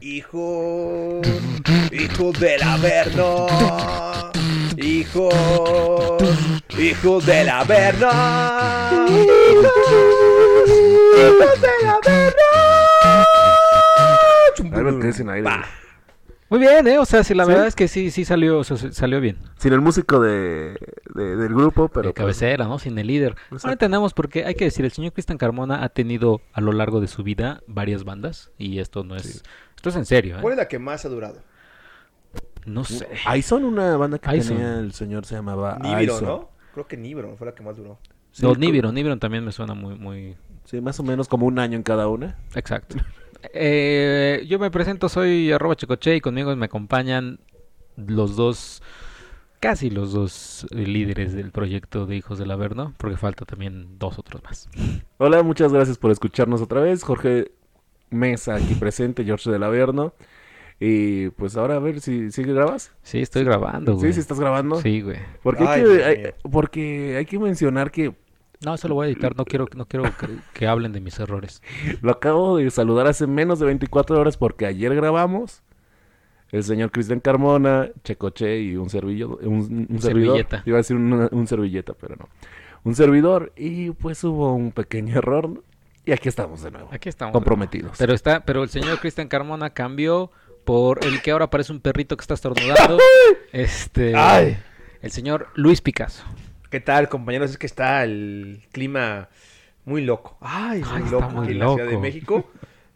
Hijo, 0.00 1.20
hijo 1.92 2.32
del 2.32 2.62
Averno, 2.62 3.46
hijo, 4.76 5.28
hijo 6.78 7.20
del 7.20 7.48
Averno, 7.48 8.08
hijos 11.16 11.60
del 11.60 11.88
Averno. 11.88 12.40
Muy 16.50 16.58
bien, 16.58 16.86
¿eh? 16.88 16.98
O 16.98 17.04
sea, 17.04 17.22
sí, 17.24 17.32
la 17.32 17.44
¿Sí? 17.44 17.50
verdad 17.50 17.66
es 17.68 17.76
que 17.76 17.86
sí, 17.88 18.10
sí 18.10 18.24
salió, 18.24 18.62
salió 18.64 19.20
bien. 19.20 19.38
Sin 19.56 19.72
el 19.72 19.80
músico 19.80 20.20
de, 20.20 20.76
de- 21.14 21.36
del 21.36 21.54
grupo, 21.54 21.88
pero... 21.88 22.08
de 22.08 22.12
cabecera, 22.14 22.64
¿no? 22.66 22.78
Sin 22.80 22.98
el 22.98 23.06
líder. 23.06 23.30
Exacto. 23.32 23.56
Ahora 23.66 23.72
entendemos 23.74 24.12
porque 24.14 24.44
hay 24.44 24.54
que 24.56 24.64
decir, 24.64 24.84
el 24.84 24.90
señor 24.90 25.12
Cristian 25.12 25.38
Carmona 25.38 25.84
ha 25.84 25.88
tenido 25.90 26.40
a 26.52 26.60
lo 26.60 26.72
largo 26.72 27.00
de 27.00 27.06
su 27.06 27.22
vida 27.22 27.62
varias 27.68 28.02
bandas 28.04 28.50
y 28.58 28.80
esto 28.80 29.04
no 29.04 29.14
es, 29.16 29.22
Sí. 29.22 29.40
esto 29.76 29.88
es 29.90 29.96
en 29.96 30.04
serio, 30.06 30.38
¿Cuál 30.40 30.52
¿eh? 30.52 30.54
es 30.54 30.58
la 30.58 30.68
que 30.68 30.78
más 30.80 31.04
ha 31.04 31.08
durado? 31.08 31.40
No 32.66 32.84
sé. 32.84 33.06
Aison, 33.26 33.64
una 33.64 33.96
banda 33.96 34.18
que 34.18 34.38
tenía 34.40 34.80
el 34.80 34.92
señor 34.92 35.24
se 35.24 35.36
llamaba 35.36 35.78
Nibiro, 35.80 36.14
Aison. 36.14 36.28
¿no? 36.28 36.50
Creo 36.74 36.86
que 36.86 36.96
Nibiro 36.96 37.36
fue 37.36 37.46
la 37.46 37.54
que 37.54 37.62
más 37.62 37.76
duró. 37.76 37.98
Sí, 38.32 38.42
No, 38.44 38.54
Nibiron, 38.54 38.94
Nibiron 38.94 39.18
también 39.20 39.44
me 39.44 39.52
suena 39.52 39.74
muy, 39.74 39.94
muy 39.96 40.36
Sí, 40.64 40.80
más 40.80 40.98
o 41.00 41.02
menos 41.02 41.26
como 41.28 41.46
un 41.46 41.58
año 41.58 41.76
en 41.76 41.82
cada 41.84 42.08
una. 42.08 42.36
exacto. 42.54 42.96
Eh, 43.54 44.44
yo 44.48 44.58
me 44.58 44.70
presento, 44.70 45.08
soy 45.08 45.52
arroba 45.52 45.76
checoche 45.76 46.16
y 46.16 46.20
conmigo 46.20 46.54
me 46.56 46.66
acompañan 46.66 47.40
los 47.96 48.36
dos, 48.36 48.82
casi 49.60 49.90
los 49.90 50.12
dos 50.12 50.66
líderes 50.70 51.32
del 51.32 51.50
proyecto 51.50 52.06
de 52.06 52.16
Hijos 52.16 52.38
del 52.38 52.50
Averno, 52.50 52.94
porque 52.98 53.16
falta 53.16 53.44
también 53.44 53.98
dos 53.98 54.18
otros 54.18 54.42
más. 54.42 54.68
Hola, 55.18 55.42
muchas 55.42 55.72
gracias 55.72 55.98
por 55.98 56.10
escucharnos 56.10 56.60
otra 56.62 56.80
vez. 56.80 57.02
Jorge 57.02 57.50
Mesa 58.10 58.54
aquí 58.56 58.74
presente, 58.74 59.24
George 59.24 59.50
del 59.50 59.62
Averno. 59.62 60.14
Y 60.82 61.28
pues 61.30 61.56
ahora 61.58 61.76
a 61.76 61.78
ver 61.78 62.00
si, 62.00 62.30
si 62.30 62.42
grabas. 62.42 62.90
Sí, 63.02 63.20
estoy 63.20 63.44
grabando, 63.44 63.96
güey. 63.96 64.06
Sí, 64.08 64.14
sí 64.14 64.20
estás 64.20 64.40
grabando. 64.40 64.80
Sí, 64.80 65.02
güey. 65.02 65.18
Porque, 65.42 65.62
hay 65.62 65.80
Ay, 65.80 65.84
que, 65.84 66.04
hay- 66.04 66.32
porque 66.50 67.16
hay 67.18 67.26
que 67.26 67.38
mencionar 67.38 67.90
que 67.90 68.14
No, 68.64 68.74
eso 68.74 68.88
lo 68.88 68.94
voy 68.94 69.06
a 69.06 69.10
editar, 69.10 69.36
no 69.36 69.44
quiero, 69.44 69.66
no 69.74 69.86
quiero 69.86 70.04
que, 70.16 70.28
que 70.52 70.66
hablen 70.66 70.92
de 70.92 71.00
mis 71.00 71.18
errores. 71.18 71.62
lo 72.02 72.12
acabo 72.12 72.58
de 72.58 72.70
saludar 72.70 73.06
hace 73.06 73.26
menos 73.26 73.58
de 73.58 73.66
24 73.66 74.20
horas 74.20 74.36
porque 74.36 74.66
ayer 74.66 74.94
grabamos. 74.94 75.62
El 76.52 76.64
señor 76.64 76.90
Cristian 76.90 77.20
Carmona, 77.20 77.90
Checoche 78.02 78.60
y 78.60 78.76
un 78.76 78.90
servillo, 78.90 79.38
un, 79.42 79.86
un 79.88 80.00
servidor. 80.00 80.36
Servilleta. 80.36 80.62
Iba 80.66 80.76
a 80.76 80.80
decir 80.82 80.96
un, 80.96 81.28
un 81.30 81.46
servilleta, 81.46 81.94
pero 81.94 82.16
no. 82.16 82.28
Un 82.82 82.94
servidor 82.94 83.52
y 83.56 83.90
pues 83.92 84.24
hubo 84.24 84.52
un 84.54 84.72
pequeño 84.72 85.16
error 85.16 85.62
y 86.04 86.12
aquí 86.12 86.28
estamos 86.28 86.62
de 86.62 86.70
nuevo. 86.70 86.88
Aquí 86.90 87.08
estamos. 87.08 87.32
comprometidos. 87.32 87.96
Pero 87.98 88.14
está, 88.14 88.40
pero 88.44 88.62
el 88.62 88.68
señor 88.68 88.98
Cristian 88.98 89.28
Carmona 89.28 89.70
cambió 89.70 90.30
por 90.64 91.04
el 91.04 91.22
que 91.22 91.30
ahora 91.30 91.50
parece 91.50 91.72
un 91.72 91.80
perrito 91.80 92.16
que 92.16 92.22
está 92.22 92.34
estornudando. 92.34 92.98
Este. 93.52 94.14
Ay. 94.16 94.58
El 95.02 95.10
señor 95.10 95.48
Luis 95.54 95.80
Picasso. 95.80 96.24
¿Qué 96.70 96.80
tal, 96.80 97.08
compañeros? 97.08 97.50
Es 97.50 97.58
que 97.58 97.66
está 97.66 98.04
el 98.04 98.62
clima 98.72 99.28
muy 99.84 100.02
loco. 100.04 100.38
Ay, 100.40 100.80
muy 100.80 100.88
Ay, 100.92 101.02
está 101.04 101.10
loco 101.10 101.30
muy 101.30 101.44
aquí 101.44 101.52
en 101.52 101.58
la 101.58 101.68
Ciudad 101.74 101.88
de. 101.90 101.98
México. 101.98 102.50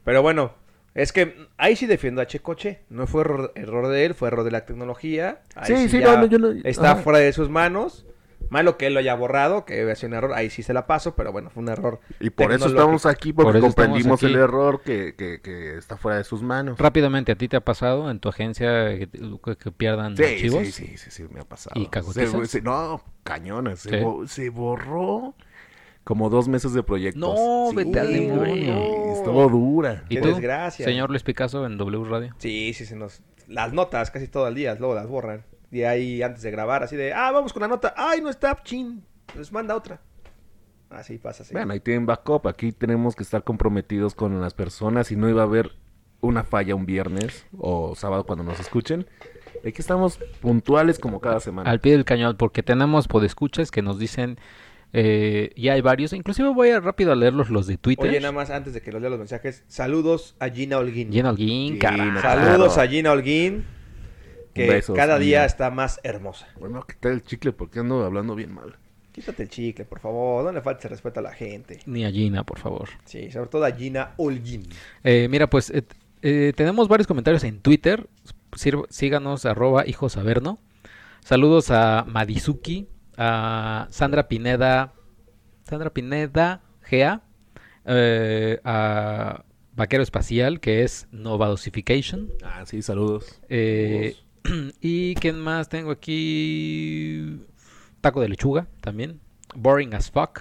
Pero 0.05 0.23
bueno, 0.23 0.53
es 0.95 1.13
que 1.13 1.49
ahí 1.57 1.75
sí 1.75 1.87
defiendo 1.87 2.21
a 2.21 2.27
Checoche. 2.27 2.81
No 2.89 3.07
fue 3.07 3.23
error, 3.23 3.53
error 3.57 3.89
de 3.89 4.05
él, 4.05 4.15
fue 4.15 4.29
error 4.29 4.45
de 4.45 4.51
la 4.53 4.65
tecnología. 4.65 5.41
Ahí 5.57 5.75
Sí, 5.77 5.89
sí, 5.89 5.99
no, 5.99 6.17
no, 6.19 6.27
yo 6.27 6.39
no- 6.39 6.53
Está 6.63 6.93
ajá. 6.93 7.03
fuera 7.03 7.19
de 7.19 7.33
sus 7.33 7.49
manos. 7.51 8.07
Malo 8.51 8.77
que 8.79 8.87
él 8.87 8.95
lo 8.95 9.01
haya 9.01 9.15
borrado, 9.15 9.65
que 9.65 9.81
haya 9.83 9.95
sido 9.95 10.09
un 10.09 10.15
error. 10.15 10.33
Ahí 10.35 10.51
sí 10.51 10.63
se 10.63 10.73
la 10.73 10.87
paso, 10.87 11.15
pero 11.15 11.33
bueno, 11.33 11.51
fue 11.51 11.63
un 11.63 11.69
error. 11.69 12.01
Y 12.21 12.31
por 12.31 12.53
eso 12.53 12.67
estamos 12.67 13.07
aquí, 13.07 13.33
porque 13.33 13.53
Por 13.53 13.61
comprendimos 13.61 14.23
el 14.23 14.37
error 14.37 14.81
que, 14.83 15.15
que, 15.17 15.41
que 15.41 15.77
está 15.77 15.97
fuera 15.97 16.19
de 16.19 16.25
sus 16.25 16.43
manos. 16.43 16.79
Rápidamente, 16.79 17.33
¿a 17.33 17.35
ti 17.37 17.49
te 17.49 17.57
ha 17.57 17.61
pasado 17.65 18.11
en 18.11 18.21
tu 18.21 18.29
agencia 18.29 18.99
que, 18.99 19.09
pierdan 19.77 20.17
Sí, 20.17 20.25
archivos? 20.25 20.63
sí, 20.67 20.73
sí, 20.73 20.97
sí, 20.97 21.11
sí, 21.11 21.25
me 21.31 21.41
ha 21.41 21.45
pasado. 21.45 21.81
¿Y 21.81 21.87
cagotizas? 21.87 22.31
Se- 22.31 22.47
se- 22.47 22.63
no, 22.63 23.03
cañones. 23.23 23.81
Se, 23.81 23.91
¿Sí? 23.91 23.97
bo- 24.05 24.27
se 24.27 24.51
borró 24.51 25.35
como 26.05 26.29
dos 26.29 26.49
meses 26.49 26.73
de 26.75 26.83
proyectos. 26.83 27.21
No, 27.21 27.73
vete 27.75 27.99
al 28.01 28.13
demonio. 28.13 28.75
Estuvo 29.13 29.49
dura. 29.49 30.05
¿Y 30.09 30.17
Qué 30.17 30.21
tú, 30.23 30.29
desgracia. 30.29 30.85
señor 30.85 31.11
Luis 31.11 31.23
Picasso 31.23 31.65
en 31.67 31.79
W 31.79 32.05
Radio? 32.05 32.35
Sí, 32.39 32.73
sí, 32.75 32.85
se 32.85 32.95
nos... 32.97 33.23
Las 33.49 33.73
notas 33.75 34.11
casi 34.11 34.27
todo 34.29 34.49
el 34.49 34.55
día, 34.55 34.75
luego 34.75 34.95
las 34.95 35.07
borran. 35.07 35.45
Y 35.75 35.83
ahí 35.83 36.23
antes 36.23 36.43
de 36.43 36.53
grabar, 36.53 36.85
así 36.85 36.95
de, 36.95 37.13
ah, 37.13 37.33
vamos 37.33 37.53
con 37.53 37.61
la 37.61 37.69
nota. 37.69 37.93
Ay, 37.97 38.21
no 38.21 38.31
está, 38.31 38.57
chin. 38.63 39.05
Les 39.37 39.51
manda 39.51 39.75
otra. 39.75 40.01
Así 40.89 41.19
pasa, 41.19 41.43
así. 41.43 41.53
Bueno, 41.53 41.73
ahí 41.73 41.81
tienen 41.81 42.07
backup. 42.07 42.47
Aquí 42.47 42.71
tenemos 42.71 43.17
que 43.17 43.25
estar 43.25 43.43
comprometidos 43.43 44.15
con 44.15 44.41
las 44.41 44.55
personas 44.55 45.11
y 45.11 45.17
no 45.17 45.29
iba 45.29 45.43
a 45.43 45.47
haber 45.47 45.73
una 46.21 46.45
falla 46.45 46.77
un 46.77 46.87
viernes 46.87 47.45
o 47.59 47.97
sábado 47.97 48.25
cuando 48.25 48.45
nos 48.45 48.61
escuchen. 48.61 49.07
Aquí 49.67 49.81
estamos 49.81 50.21
puntuales 50.41 51.01
como 51.01 51.21
cada 51.21 51.41
semana. 51.41 51.69
Al 51.69 51.81
pie 51.81 51.93
del 51.93 52.05
cañón, 52.05 52.37
porque 52.37 52.63
tenemos 52.63 53.09
podescuchas 53.09 53.73
que 53.73 53.83
nos 53.83 53.99
dicen, 53.99 54.39
eh, 54.93 55.51
y 55.57 55.71
hay 55.71 55.81
varios, 55.81 56.13
inclusive 56.13 56.51
voy 56.51 56.71
a 56.71 56.79
rápido 56.79 57.11
a 57.11 57.17
leerlos 57.17 57.51
los 57.51 57.67
de 57.67 57.79
Twitter. 57.79 58.09
Oye, 58.09 58.21
nada 58.21 58.31
más 58.31 58.51
antes 58.51 58.75
de 58.75 58.81
que 58.81 58.93
los 58.93 59.01
lea 59.01 59.11
los 59.11 59.19
mensajes, 59.19 59.65
saludos 59.67 60.37
a 60.39 60.51
Gina 60.51 60.79
Holguín. 60.79 61.11
Gina 61.11 61.31
Holguín, 61.31 61.75
Gina, 61.75 61.81
carajo. 61.81 62.21
Saludos 62.21 62.79
a 62.79 62.87
Gina 62.87 63.11
Holguín, 63.11 63.65
que 64.55 64.67
Besos, 64.69 64.97
cada 64.97 65.19
día 65.19 65.45
está 65.45 65.71
más 65.71 66.01
hermosa. 66.03 66.47
Bueno, 66.59 66.87
quitar 66.87 67.13
el 67.13 67.23
chicle 67.23 67.53
porque 67.53 67.81
ando 67.81 68.05
hablando 68.05 68.35
bien 68.35 68.53
mal. 68.55 68.77
Quítate 69.13 69.45
el 69.45 69.49
chicle, 69.49 69.85
por 69.85 70.01
favor, 70.01 70.45
no 70.45 70.51
le 70.53 70.61
faltes 70.61 70.91
respeto 70.91 71.21
a 71.21 71.23
la 71.23 71.33
gente. 71.33 71.81
Ni 71.87 72.05
a 72.05 72.11
Gina, 72.11 72.43
por 72.45 72.59
favor. 72.59 72.89
Sí, 73.05 73.31
sobre 73.31 73.49
todo 73.49 73.65
a 73.65 73.71
Gina 73.71 74.15
Holguín. 74.17 74.69
Eh, 75.05 75.29
mira, 75.31 75.49
pues 75.49 75.71
eh, 75.71 75.85
eh, 76.23 76.53
tenemos 76.57 76.89
varios 76.89 77.07
comentarios 77.07 77.45
en 77.45 77.61
Twitter. 77.61 78.09
Sir- 78.57 78.87
síganos, 78.89 79.45
arroba 79.47 79.87
hijos 79.87 80.17
averno. 80.17 80.59
Saludos 81.21 81.71
a 81.71 82.05
Madizuki, 82.09 82.89
a 83.17 83.87
Sandra 83.91 84.27
Pineda, 84.29 84.93
Sandra 85.63 85.91
Pineda 85.91 86.63
Gea, 86.83 87.23
eh, 87.87 88.61
a 88.65 89.45
Vaquero 89.77 90.03
Espacial, 90.03 90.59
que 90.61 90.83
es 90.83 91.07
Nova 91.13 91.47
Dosification. 91.49 92.31
Ah, 92.43 92.65
sí, 92.67 92.83
saludos. 92.83 93.41
Eh, 93.49 94.17
y 94.81 95.15
quién 95.17 95.39
más 95.41 95.69
tengo 95.69 95.91
aquí. 95.91 97.41
Taco 98.01 98.21
de 98.21 98.29
lechuga 98.29 98.67
también. 98.81 99.21
Boring 99.55 99.95
as 99.95 100.11
fuck. 100.11 100.41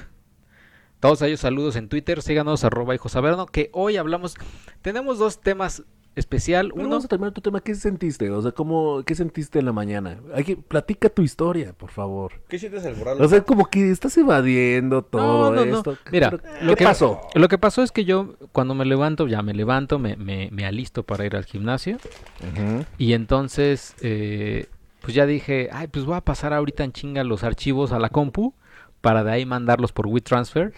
Todos 0.99 1.21
ellos 1.21 1.39
saludos 1.39 1.75
en 1.75 1.89
Twitter. 1.89 2.21
Síganos 2.21 2.63
arroba 2.63 2.95
hijos 2.95 3.15
averno. 3.15 3.45
Que 3.45 3.69
hoy 3.73 3.97
hablamos. 3.97 4.35
Tenemos 4.81 5.17
dos 5.19 5.41
temas 5.41 5.83
especial. 6.15 6.69
Pero 6.73 6.81
Uno. 6.81 6.89
vamos 6.89 7.05
a 7.05 7.07
terminar 7.07 7.33
tu 7.33 7.41
tema. 7.41 7.61
¿Qué 7.61 7.75
sentiste? 7.75 8.29
O 8.29 8.41
sea, 8.41 8.51
¿cómo, 8.51 9.03
¿qué 9.03 9.15
sentiste 9.15 9.59
en 9.59 9.65
la 9.65 9.73
mañana? 9.73 10.19
Hay 10.33 10.43
que, 10.43 10.55
platica 10.57 11.09
tu 11.09 11.21
historia, 11.21 11.73
por 11.73 11.89
favor. 11.91 12.33
¿Qué 12.47 12.59
sientes 12.59 12.85
al 12.85 12.95
borrarlo? 12.95 13.25
O 13.25 13.27
sea, 13.27 13.41
como 13.41 13.65
que 13.65 13.91
estás 13.91 14.17
evadiendo 14.17 15.03
todo 15.03 15.53
no, 15.53 15.65
no. 15.65 15.77
esto. 15.77 15.97
Mira, 16.11 16.31
Pero, 16.31 16.43
lo 16.61 16.71
¿qué 16.71 16.75
que 16.77 16.83
pasó? 16.85 17.21
Lo 17.33 17.47
que 17.47 17.57
pasó 17.57 17.83
es 17.83 17.91
que 17.91 18.05
yo 18.05 18.35
cuando 18.51 18.75
me 18.75 18.85
levanto, 18.85 19.27
ya 19.27 19.41
me 19.41 19.53
levanto, 19.53 19.99
me, 19.99 20.15
me, 20.15 20.49
me 20.51 20.65
alisto 20.65 21.03
para 21.03 21.25
ir 21.25 21.35
al 21.35 21.45
gimnasio. 21.45 21.95
Ujú. 21.95 22.85
Y 22.97 23.13
entonces, 23.13 23.95
eh, 24.01 24.67
pues 25.01 25.13
ya 25.13 25.25
dije, 25.25 25.69
ay, 25.71 25.87
pues 25.87 26.05
voy 26.05 26.15
a 26.15 26.21
pasar 26.21 26.53
ahorita 26.53 26.83
en 26.83 26.91
chinga 26.93 27.23
los 27.23 27.43
archivos 27.43 27.91
a 27.91 27.99
la 27.99 28.09
compu 28.09 28.53
para 29.01 29.23
de 29.23 29.31
ahí 29.31 29.45
mandarlos 29.45 29.91
por 29.91 30.07
WeTransfer. 30.07 30.73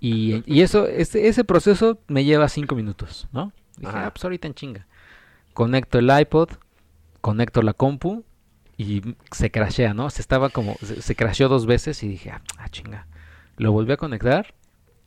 Y, 0.00 0.42
y 0.46 0.62
eso, 0.62 0.86
ese, 0.86 1.26
ese 1.26 1.42
proceso 1.44 1.98
me 2.06 2.24
lleva 2.24 2.48
cinco 2.48 2.74
minutos, 2.76 3.28
¿no? 3.32 3.52
Dije, 3.78 3.88
Ajá. 3.90 4.06
ah, 4.06 4.10
pues 4.12 4.24
ahorita 4.24 4.46
en 4.48 4.54
chinga. 4.54 4.86
Conecto 5.54 5.98
el 5.98 6.10
iPod, 6.20 6.50
conecto 7.20 7.62
la 7.62 7.72
compu 7.72 8.24
y 8.76 9.02
se 9.32 9.50
crashea, 9.50 9.94
¿no? 9.94 10.10
Se 10.10 10.20
estaba 10.22 10.50
como, 10.50 10.76
se, 10.82 11.02
se 11.02 11.16
crasheó 11.16 11.48
dos 11.48 11.66
veces 11.66 12.02
y 12.02 12.08
dije, 12.08 12.30
ah, 12.30 12.42
ah, 12.58 12.68
chinga. 12.68 13.06
Lo 13.56 13.72
volví 13.72 13.92
a 13.92 13.96
conectar 13.96 14.54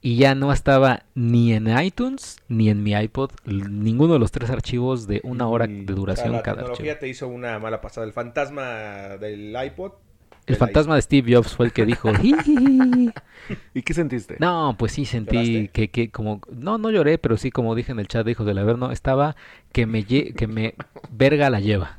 y 0.01 0.17
ya 0.17 0.33
no 0.35 0.51
estaba 0.51 1.03
ni 1.13 1.53
en 1.53 1.67
iTunes 1.79 2.37
ni 2.47 2.69
en 2.69 2.81
mi 2.83 2.91
iPod 2.93 3.31
ninguno 3.45 4.13
de 4.13 4.19
los 4.19 4.31
tres 4.31 4.49
archivos 4.49 5.05
de 5.07 5.21
una 5.23 5.47
hora 5.47 5.67
de 5.67 5.83
O 5.83 5.85
sea, 5.85 5.95
duración 5.95 6.31
la 6.33 6.41
cada 6.41 6.57
tecnología 6.57 6.93
archivo. 6.93 6.99
te 6.99 7.07
hizo 7.07 7.27
una 7.27 7.59
mala 7.59 7.79
pasada. 7.81 8.05
El 8.07 8.13
fantasma 8.13 9.17
del 9.19 9.55
iPod. 9.63 9.93
El 10.47 10.55
fantasma 10.55 10.95
de 10.95 11.01
Steve 11.01 11.33
Jobs 11.35 11.55
fue 11.55 11.67
el 11.67 11.71
que 11.73 11.85
dijo. 11.85 12.11
¿Y 13.73 13.81
qué 13.81 13.93
sentiste? 13.93 14.37
no, 14.39 14.75
pues 14.77 14.93
sí 14.93 15.05
sentí 15.05 15.35
¿Lloraste? 15.35 15.67
que, 15.69 15.89
que 15.89 16.09
como, 16.11 16.41
no, 16.51 16.77
no 16.77 16.89
lloré, 16.89 17.17
pero 17.17 17.37
sí 17.37 17.51
como 17.51 17.75
dije 17.75 17.91
en 17.91 17.99
el 17.99 18.07
chat 18.07 18.25
de 18.25 18.31
Hijos 18.31 18.45
del 18.45 18.57
Averno, 18.57 18.91
estaba 18.91 19.35
que 19.71 19.85
me, 19.85 20.05
lle- 20.05 20.33
que 20.35 20.47
me 20.47 20.75
verga 21.11 21.49
la 21.49 21.59
lleva. 21.59 21.97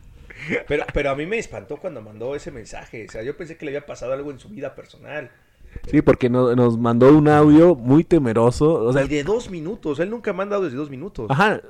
Pero, 0.66 0.84
pero 0.92 1.10
a 1.10 1.14
mí 1.14 1.24
me 1.26 1.38
espantó 1.38 1.76
cuando 1.76 2.02
mandó 2.02 2.34
ese 2.34 2.50
mensaje. 2.50 3.06
O 3.08 3.12
sea, 3.12 3.22
yo 3.22 3.36
pensé 3.36 3.56
que 3.56 3.64
le 3.64 3.70
había 3.70 3.86
pasado 3.86 4.12
algo 4.12 4.30
en 4.30 4.38
su 4.40 4.48
vida 4.48 4.74
personal. 4.74 5.30
Sí, 5.90 6.02
porque 6.02 6.28
no- 6.28 6.54
nos 6.56 6.76
mandó 6.78 7.16
un 7.16 7.28
audio 7.28 7.74
muy 7.74 8.04
temeroso. 8.04 8.74
O 8.74 8.92
sea, 8.92 9.04
y 9.04 9.08
de 9.08 9.24
dos 9.24 9.50
minutos. 9.50 10.00
Él 10.00 10.10
nunca 10.10 10.32
ha 10.32 10.34
mandado 10.34 10.64
desde 10.64 10.76
dos 10.76 10.90
minutos. 10.90 11.30
ajá, 11.30 11.60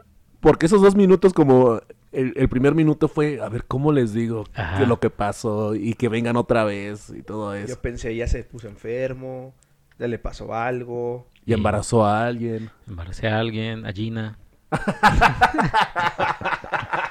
porque 0.43 0.67
esos 0.67 0.83
dos 0.83 0.95
minutos 0.95 1.33
como... 1.33 1.81
El, 2.13 2.35
el 2.37 2.49
primer 2.51 2.75
minuto 2.75 3.09
fue, 3.09 3.41
a 3.41 3.49
ver, 3.49 3.65
¿cómo 3.65 3.91
les 3.91 4.13
digo 4.13 4.45
Ajá. 4.55 4.79
de 4.79 4.87
lo 4.87 5.01
que 5.01 5.09
pasó 5.09 5.75
y 5.75 5.95
que 5.95 6.11
vengan 6.11 6.37
otra 6.37 6.65
vez 6.65 7.09
y 7.09 7.23
todo 7.23 7.55
eso? 7.55 7.69
Yo 7.75 7.81
pensé, 7.81 8.15
ya 8.15 8.27
se 8.27 8.45
puso 8.45 8.69
enfermo. 8.69 9.55
ya 9.99 10.07
le 10.09 10.19
pasó 10.19 10.55
algo. 10.55 11.27
Y 11.47 11.55
embarazó 11.55 12.05
a 12.05 12.27
alguien. 12.27 12.71
Embaracé 12.87 13.29
a 13.29 13.39
alguien, 13.39 13.87
a 13.87 13.93
Gina. 13.93 14.37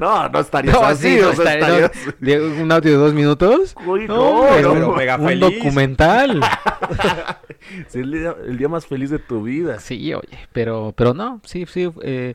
No, 0.00 0.28
no 0.28 0.40
estarías 0.40 0.74
No, 0.74 0.82
así, 0.86 1.16
sí, 1.16 1.20
no 1.20 1.30
estaría- 1.30 1.68
no. 1.68 1.76
estarías- 1.86 2.42
un 2.60 2.72
audio 2.72 2.90
de 2.92 2.96
dos 2.96 3.14
minutos. 3.14 3.74
Uy, 3.86 4.06
No, 4.06 4.46
pero 4.50 4.72
un, 4.90 4.96
mega 4.96 5.16
un 5.16 5.26
feliz. 5.28 5.58
documental. 5.58 6.40
Sí, 7.88 8.00
el, 8.00 8.10
día, 8.10 8.34
el 8.46 8.56
día 8.56 8.68
más 8.68 8.86
feliz 8.86 9.10
de 9.10 9.18
tu 9.20 9.42
vida. 9.42 9.78
Sí, 9.78 10.12
oye, 10.14 10.38
pero, 10.52 10.92
pero 10.96 11.14
no, 11.14 11.40
sí, 11.44 11.66
sí, 11.66 11.88
eh, 12.02 12.34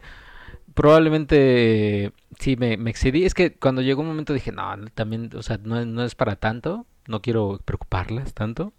probablemente 0.75 2.11
sí 2.39 2.55
me, 2.57 2.77
me 2.77 2.89
excedí. 2.91 3.25
Es 3.25 3.33
que 3.33 3.53
cuando 3.53 3.81
llegó 3.81 4.01
un 4.01 4.07
momento 4.07 4.33
dije, 4.33 4.51
no, 4.51 4.75
no, 4.77 4.87
también, 4.93 5.29
o 5.35 5.41
sea, 5.43 5.59
no, 5.63 5.83
no 5.85 6.03
es 6.03 6.15
para 6.15 6.35
tanto, 6.35 6.85
no 7.07 7.21
quiero 7.21 7.59
preocuparlas 7.65 8.33
tanto, 8.33 8.71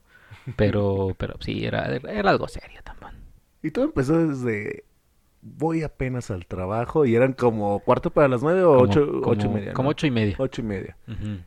pero, 0.56 1.14
pero 1.18 1.34
sí, 1.40 1.64
era, 1.66 1.86
era 1.94 2.30
algo 2.30 2.48
serio 2.48 2.80
también. 2.84 3.20
Y 3.62 3.70
todo 3.70 3.84
empezó 3.86 4.16
desde... 4.26 4.84
Voy 5.58 5.82
apenas 5.84 6.30
al 6.32 6.44
trabajo 6.46 7.06
y 7.06 7.14
eran 7.14 7.32
como 7.32 7.78
cuarto 7.78 8.10
para 8.10 8.26
las 8.26 8.42
nueve 8.42 8.62
o 8.64 8.70
Como- 8.78 8.82
ocho, 8.82 9.06
como- 9.20 9.28
ocho 9.30 9.46
y 9.46 9.50
media. 9.50 9.72
Como 9.74 9.86
¿no? 9.86 9.90
ocho 9.90 10.06
y 10.06 10.10
media. 10.10 10.34
Ocho 10.38 10.60
y 10.60 10.64
media. 10.64 10.96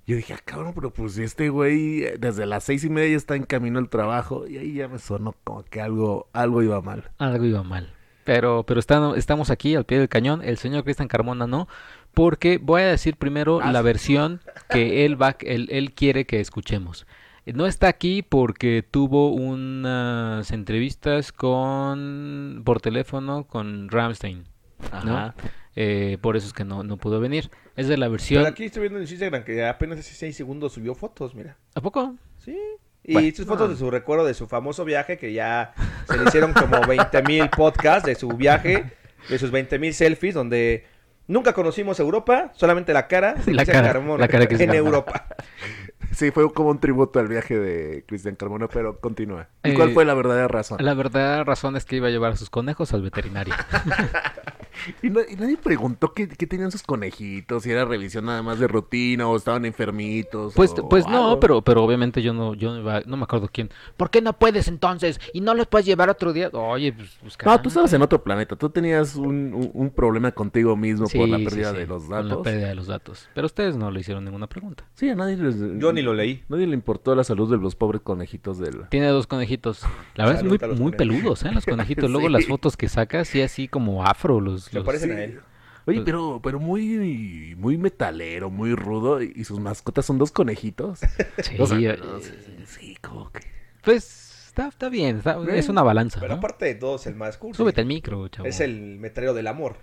Yo 0.08 0.16
dije, 0.16 0.34
ah, 0.34 0.40
cabrón, 0.44 0.72
pero 0.74 0.92
pues 0.92 1.18
este 1.18 1.50
güey 1.50 2.06
desde 2.18 2.46
las 2.46 2.64
seis 2.64 2.84
y 2.86 2.90
media 2.90 3.10
ya 3.12 3.18
está 3.18 3.36
en 3.36 3.44
camino 3.44 3.78
al 3.78 3.90
trabajo 3.90 4.48
y 4.48 4.58
ahí 4.58 4.74
ya 4.74 4.88
me 4.88 5.00
sonó 5.00 5.36
como 5.44 5.64
que 5.64 5.82
algo, 5.82 6.28
algo 6.34 6.64
iba 6.64 6.82
mal. 6.82 7.12
Algo 7.18 7.44
iba 7.46 7.62
mal. 7.64 7.94
Pero, 8.24 8.64
pero 8.64 8.80
está- 8.80 9.14
estamos 9.18 9.50
aquí 9.50 9.76
al 9.76 9.86
pie 9.86 10.00
del 10.00 10.08
cañón. 10.10 10.42
El 10.44 10.58
señor 10.58 10.84
Cristian 10.84 11.08
Carmona 11.08 11.46
no. 11.48 11.68
Porque 12.14 12.58
voy 12.58 12.82
a 12.84 12.88
decir 12.88 13.18
primero 13.18 13.60
Ah, 13.62 13.72
la 13.72 13.80
sí. 13.80 13.86
versión 13.86 14.42
que 14.70 15.06
él 15.06 15.22
va, 15.22 15.36
él, 15.42 15.68
él 15.72 15.94
quiere 15.94 16.26
que 16.26 16.40
escuchemos. 16.40 17.06
No 17.54 17.66
está 17.68 17.88
aquí 17.88 18.22
porque 18.22 18.84
tuvo 18.90 19.32
unas 19.34 20.52
entrevistas 20.52 21.32
con 21.32 22.62
por 22.66 22.82
teléfono 22.82 23.46
con 23.46 23.90
Ramstein. 23.90 24.46
Ajá. 24.92 25.36
Eh, 25.76 26.18
por 26.22 26.36
eso 26.36 26.48
es 26.48 26.54
que 26.54 26.66
no, 26.66 26.84
no 26.84 26.98
pudo 26.98 27.20
venir. 27.20 27.50
Es 27.76 27.88
de 27.88 27.98
la 27.98 28.08
versión. 28.08 28.42
Pero 28.42 28.52
aquí 28.52 28.66
estoy 28.66 28.82
viendo 28.82 29.00
en 29.00 29.08
Instagram 29.08 29.44
que 29.44 29.66
apenas 29.66 30.00
hace 30.00 30.14
6 30.14 30.36
segundos 30.36 30.74
subió 30.74 30.96
fotos, 30.96 31.36
mira. 31.36 31.58
¿A 31.76 31.82
poco? 31.82 32.16
Sí. 32.38 32.58
Y 33.04 33.14
Bueno, 33.14 33.30
sus 33.36 33.46
fotos 33.46 33.68
no. 33.70 33.74
de 33.74 33.80
su 33.80 33.90
recuerdo 33.90 34.26
de 34.26 34.34
su 34.34 34.48
famoso 34.48 34.84
viaje, 34.84 35.18
que 35.18 35.32
ya 35.32 35.74
se 36.08 36.18
le 36.18 36.26
hicieron 36.26 36.54
como 36.54 36.82
20 36.88 37.24
mil 37.24 37.50
podcasts 37.50 38.06
de 38.06 38.16
su 38.16 38.28
viaje, 38.30 38.92
de 39.30 39.40
sus 39.40 39.52
20 39.52 39.80
mil 39.80 39.94
selfies, 39.94 40.34
donde 40.36 40.86
nunca 41.28 41.54
conocimos 41.54 42.00
Europa, 42.00 42.52
solamente 42.56 42.92
la 42.94 43.08
cara 43.08 43.34
de 43.46 43.54
La 43.54 43.66
cara, 43.66 43.84
Carmona 43.94 44.20
la 44.20 44.28
cara 44.28 44.42
de 44.42 44.48
Cristian 44.48 44.70
en 44.72 44.76
Carmona. 44.76 44.98
Europa. 44.98 45.28
Sí, 46.12 46.32
fue 46.32 46.52
como 46.54 46.70
un 46.70 46.80
tributo 46.80 47.20
al 47.20 47.28
viaje 47.28 47.58
de 47.58 48.04
Cristian 48.08 48.36
Carmona, 48.36 48.68
pero 48.68 49.00
continúa. 49.00 49.48
¿Y 49.64 49.72
Eh, 49.72 49.74
cuál 49.74 49.92
fue 49.94 50.06
la 50.06 50.14
verdadera 50.14 50.48
razón? 50.48 50.78
La 50.84 50.94
verdadera 50.94 51.44
razón 51.44 51.76
es 51.76 51.86
que 51.86 51.98
iba 51.98 52.08
a 52.08 52.12
llevar 52.12 52.32
a 52.34 52.36
sus 52.36 52.50
conejos 52.50 52.94
al 52.94 53.02
veterinario. 53.04 53.54
Y, 55.04 55.10
no- 55.10 55.22
y 55.22 55.36
nadie 55.36 55.58
preguntó 55.58 56.14
qué, 56.14 56.28
qué 56.28 56.46
tenían 56.48 56.72
sus 56.72 56.84
conejitos, 56.84 57.64
si 57.64 57.72
era 57.72 57.86
revisión 57.86 58.26
nada 58.26 58.42
más 58.44 58.60
de 58.60 58.68
rutina 58.68 59.28
o 59.28 59.36
estaban 59.38 59.66
enfermitos. 59.66 60.54
Pues, 60.56 60.72
o 60.78 60.88
pues 60.90 61.08
no, 61.08 61.30
algo. 61.30 61.40
pero, 61.40 61.62
pero 61.62 61.84
obviamente 61.84 62.22
yo 62.22 62.34
no, 62.34 62.54
yo 62.54 62.74
no, 62.74 62.80
iba- 62.80 63.02
no 63.06 63.18
me 63.18 63.24
acuerdo 63.24 63.50
quién. 63.52 63.70
¿Por 63.98 64.10
qué 64.10 64.22
no 64.22 64.34
puedes 64.34 64.68
entonces? 64.68 65.20
¿Y 65.34 65.42
no 65.42 65.54
los 65.54 65.68
puedes 65.68 65.86
llevar 65.86 66.10
otro 66.10 66.34
día? 66.34 66.50
Oye, 66.54 66.94
pues, 66.94 67.18
pues 67.22 67.38
No, 67.46 67.62
tú 67.62 67.70
estabas 67.70 67.94
en 67.94 68.02
otro 68.02 68.24
planeta. 68.24 68.56
Tú 68.56 68.70
tenías 68.70 69.16
un, 69.16 69.54
un- 69.54 69.72
un 69.74 69.90
problema 69.90 70.32
contigo 70.32 70.76
mismo 70.76 71.08
por 71.08 71.28
la 71.30 71.38
sí, 71.38 71.44
pérdida 71.46 71.72
sí, 71.72 71.78
de 71.78 71.88
los 71.88 72.04
con 72.04 72.12
La 72.12 72.24
datos. 72.24 72.44
pérdida 72.44 72.68
de 72.68 72.76
los 72.76 72.88
datos. 72.88 73.30
Pero 73.34 73.46
ustedes 73.46 73.76
no 73.78 73.92
le 73.92 74.00
hicieron 74.02 74.24
ninguna 74.26 74.48
pregunta. 74.48 74.84
Sí, 74.94 75.10
a 75.10 75.16
nadie 75.16 75.38
les... 75.38 75.56
Yo 75.80 75.94
ni 75.94 76.02
lo 76.02 76.14
leí. 76.14 76.44
Nadie 76.50 76.68
le 76.68 76.74
importó 76.74 77.16
la 77.16 77.24
salud 77.24 77.50
de 77.50 77.58
los 77.58 77.76
pobres 77.76 78.02
conejitos 78.02 78.58
del... 78.60 78.88
Tiene 78.90 79.08
dos 79.08 79.28
conejitos. 79.28 79.82
La 80.16 80.26
verdad 80.26 80.42
Salud 80.42 80.56
es 80.62 80.70
muy, 80.70 80.78
muy 80.80 80.92
peludos, 80.94 81.44
¿eh? 81.44 81.52
Los 81.52 81.66
conejitos. 81.66 82.10
Luego 82.10 82.30
las 82.30 82.46
fotos 82.46 82.76
que 82.78 82.90
sacas, 82.90 83.28
sí, 83.28 83.42
así 83.42 83.68
como 83.68 84.06
afro. 84.06 84.40
Los, 84.42 84.69
Los- 84.72 84.86
parecen 84.86 85.10
Sí. 85.12 85.16
a 85.16 85.24
él. 85.24 85.40
Oye, 85.86 86.02
pero, 86.06 86.40
pero 86.44 86.60
muy, 86.60 87.56
muy 87.58 87.78
metalero, 87.78 88.50
muy 88.52 88.76
rudo. 88.76 89.22
Y 89.24 89.44
sus 89.44 89.60
mascotas 89.60 90.06
son 90.06 90.18
dos 90.18 90.32
conejitos. 90.32 91.00
Sí, 91.44 91.56
O 91.60 91.66
sea, 91.66 91.78
eh, 91.80 91.98
no, 91.98 92.20
sí, 92.20 92.32
sí, 92.46 92.64
sí, 92.66 92.98
como 93.02 93.32
que... 93.32 93.40
Pues 93.84 94.46
está, 94.48 94.68
está 94.68 94.90
bien. 94.90 95.18
está- 95.18 95.38
Bien. 95.40 95.56
es 95.56 95.68
una 95.70 95.82
balanza, 95.82 96.20
Pero 96.20 96.34
¿no? 96.34 96.38
aparte 96.40 96.66
de 96.66 96.76
todos, 96.76 97.08
el 97.08 97.16
más 97.16 97.38
cursi. 97.38 97.58
Súbete 97.58 97.82
al 97.82 97.88
micro, 97.88 98.28
chavo. 98.28 98.48
Es 98.48 98.60
el 98.60 99.00
metalero 99.00 99.34
del 99.34 99.48
amor. 99.48 99.78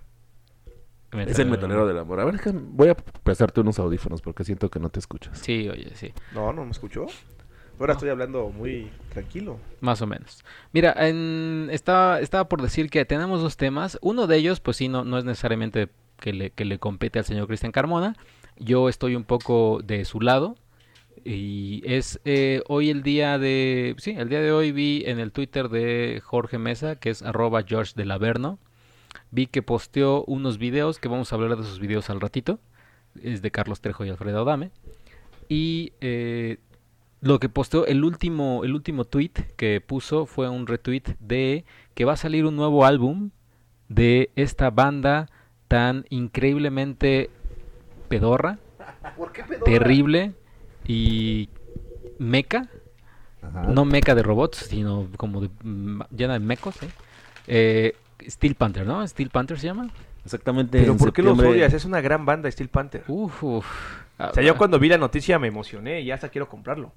Es 1.13 1.39
el 1.39 1.49
metalero 1.49 1.87
del 1.87 1.99
amor. 1.99 2.21
A 2.21 2.25
ver, 2.27 2.35
déjame- 2.35 2.61
voy 2.63 2.89
a 2.89 2.95
prestarte 2.95 3.61
unos 3.61 3.79
audífonos 3.79 4.21
porque 4.21 4.45
siento 4.45 4.69
que 4.71 4.79
no 4.79 4.91
te 4.91 4.99
escuchas. 5.01 5.39
Sí, 5.39 5.69
oye, 5.69 5.93
sí. 5.95 6.13
No, 6.35 6.53
no 6.53 6.65
me 6.65 6.71
escuchó. 6.73 7.07
Ahora 7.79 7.93
estoy 7.93 8.09
hablando 8.09 8.49
muy 8.51 8.91
tranquilo. 9.13 9.59
Más 9.81 10.01
o 10.03 10.07
menos. 10.07 10.45
Mira, 10.73 10.95
en- 10.97 11.69
estaba, 11.71 12.21
estaba 12.21 12.49
por 12.49 12.63
decir 12.63 12.89
que 12.91 13.05
tenemos 13.05 13.43
dos 13.43 13.57
temas. 13.57 13.99
Uno 14.01 14.27
de 14.27 14.37
ellos, 14.39 14.61
pues 14.61 14.77
sí, 14.79 14.89
no, 14.89 15.05
no 15.05 15.19
es 15.19 15.25
necesariamente 15.25 15.89
que 16.19 16.33
le, 16.33 16.51
que 16.51 16.65
le 16.65 16.79
compete 16.79 17.19
al 17.19 17.25
señor 17.27 17.47
Cristian 17.47 17.73
Carmona. 17.73 18.17
Yo 18.59 18.89
estoy 18.89 19.15
un 19.15 19.25
poco 19.25 19.81
de 19.85 20.05
su 20.07 20.21
lado. 20.21 20.57
Y 21.25 21.83
es 21.85 22.21
eh, 22.25 22.63
hoy 22.69 22.89
el 22.91 23.03
día 23.03 23.39
de... 23.39 23.95
Sí, 23.99 24.13
el 24.17 24.29
día 24.29 24.41
de 24.41 24.53
hoy 24.53 24.71
vi 24.73 25.03
en 25.07 25.19
el 25.19 25.33
Twitter 25.33 25.69
de 25.69 26.23
Jorge 26.25 26.57
Mesa, 26.59 26.97
que 26.97 27.11
es 27.11 27.21
arroba 27.23 27.63
George 27.67 27.93
de 27.97 28.05
Laverno. 28.05 28.59
Vi 29.33 29.47
que 29.49 29.61
posteó 29.63 30.25
unos 30.27 30.57
videos, 30.59 30.99
que 31.01 31.09
vamos 31.09 31.33
a 31.33 31.37
hablar 31.37 31.57
de 31.57 31.63
esos 31.63 31.81
videos 31.81 32.11
al 32.11 32.21
ratito. 32.21 32.61
Es 33.23 33.43
de 33.43 33.51
Carlos 33.51 33.81
Trejo 33.81 34.05
y 34.05 34.11
Alfredo 34.11 34.43
Adame. 34.43 34.71
Y 35.49 35.93
eh, 36.01 36.59
lo 37.21 37.39
que 37.41 37.49
posteó, 37.49 37.87
el 37.87 38.05
último, 38.05 38.63
el 38.65 38.75
último 38.75 39.05
tweet 39.05 39.33
que 39.57 39.81
puso 39.81 40.27
fue 40.27 40.49
un 40.49 40.67
retweet 40.67 41.17
de 41.19 41.65
que 41.95 42.05
va 42.05 42.13
a 42.13 42.17
salir 42.17 42.45
un 42.45 42.57
nuevo 42.57 42.85
álbum 42.85 43.31
de 43.89 44.31
esta 44.37 44.71
banda 44.71 45.29
tan 45.69 46.05
increíblemente 46.11 47.31
pedorra, 48.09 48.59
terrible 49.65 50.35
y 50.87 51.49
meca, 52.19 52.69
Ajá. 53.43 53.63
no 53.63 53.85
meca 53.85 54.15
de 54.15 54.23
robots, 54.23 54.59
sino 54.59 55.09
como 55.17 55.41
de, 55.41 55.51
mm, 55.63 56.03
llena 56.17 56.35
de 56.35 56.41
mecos, 56.41 56.83
¿eh? 56.83 56.89
Eh, 57.49 57.97
Steel 58.29 58.55
Panther, 58.55 58.87
¿no? 58.87 59.07
Steel 59.07 59.31
Panther 59.31 59.59
se 59.59 59.67
llama. 59.67 59.91
Exactamente. 60.25 60.81
Pero 60.81 60.97
¿por 60.97 61.13
qué 61.13 61.23
los 61.23 61.39
odias? 61.39 61.73
Es 61.73 61.85
una 61.85 62.01
gran 62.01 62.25
banda 62.27 62.51
Steel 62.51 62.69
Panther. 62.69 63.05
Uf, 63.07 63.43
uf. 63.43 63.67
O 64.19 64.33
sea, 64.33 64.43
yo 64.43 64.57
cuando 64.57 64.79
vi 64.79 64.89
la 64.89 64.99
noticia 64.99 65.39
me 65.39 65.49
emocioné 65.49 66.01
y 66.01 66.07
ya 66.07 66.15
hasta 66.15 66.31
quiero 66.31 66.49
comprarlo. 66.49 66.93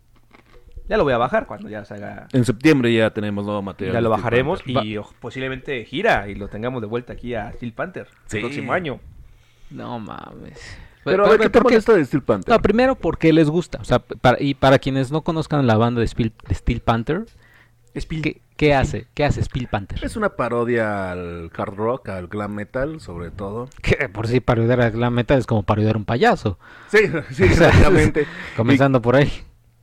Ya 0.90 0.98
lo 0.98 1.04
voy 1.04 1.14
a 1.14 1.18
bajar 1.18 1.46
cuando 1.46 1.70
ya 1.70 1.86
salga. 1.86 2.28
En 2.34 2.44
septiembre 2.44 2.92
ya 2.94 3.12
tenemos 3.12 3.46
nuevo 3.46 3.62
material. 3.62 3.94
Ya 3.94 4.02
lo 4.02 4.10
bajaremos 4.10 4.62
y 4.66 4.98
oh, 4.98 5.08
posiblemente 5.22 5.86
gira 5.86 6.28
y 6.28 6.36
lo 6.36 6.48
tengamos 6.48 6.82
de 6.82 6.88
vuelta 6.88 7.14
aquí 7.14 7.36
a 7.36 7.52
Steel 7.54 7.74
Panther 7.74 8.08
Sí. 8.26 8.38
el 8.38 8.44
próximo 8.44 8.74
año. 8.74 9.00
No 9.70 10.00
mames. 10.00 10.60
Pero, 11.04 11.26
a 11.26 11.30
ver, 11.30 11.40
¿qué 11.40 11.50
te 11.50 11.62
molesta 11.62 11.94
de 11.94 12.04
Steel 12.04 12.24
Panther? 12.24 12.54
No, 12.54 12.60
primero 12.62 12.96
porque 12.96 13.32
les 13.32 13.50
gusta. 13.50 13.78
O 13.80 13.84
sea, 13.86 14.00
para, 14.00 14.42
y 14.42 14.56
para 14.56 14.80
quienes 14.80 15.12
no 15.12 15.22
conozcan 15.22 15.66
la 15.68 15.78
banda 15.78 16.02
de, 16.02 16.08
Spiel- 16.08 16.34
de 16.48 16.56
Steel 16.56 16.82
Panther, 16.82 17.26
¿qué, 17.94 18.42
qué 18.58 18.74
hace? 18.74 19.08
¿Qué 19.14 19.24
hace 19.26 19.44
Steel 19.44 19.68
Panther? 19.68 20.04
Es 20.04 20.16
una 20.18 20.30
parodia 20.36 21.12
al 21.12 21.52
hard 21.56 21.76
rock, 21.76 22.10
al 22.10 22.28
glam 22.28 22.54
metal, 22.54 23.00
sobre 23.00 23.30
todo. 23.32 23.70
Que 23.82 24.10
por 24.10 24.28
si 24.28 24.40
parodiar 24.40 24.82
a 24.82 24.90
glam 24.90 25.14
metal 25.14 25.38
es 25.40 25.46
como 25.46 25.64
parodiar 25.64 25.96
un 25.98 26.06
payaso. 26.06 26.58
Sí, 26.90 26.98
sí, 27.32 27.44
exactamente. 27.46 28.26
Comenzando 28.58 29.02
por 29.02 29.16
ahí. 29.16 29.32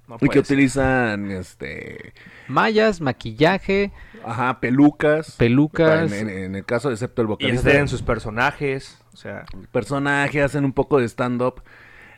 No 0.09 0.17
Y, 0.21 0.27
y 0.27 0.29
que 0.29 0.35
ser. 0.35 0.43
utilizan, 0.57 1.31
este, 1.33 2.13
Mallas, 2.49 3.01
maquillaje, 3.01 3.91
ajá, 4.25 4.61
pelucas. 4.61 5.33
pelucas. 5.37 6.13
En, 6.13 6.29
en- 6.29 6.39
en 6.45 6.55
el 6.55 6.65
caso, 6.65 6.91
excepto 6.93 7.23
el 7.23 7.27
Y 7.27 7.29
vocalista. 7.31 7.73
en 7.75 7.89
sus 7.89 8.03
personajes. 8.03 8.99
O 9.13 9.17
sea, 9.17 9.45
personaje, 9.73 10.43
hacen 10.43 10.65
un 10.65 10.73
poco 10.73 10.99
de 10.99 11.07
stand-up 11.09 11.63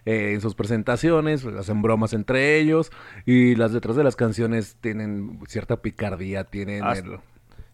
eh, 0.04 0.32
en 0.34 0.40
sus 0.40 0.54
presentaciones, 0.54 1.42
pues, 1.42 1.54
hacen 1.56 1.80
bromas 1.82 2.12
entre 2.12 2.58
ellos 2.58 2.90
y 3.26 3.54
las 3.56 3.72
letras 3.72 3.94
de 3.96 4.04
las 4.04 4.16
canciones 4.16 4.76
tienen 4.80 5.38
cierta 5.48 5.76
picardía, 5.82 6.44
tienen... 6.44 6.82
Hasta- 6.84 7.06
el- 7.06 7.18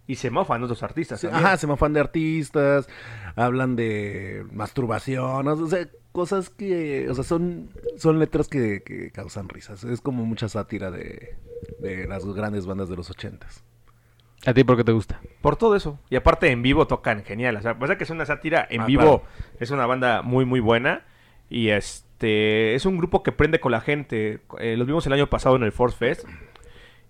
y 0.06 0.16
se 0.16 0.30
mofan 0.30 0.62
otros 0.62 0.82
artistas. 0.82 1.20
Sí, 1.20 1.28
ajá, 1.30 1.56
se 1.56 1.66
mofan 1.66 1.92
de 1.92 2.00
artistas, 2.00 2.88
hablan 3.36 3.76
de 3.76 4.44
masturbación, 4.52 5.48
o 5.48 5.66
sea, 5.66 5.88
cosas 6.12 6.50
que, 6.50 7.08
o 7.10 7.14
sea, 7.14 7.24
son, 7.24 7.70
son 7.96 8.18
letras 8.18 8.48
que, 8.48 8.82
que 8.84 9.10
causan 9.10 9.48
risas. 9.48 9.82
Es 9.84 10.00
como 10.00 10.24
mucha 10.24 10.48
sátira 10.48 10.90
de, 10.90 11.36
de 11.80 12.06
las 12.06 12.24
grandes 12.26 12.66
bandas 12.66 12.88
de 12.88 12.96
los 12.96 13.10
ochentas. 13.10 13.64
¿A 14.46 14.52
ti 14.52 14.62
por 14.62 14.76
qué 14.76 14.84
te 14.84 14.92
gusta? 14.92 15.20
Por 15.40 15.56
todo 15.56 15.74
eso. 15.74 15.98
Y 16.10 16.16
aparte 16.16 16.50
en 16.50 16.60
vivo 16.60 16.86
tocan 16.86 17.24
genial. 17.24 17.56
O 17.56 17.62
sea, 17.62 17.78
pasa 17.78 17.96
que 17.96 18.04
es 18.04 18.10
una 18.10 18.26
sátira 18.26 18.66
en 18.68 18.82
Ah, 18.82 18.86
vivo. 18.86 19.00
claro. 19.22 19.22
Es 19.58 19.70
una 19.70 19.86
banda 19.86 20.20
muy, 20.20 20.44
muy 20.44 20.60
buena. 20.60 21.04
Y 21.48 21.68
este 21.70 22.74
es 22.74 22.84
un 22.84 22.98
grupo 22.98 23.22
que 23.22 23.32
prende 23.32 23.58
con 23.58 23.72
la 23.72 23.80
gente. 23.80 24.40
Eh, 24.58 24.76
los 24.76 24.86
vimos 24.86 25.06
el 25.06 25.14
año 25.14 25.28
pasado 25.30 25.56
en 25.56 25.62
el 25.62 25.72
Force 25.72 25.96
Fest. 25.96 26.26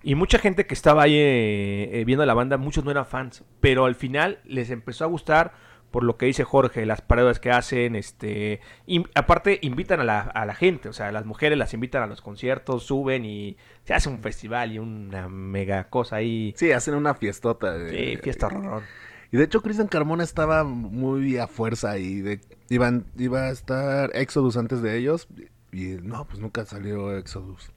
Y 0.05 0.15
mucha 0.17 0.39
gente 0.39 0.67
que 0.67 0.75
estaba 0.75 1.03
ahí 1.05 1.15
eh, 1.17 1.91
eh, 2.01 2.05
viendo 2.05 2.25
la 2.27 2.35
banda, 2.35 2.59
muchos 2.59 2.85
no 2.85 2.91
eran 2.91 3.07
fans. 3.07 3.43
Pero 3.61 3.87
al 3.87 3.95
final 3.95 4.39
les 4.45 4.71
empezó 4.71 5.05
a 5.05 5.09
gustar 5.09 5.53
por 5.91 6.03
lo 6.05 6.17
que 6.17 6.27
dice 6.27 6.43
Jorge, 6.45 6.87
las 6.87 7.01
parodias 7.03 7.39
que 7.39 7.53
hacen, 7.53 7.95
este, 7.95 8.61
in- 8.87 9.09
aparte 9.15 9.61
invitan 9.63 10.01
a 10.01 10.05
la, 10.05 10.21
a 10.23 10.45
la 10.45 10.55
gente, 10.57 10.89
o 10.89 10.93
sea, 10.93 11.13
las 11.13 11.25
mujeres 11.25 11.57
las 11.57 11.73
invitan 11.73 12.03
a 12.03 12.07
los 12.09 12.21
conciertos, 12.21 12.83
suben 12.83 13.25
y 13.25 13.57
se 13.85 13.95
hace 13.95 14.09
un 14.09 14.19
festival 14.19 14.73
y 14.73 14.81
una 14.81 15.29
mega 15.29 15.85
cosa 15.91 16.17
ahí. 16.17 16.53
Sí, 16.57 16.73
hacen 16.73 16.95
una 16.97 17.15
fiestota. 17.15 17.73
de- 17.79 17.91
Sí, 18.17 18.17
fiesta 18.23 18.49
horror. 18.49 18.83
Y 19.31 19.37
de 19.37 19.45
hecho, 19.45 19.63
Cristian 19.63 19.87
Carmona 19.89 20.23
estaba 20.25 20.65
muy 20.65 21.39
a 21.39 21.47
fuerza 21.47 21.97
y 21.99 22.21
de, 22.21 22.41
iban, 22.71 23.07
iba 23.17 23.43
a 23.47 23.51
estar 23.51 24.11
Exodus 24.15 24.57
antes 24.57 24.83
de 24.83 24.99
ellos. 24.99 25.29
Y 25.73 25.97
no, 26.03 26.25
pues 26.27 26.41
nunca 26.41 26.65
salió 26.65 27.17
Exodus. 27.17 27.71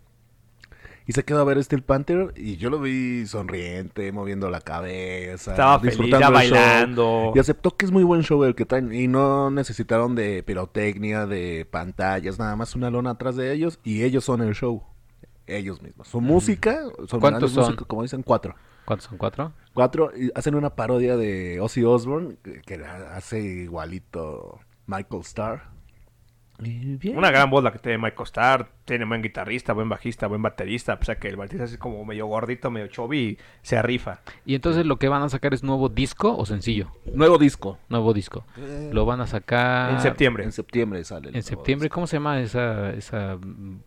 Y 1.08 1.14
se 1.14 1.24
quedó 1.24 1.40
a 1.40 1.46
ver 1.46 1.64
Steel 1.64 1.84
Panther 1.84 2.34
y 2.36 2.58
yo 2.58 2.70
lo 2.70 2.82
vi 2.82 3.26
sonriente, 3.28 4.12
moviendo 4.12 4.50
la 4.50 4.60
cabeza. 4.60 5.52
Estaba 5.52 5.80
feliz, 5.80 5.94
disfrutando 5.98 6.34
ya 6.34 6.44
el 6.44 6.50
show. 6.50 6.58
bailando. 6.58 7.32
Y 7.34 7.40
aceptó 7.40 7.78
que 7.78 7.86
es 7.86 7.92
muy 7.92 8.04
buen 8.04 8.24
show 8.24 8.44
el 8.44 8.56
que 8.56 8.66
traen. 8.66 8.94
Y 8.94 9.08
no 9.08 9.50
necesitaron 9.50 10.16
de 10.16 10.44
pirotecnia, 10.44 11.26
de 11.26 11.66
pantallas, 11.72 12.38
nada 12.40 12.58
más 12.58 12.76
una 12.76 12.90
lona 12.90 13.12
atrás 13.12 13.38
de 13.38 13.54
ellos. 13.54 13.80
Y 13.86 14.04
ellos 14.04 14.26
son 14.26 14.42
el 14.42 14.54
show. 14.54 14.84
Ellos 15.46 15.82
mismos. 15.82 16.10
Su 16.10 16.20
música, 16.20 16.82
son 17.08 17.22
¿Cuántos 17.22 17.52
son? 17.54 17.64
músicos, 17.64 17.88
como 17.88 18.02
dicen, 18.02 18.22
cuatro. 18.22 18.54
¿Cuántos 18.84 19.08
son? 19.08 19.18
¿Cuatro? 19.18 19.54
Cuatro, 19.74 20.12
y 20.14 20.30
hacen 20.36 20.56
una 20.56 20.76
parodia 20.76 21.16
de 21.16 21.62
Ozzy 21.62 21.86
Osbourne, 21.86 22.36
que, 22.66 22.84
hace 23.14 23.40
igualito 23.40 24.60
Michael 24.88 25.22
Starr. 25.22 25.77
Bien. 26.60 27.16
Una 27.16 27.30
gran 27.30 27.52
voz 27.52 27.64
la 27.64 27.72
que 27.72 27.78
tiene 27.78 28.00
Michael 28.00 28.24
Starr, 28.24 28.70
tiene 28.86 29.06
buen 29.06 29.22
guitarrista, 29.22 29.74
buen 29.74 29.90
bajista, 29.90 30.26
buen 30.26 30.42
baterista, 30.42 30.98
o 31.00 31.04
sea 31.04 31.16
que 31.16 31.28
el 31.28 31.36
baterista 31.36 31.66
es 31.66 31.78
como 31.78 32.04
medio 32.04 32.26
gordito, 32.26 32.72
medio 32.72 32.88
chubby 32.88 33.20
y 33.20 33.38
se 33.62 33.80
rifa. 33.82 34.22
Y 34.44 34.56
entonces 34.56 34.86
lo 34.86 34.98
que 34.98 35.08
van 35.08 35.22
a 35.22 35.30
sacar 35.30 35.54
es 35.54 35.64
nuevo 35.64 35.90
disco 35.90 36.36
o 36.36 36.46
sencillo. 36.48 36.92
Nuevo 37.14 37.38
disco. 37.38 37.78
Nuevo 37.90 38.14
disco. 38.14 38.46
Lo 38.92 39.06
van 39.06 39.22
a 39.22 39.28
sacar 39.28 39.92
en 39.92 40.02
septiembre. 40.02 40.44
En 40.46 40.52
septiembre 40.52 41.04
sale. 41.04 41.30
el 41.30 41.36
En 41.36 41.44
septiembre. 41.44 41.90
¿Cómo 41.90 42.08
se 42.08 42.16
llama 42.16 42.42
esa, 42.42 42.92
esa 42.92 43.38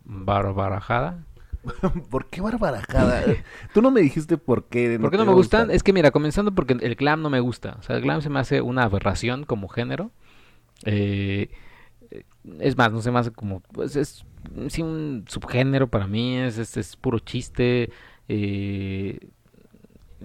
barbarajada? 0.05 1.25
¿Por 2.09 2.27
qué 2.29 2.41
barbarajada? 2.41 3.23
Tú 3.73 3.81
no 3.81 3.91
me 3.91 4.01
dijiste 4.01 4.37
por 4.37 4.65
qué. 4.65 4.97
¿Por 4.99 5.11
qué 5.11 5.17
no 5.17 5.25
me 5.25 5.33
gustan? 5.33 5.63
gusta. 5.63 5.75
Es 5.75 5.83
que 5.83 5.93
mira, 5.93 6.11
comenzando 6.11 6.53
porque 6.53 6.77
el 6.79 6.95
glam 6.95 7.21
no 7.21 7.29
me 7.29 7.39
gusta. 7.39 7.75
O 7.79 7.83
sea, 7.83 7.97
el 7.97 8.01
glam 8.01 8.21
se 8.21 8.29
me 8.29 8.39
hace 8.39 8.61
una 8.61 8.83
aberración 8.83 9.43
como 9.43 9.67
género. 9.67 10.11
Eh, 10.85 11.49
eh, 11.49 11.49
es 12.59 12.77
más, 12.77 12.91
no 12.91 13.01
se 13.01 13.11
me 13.11 13.19
hace 13.19 13.31
como... 13.31 13.59
Pues 13.59 13.95
es 13.95 14.25
sí, 14.69 14.81
un 14.81 15.25
subgénero 15.27 15.87
para 15.87 16.07
mí. 16.07 16.37
Es, 16.37 16.57
es, 16.57 16.77
es 16.77 16.95
puro 16.95 17.19
chiste. 17.19 17.91
eh, 18.27 19.19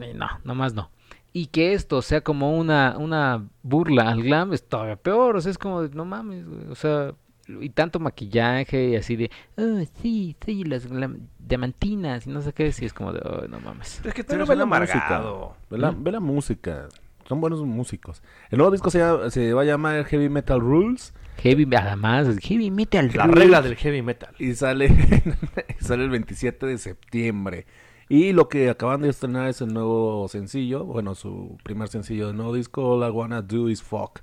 eh, 0.01 0.15
no, 0.15 0.27
nomás 0.45 0.75
no. 0.75 0.91
Y 1.33 1.47
que 1.47 1.75
esto 1.75 2.01
sea 2.01 2.23
como 2.23 2.57
una, 2.57 2.97
una 2.99 3.47
burla 3.63 4.09
al 4.11 4.23
glam 4.23 4.53
es 4.55 4.67
todavía 4.67 4.97
peor. 4.97 5.37
O 5.37 5.41
sea, 5.41 5.51
es 5.51 5.59
como, 5.59 5.83
de, 5.83 5.95
no 5.95 6.05
mames, 6.07 6.47
O 6.71 6.75
sea, 6.75 7.13
y 7.61 7.69
tanto 7.71 8.01
maquillaje 8.01 8.89
y 8.91 8.97
así 8.97 9.17
de, 9.17 9.31
oh, 9.59 9.81
sí, 10.01 10.35
sí, 10.45 10.65
las 10.65 10.91
glam- 10.91 11.21
diamantinas 11.39 12.27
y 12.27 12.31
no 12.31 12.41
sé 12.41 12.53
qué. 12.55 12.73
Sí, 12.73 12.87
es 12.87 12.93
como 12.95 13.13
de, 13.13 13.21
oh, 13.21 13.47
no 13.49 13.61
mames. 13.61 14.01
Es 14.05 14.15
que 14.15 14.25
tú 14.25 14.35
eres 14.35 14.49
la 14.49 14.63
amargado. 14.63 15.39
música. 15.51 15.57
Ve 15.71 15.79
la, 15.79 15.91
ve 15.91 16.13
la 16.13 16.21
música. 16.21 16.89
Son 17.29 17.41
buenos 17.41 17.63
músicos. 17.63 18.23
El 18.51 18.59
nuevo 18.59 18.71
disco 18.73 18.91
se, 18.91 18.99
llama- 18.99 19.31
se 19.31 19.53
va 19.53 19.63
a 19.63 19.65
llamar 19.65 20.05
Heavy 20.05 20.29
Metal 20.29 20.61
Rules. 20.61 21.13
Heavy, 21.39 21.69
además, 21.77 22.29
heavy 22.41 22.71
metal. 22.71 23.11
Las 23.15 23.29
reglas 23.31 23.65
del 23.65 23.77
heavy 23.77 24.01
metal. 24.03 24.35
Y 24.39 24.55
sale, 24.55 24.89
sale 25.81 26.05
el 26.05 26.11
27 26.11 26.65
de 26.67 26.79
septiembre. 26.79 27.67
Y 28.09 28.33
lo 28.33 28.49
que 28.49 28.71
acaban 28.71 29.03
de 29.03 29.09
estrenar 29.09 29.49
es 29.49 29.61
el 29.61 29.75
nuevo 29.75 30.29
sencillo, 30.29 30.85
bueno, 30.85 31.15
su 31.17 31.59
primer 31.65 31.89
sencillo 31.89 32.29
del 32.29 32.37
nuevo 32.37 32.55
disco, 32.55 32.89
All 32.95 33.07
I 33.07 33.11
Wanna 33.11 33.43
Do 33.43 33.69
Is 33.69 33.83
Fuck. 33.83 34.21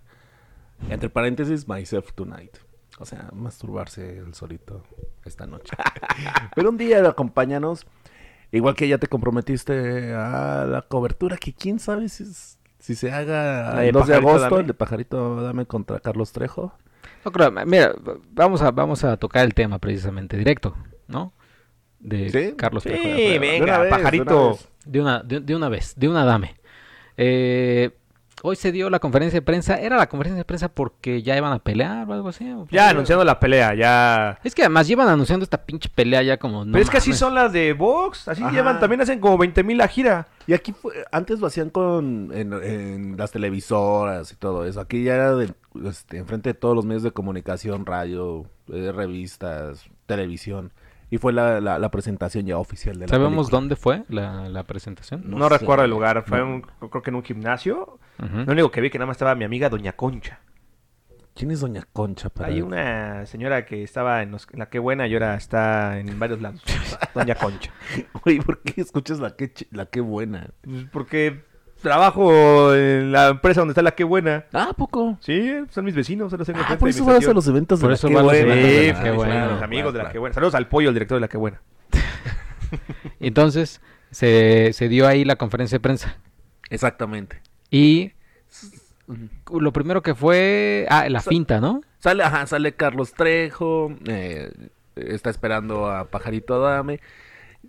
Entre 0.89 1.09
paréntesis, 1.09 1.67
Myself 1.67 2.13
Tonight. 2.13 2.57
O 2.99 3.05
sea, 3.05 3.29
masturbarse 3.33 4.19
el 4.19 4.33
solito 4.33 4.83
esta 5.25 5.45
noche. 5.45 5.75
Pero 6.55 6.69
un 6.69 6.77
día 6.77 7.07
acompáñanos, 7.07 7.85
igual 8.51 8.75
que 8.75 8.87
ya 8.87 8.97
te 8.97 9.07
comprometiste 9.07 10.13
a 10.13 10.65
la 10.65 10.81
cobertura, 10.83 11.37
que 11.37 11.53
quién 11.53 11.79
sabe 11.79 12.07
si, 12.09 12.23
es- 12.23 12.59
si 12.83 12.95
se 12.95 13.11
haga 13.13 13.81
el 13.85 13.93
2 13.93 14.07
de 14.07 14.15
agosto, 14.15 14.39
Dame. 14.49 14.59
el 14.61 14.67
de 14.67 14.73
Pajarito 14.73 15.41
Dame 15.41 15.65
contra 15.65 15.99
Carlos 16.01 16.33
Trejo. 16.33 16.73
No 17.23 17.31
creo, 17.31 17.49
mira, 17.51 17.93
vamos 18.31 18.61
a, 18.61 18.71
vamos 18.71 19.05
a 19.05 19.15
tocar 19.15 19.45
el 19.45 19.53
tema 19.53 19.79
precisamente 19.79 20.35
directo, 20.35 20.75
¿no? 21.07 21.31
De 21.99 22.29
¿Sí? 22.29 22.53
Carlos 22.57 22.83
Sí, 22.83 22.89
Trejo. 22.89 23.03
de 23.07 23.13
Alfredo. 23.13 23.39
venga, 23.41 23.55
De 23.55 23.63
una 23.63 23.77
vez, 23.79 23.89
pajarito. 23.89 24.33
de 24.33 24.39
una 24.41 24.49
vez. 24.51 24.69
De 24.85 24.99
una, 24.99 25.23
de, 25.23 25.39
de 25.39 25.55
una 25.55 25.69
vez, 25.69 25.93
de 25.95 26.09
una 26.09 26.25
dame. 26.25 26.55
Eh, 27.15 27.91
hoy 28.45 28.57
se 28.57 28.73
dio 28.73 28.89
la 28.89 28.99
conferencia 28.99 29.37
de 29.37 29.41
prensa. 29.41 29.79
¿Era 29.79 29.95
la 29.97 30.07
conferencia 30.07 30.37
de 30.37 30.45
prensa 30.45 30.67
porque 30.67 31.23
ya 31.23 31.35
iban 31.35 31.53
a 31.53 31.59
pelear 31.59 32.07
o 32.07 32.13
algo 32.13 32.29
así? 32.29 32.51
¿O 32.51 32.67
Ya 32.69 32.89
anunciando 32.89 33.23
la 33.23 33.39
pelea, 33.39 33.73
ya. 33.73 34.37
Es 34.43 34.53
que 34.53 34.63
además 34.63 34.85
llevan 34.87 35.07
anunciando 35.07 35.43
esta 35.43 35.65
pinche 35.65 35.89
pelea 35.89 36.21
ya 36.21 36.37
como... 36.37 36.65
no 36.65 36.73
Pero 36.73 36.83
es 36.83 36.89
que 36.89 36.97
así 36.97 37.13
son 37.13 37.33
las 37.33 37.53
de 37.53 37.71
Vox, 37.73 38.27
así 38.27 38.43
Ajá. 38.43 38.51
llevan, 38.51 38.79
también 38.79 39.01
hacen 39.01 39.19
como 39.19 39.37
20 39.37 39.63
mil 39.63 39.77
la 39.77 39.87
gira. 39.87 40.27
Y 40.45 40.53
aquí 40.53 40.73
fue, 40.73 40.93
antes 41.11 41.39
lo 41.39 41.47
hacían 41.47 41.69
con 41.69 42.31
en, 42.33 42.51
en 42.53 43.17
las 43.17 43.31
televisoras 43.31 44.31
y 44.33 44.35
todo 44.35 44.65
eso. 44.65 44.81
Aquí 44.81 45.03
ya 45.03 45.15
era 45.15 45.35
de, 45.35 45.53
este, 45.85 46.17
enfrente 46.17 46.49
de 46.49 46.53
todos 46.53 46.75
los 46.75 46.85
medios 46.85 47.03
de 47.03 47.11
comunicación, 47.11 47.85
radio, 47.85 48.45
eh, 48.67 48.91
revistas, 48.93 49.85
televisión. 50.05 50.73
Y 51.13 51.19
fue 51.19 51.31
la, 51.31 51.61
la, 51.61 51.77
la 51.77 51.91
presentación 51.91 52.45
ya 52.47 52.57
oficial 52.57 52.95
de 52.95 53.01
la 53.01 53.07
¿Sabemos 53.07 53.45
película. 53.47 53.59
dónde 53.59 53.75
fue 53.75 54.03
la, 54.09 54.49
la 54.49 54.63
presentación? 54.63 55.21
No 55.29 55.37
No, 55.37 55.47
sé. 55.49 55.59
recuerdo 55.59 55.83
el 55.85 55.91
lugar, 55.91 56.23
fue 56.25 56.39
No. 56.39 56.45
un- 56.55 56.61
creo 56.89 57.03
que 57.03 57.09
en 57.11 57.15
un 57.15 57.23
gimnasio. 57.23 57.99
Lo 58.17 58.51
único 58.51 58.71
que 58.71 58.81
vi 58.81 58.89
que 58.89 58.97
nada 58.97 59.05
más 59.05 59.15
estaba 59.15 59.35
mi 59.35 59.43
amiga 59.45 59.69
Doña 59.69 59.91
Concha. 59.93 60.39
¿Quién 61.35 61.51
es 61.51 61.59
Doña 61.61 61.83
Concha? 61.93 62.29
Para... 62.29 62.49
Hay 62.49 62.61
una 62.63 63.25
señora 63.27 63.63
que 63.65 63.83
estaba 63.83 64.23
en, 64.23 64.31
los- 64.31 64.47
en 64.51 64.57
la 64.57 64.69
que 64.69 64.79
buena 64.79 65.05
y 65.07 65.13
ahora 65.13 65.35
está 65.35 65.99
en 65.99 66.17
varios 66.17 66.41
lados. 66.41 66.63
Doña 67.13 67.35
Concha. 67.35 67.71
Güey, 68.23 68.39
¿por 68.39 68.61
qué 68.63 68.81
escuchas 68.81 69.19
la 69.19 69.35
que, 69.35 69.51
la 69.69 69.85
que 69.85 70.01
buena? 70.01 70.49
Pues 70.61 70.85
porque 70.91 71.43
trabajo 71.83 72.73
en 72.73 73.11
la 73.11 73.27
empresa 73.27 73.61
donde 73.61 73.73
está 73.73 73.83
la 73.83 73.91
que 73.91 74.03
buena. 74.03 74.45
Ah, 74.53 74.69
¿a 74.71 74.73
poco? 74.73 75.17
Sí, 75.21 75.53
son 75.69 75.85
mis 75.85 75.93
vecinos, 75.93 76.31
solo 76.31 76.43
tengo 76.45 76.57
Ah, 76.57 76.61
enfrente 76.61 76.79
por 76.79 76.89
eso 76.89 77.05
vas 77.05 77.27
a 77.27 77.33
los 77.33 77.47
eventos 77.47 77.79
de 77.79 77.83
Por 77.83 77.91
la 77.91 77.95
eso 77.95 78.09
los 78.09 78.11
Sí, 78.11 78.15
la 78.15 78.23
pues, 78.23 78.45
Qué 78.45 78.93
claro, 78.93 79.15
Buena. 79.15 79.45
los 79.47 79.61
amigos 79.61 79.93
de 79.93 80.03
la 80.03 80.11
que 80.11 80.17
buena. 80.17 80.33
Saludos 80.33 80.55
al 80.55 80.67
pollo, 80.67 80.89
el 80.89 80.95
director 80.95 81.17
de 81.17 81.21
la 81.21 81.27
que 81.27 81.37
buena. 81.37 81.61
Entonces, 83.19 83.81
se, 84.11 84.71
se 84.73 84.87
dio 84.89 85.07
ahí 85.07 85.25
la 85.25 85.35
conferencia 85.35 85.75
de 85.75 85.79
prensa. 85.81 86.17
Exactamente. 86.69 87.41
Y 87.69 88.13
lo 89.51 89.71
primero 89.73 90.01
que 90.01 90.15
fue... 90.15 90.85
Ah, 90.89 91.07
la 91.09 91.19
Sa- 91.19 91.29
finta, 91.29 91.59
¿no? 91.59 91.81
Sale, 91.99 92.23
ajá, 92.23 92.45
sale 92.47 92.73
Carlos 92.73 93.13
Trejo, 93.13 93.93
eh, 94.07 94.51
está 94.95 95.29
esperando 95.29 95.89
a 95.89 96.05
Pajarito 96.05 96.59
Dame. 96.59 96.99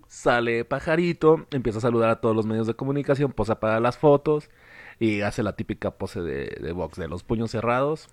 Sale 0.09 0.65
Pajarito, 0.65 1.47
empieza 1.51 1.79
a 1.79 1.83
saludar 1.83 2.11
a 2.11 2.21
todos 2.21 2.35
los 2.37 2.47
medios 2.47 2.67
de 2.67 2.75
comunicación, 2.75 3.33
posa 3.33 3.61
para 3.61 3.81
las 3.81 3.99
fotos 3.99 4.51
y 4.99 5.23
hace 5.23 5.43
la 5.43 5.55
típica 5.57 5.93
pose 5.93 6.21
de, 6.21 6.57
de 6.61 6.73
box, 6.73 6.99
de 6.99 7.09
los 7.09 7.23
puños 7.23 7.51
cerrados. 7.51 8.09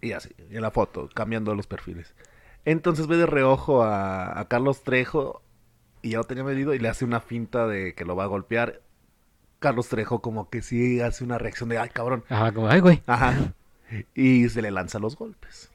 Y 0.00 0.12
así, 0.12 0.30
en 0.50 0.62
la 0.62 0.70
foto, 0.70 1.08
cambiando 1.14 1.54
los 1.54 1.66
perfiles. 1.66 2.14
Entonces 2.64 3.06
ve 3.06 3.16
de 3.16 3.26
reojo 3.26 3.82
a, 3.82 4.38
a 4.38 4.48
Carlos 4.48 4.82
Trejo 4.82 5.42
y 6.02 6.10
ya 6.10 6.18
lo 6.18 6.24
tenía 6.24 6.44
medido 6.44 6.74
y 6.74 6.78
le 6.78 6.88
hace 6.88 7.04
una 7.04 7.20
finta 7.20 7.66
de 7.66 7.94
que 7.94 8.04
lo 8.04 8.14
va 8.16 8.24
a 8.24 8.28
golpear. 8.28 8.82
Carlos 9.58 9.88
Trejo 9.88 10.20
como 10.20 10.50
que 10.50 10.62
sí 10.62 11.00
hace 11.00 11.24
una 11.24 11.38
reacción 11.38 11.68
de, 11.68 11.78
ay 11.78 11.88
cabrón. 11.88 12.24
Ajá, 12.28 12.52
como, 12.52 12.68
ay, 12.68 12.80
güey. 12.80 13.02
Ajá. 13.06 13.54
Y 14.14 14.48
se 14.50 14.62
le 14.62 14.70
lanza 14.70 14.98
los 14.98 15.16
golpes. 15.16 15.67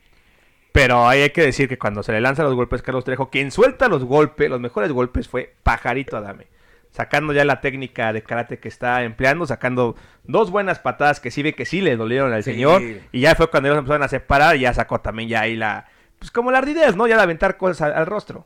Pero 0.74 1.08
ahí 1.08 1.22
hay 1.22 1.30
que 1.30 1.44
decir 1.44 1.70
que 1.70 1.78
cuando 1.78 2.04
se 2.04 2.12
le 2.12 2.20
lanzan 2.20 2.46
los 2.46 2.56
golpes 2.56 2.82
Carlos 2.82 3.06
Trejo, 3.06 3.30
quien 3.30 3.52
suelta 3.52 3.88
los 3.88 4.04
golpes, 4.04 4.50
los 4.50 4.60
mejores 4.60 4.92
golpes 4.92 5.30
fue 5.30 5.56
Pajarito 5.64 6.18
Adame. 6.18 6.48
Sacando 6.92 7.32
ya 7.32 7.46
la 7.46 7.62
técnica 7.62 8.12
de 8.12 8.22
karate 8.24 8.60
que 8.60 8.68
está 8.68 9.04
empleando, 9.04 9.46
sacando 9.46 9.96
dos 10.26 10.52
buenas 10.52 10.80
patadas 10.80 11.20
que 11.20 11.32
sí 11.32 11.42
ve 11.42 11.54
que 11.54 11.66
sí 11.66 11.80
le 11.82 11.96
dolieron 11.96 12.34
al 12.34 12.44
Sí. 12.44 12.52
señor. 12.52 12.82
Y 13.12 13.22
ya 13.22 13.34
fue 13.36 13.50
cuando 13.50 13.70
ellos 13.70 13.80
empezaron 13.80 14.04
a 14.04 14.08
separar 14.08 14.56
y 14.56 14.62
ya 14.62 14.74
sacó 14.74 15.00
también 15.00 15.30
ya 15.30 15.42
ahí 15.42 15.56
la... 15.56 15.86
Pues 16.20 16.32
como 16.32 16.52
la 16.52 16.58
ardidez, 16.60 16.96
¿no? 16.96 17.08
Ya 17.08 17.18
de 17.18 17.24
aventar 17.24 17.58
cosas 17.58 17.82
al, 17.82 17.94
al 17.94 18.06
rostro. 18.06 18.46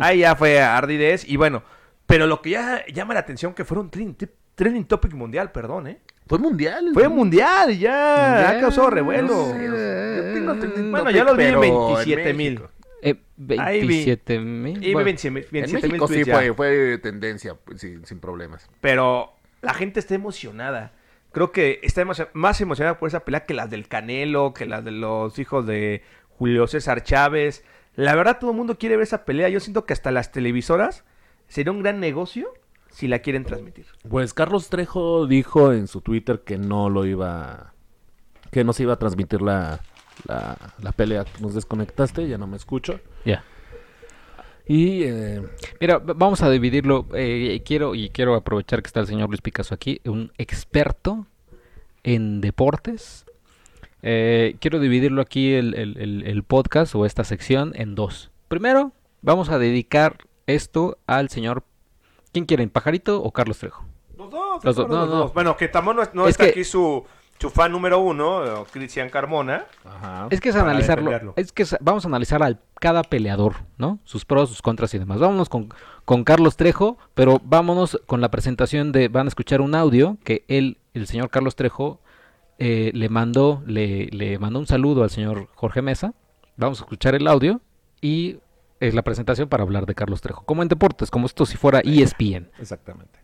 Ahí 0.00 0.20
ya 0.20 0.34
fue 0.36 0.60
ardidez 0.60 1.24
y 1.28 1.36
bueno. 1.36 1.62
Pero 2.06 2.26
lo 2.26 2.42
que 2.42 2.50
ya 2.50 2.84
llama 2.86 3.14
la 3.14 3.20
atención 3.20 3.54
que 3.54 3.64
fueron 3.64 3.88
trending, 3.90 4.16
trending 4.56 4.84
topic 4.84 5.12
mundial, 5.14 5.52
perdón, 5.52 5.86
¿eh? 5.86 5.98
Fue 6.26 6.38
mundial. 6.38 6.90
Fue 6.94 7.08
mundial 7.08 7.76
ya, 7.78 8.26
Mundial, 8.28 8.54
ya 8.54 8.60
causó 8.60 8.90
revuelo. 8.90 9.28
no 9.28 9.52
sé, 9.52 9.64
Yo 9.66 10.58
tengo 10.58 10.90
Bueno, 10.90 11.10
ya 11.10 11.24
lo 11.24 11.34
vi 11.34 11.44
en 11.44 11.60
pero 11.60 11.88
27 11.88 12.34
mil. 12.34 12.52
México. 12.54 12.70
Eh, 13.02 13.16
Ahí 13.58 13.80
vi. 13.80 13.86
27 14.04 14.38
mil. 14.38 14.84
Y 14.84 14.92
Bueno, 14.92 15.04
27 15.06 15.30
mil 15.30 15.64
En 15.64 15.70
27 15.72 16.24
sí 16.24 16.30
fue, 16.30 16.54
fue 16.54 16.98
tendencia, 16.98 17.54
pues, 17.54 17.80
sin, 17.80 18.04
sin 18.06 18.20
problemas. 18.20 18.68
Pero 18.80 19.32
la 19.62 19.74
gente 19.74 19.98
está 19.98 20.14
emocionada. 20.14 20.92
Creo 21.32 21.52
que 21.52 21.80
está 21.82 22.04
más 22.32 22.60
emocionada 22.60 22.98
por 22.98 23.08
esa 23.08 23.24
pelea 23.24 23.46
que 23.46 23.54
las 23.54 23.70
del 23.70 23.88
Canelo, 23.88 24.52
que 24.52 24.66
las 24.66 24.84
de 24.84 24.90
los 24.90 25.38
hijos 25.38 25.66
de 25.66 26.02
Julio 26.38 26.66
César 26.66 27.02
Chávez. 27.02 27.64
La 27.96 28.14
verdad, 28.14 28.38
todo 28.38 28.50
el 28.50 28.56
mundo 28.56 28.78
quiere 28.78 28.96
ver 28.96 29.04
esa 29.04 29.24
pelea. 29.24 29.48
Yo 29.48 29.60
siento 29.60 29.84
que 29.84 29.92
hasta 29.92 30.10
las 30.10 30.32
televisoras 30.32 31.04
sería 31.48 31.72
un 31.72 31.82
gran 31.82 32.00
negocio 32.00 32.52
si 32.90 33.08
la 33.08 33.20
quieren 33.20 33.44
transmitir. 33.44 33.86
Pues 34.08 34.34
Carlos 34.34 34.68
Trejo 34.68 35.26
dijo 35.26 35.72
en 35.72 35.86
su 35.88 36.00
Twitter 36.00 36.40
que 36.40 36.58
no 36.58 36.90
lo 36.90 37.06
iba 37.06 37.72
que 38.50 38.64
no 38.64 38.72
se 38.72 38.82
iba 38.82 38.94
a 38.94 38.98
transmitir 38.98 39.42
la, 39.42 39.80
la, 40.26 40.56
la 40.82 40.92
pelea. 40.92 41.24
Nos 41.40 41.54
desconectaste, 41.54 42.26
ya 42.28 42.36
no 42.36 42.46
me 42.48 42.56
escucho. 42.56 42.98
Ya. 43.24 43.44
Y 44.66 45.02
eh, 45.04 45.42
Mira, 45.80 45.98
vamos 45.98 46.42
a 46.42 46.50
dividirlo. 46.50 47.06
eh, 47.14 47.62
quiero 47.64 47.94
y 47.94 48.10
quiero 48.10 48.34
aprovechar 48.34 48.82
que 48.82 48.86
está 48.88 49.00
el 49.00 49.06
señor 49.06 49.28
Luis 49.28 49.40
Picasso 49.40 49.74
aquí, 49.74 50.00
un 50.04 50.32
experto 50.38 51.26
en 52.02 52.40
deportes. 52.40 53.24
Eh, 54.02 54.56
quiero 54.60 54.80
dividirlo 54.80 55.20
aquí 55.22 55.52
el, 55.54 55.74
el- 55.74 55.96
el- 55.98 56.26
el 56.26 56.42
podcast 56.42 56.94
o 56.94 57.04
esta 57.06 57.24
sección 57.24 57.72
en 57.74 57.94
dos. 57.94 58.30
Primero, 58.48 58.92
vamos 59.22 59.48
a 59.50 59.58
dedicar 59.58 60.18
esto 60.46 60.98
al 61.06 61.28
señor. 61.28 61.62
¿Quién 62.32 62.44
quieren, 62.44 62.70
Pajarito 62.70 63.22
o 63.22 63.32
Carlos 63.32 63.58
Trejo? 63.58 63.84
Los 64.16 64.30
dos, 64.30 64.64
Los 64.64 64.76
dos, 64.76 64.88
los 64.88 64.98
no, 64.98 65.06
dos. 65.06 65.26
no. 65.28 65.32
Bueno, 65.32 65.56
que 65.56 65.68
también 65.68 65.96
no, 65.96 66.02
es- 66.02 66.14
no 66.14 66.24
Es 66.24 66.30
está 66.32 66.44
que- 66.44 66.50
aquí 66.50 66.64
su, 66.64 67.04
su 67.38 67.50
fan 67.50 67.72
número 67.72 67.98
uno, 68.00 68.44
eh, 68.44 68.64
Cristian 68.70 69.08
Carmona. 69.08 69.64
ajá. 69.84 70.26
Es 70.30 70.40
que 70.40 70.50
es 70.50 70.56
analizarlo. 70.56 71.32
Es 71.36 71.52
que 71.52 71.62
es- 71.62 71.76
vamos 71.80 72.04
a 72.04 72.08
analizar 72.08 72.42
a 72.42 72.58
cada 72.78 73.02
peleador, 73.02 73.54
¿no? 73.78 73.98
Sus 74.04 74.24
pros, 74.24 74.48
sus 74.50 74.60
contras 74.62 74.92
y 74.94 74.98
demás. 74.98 75.18
Vámonos 75.18 75.48
con, 75.48 75.68
con 76.04 76.22
Carlos 76.24 76.56
Trejo, 76.56 76.98
pero 77.14 77.40
vámonos 77.42 77.98
con 78.06 78.20
la 78.20 78.30
presentación 78.30 78.92
de. 78.92 79.08
Van 79.08 79.26
a 79.26 79.28
escuchar 79.28 79.60
un 79.62 79.74
audio 79.74 80.18
que 80.22 80.44
él, 80.48 80.78
el 80.94 81.06
señor 81.06 81.30
Carlos 81.30 81.56
Trejo, 81.56 82.00
eh, 82.58 82.90
le 82.94 83.08
mandó, 83.08 83.62
le, 83.66 84.06
le 84.08 84.38
mandó 84.38 84.58
un 84.58 84.66
saludo 84.66 85.02
al 85.02 85.08
señor 85.10 85.48
Jorge 85.54 85.80
Mesa. 85.80 86.12
Vamos 86.58 86.78
a 86.80 86.84
escuchar 86.84 87.14
el 87.14 87.26
audio 87.26 87.62
y 88.02 88.36
es 88.80 88.94
la 88.94 89.02
presentación 89.02 89.48
para 89.48 89.62
hablar 89.62 89.86
de 89.86 89.94
Carlos 89.94 90.20
Trejo. 90.20 90.44
Como 90.44 90.62
en 90.62 90.68
deportes, 90.68 91.10
como 91.10 91.26
esto 91.26 91.46
si 91.46 91.56
fuera 91.56 91.80
ESPN. 91.84 92.50
Exactamente. 92.58 93.20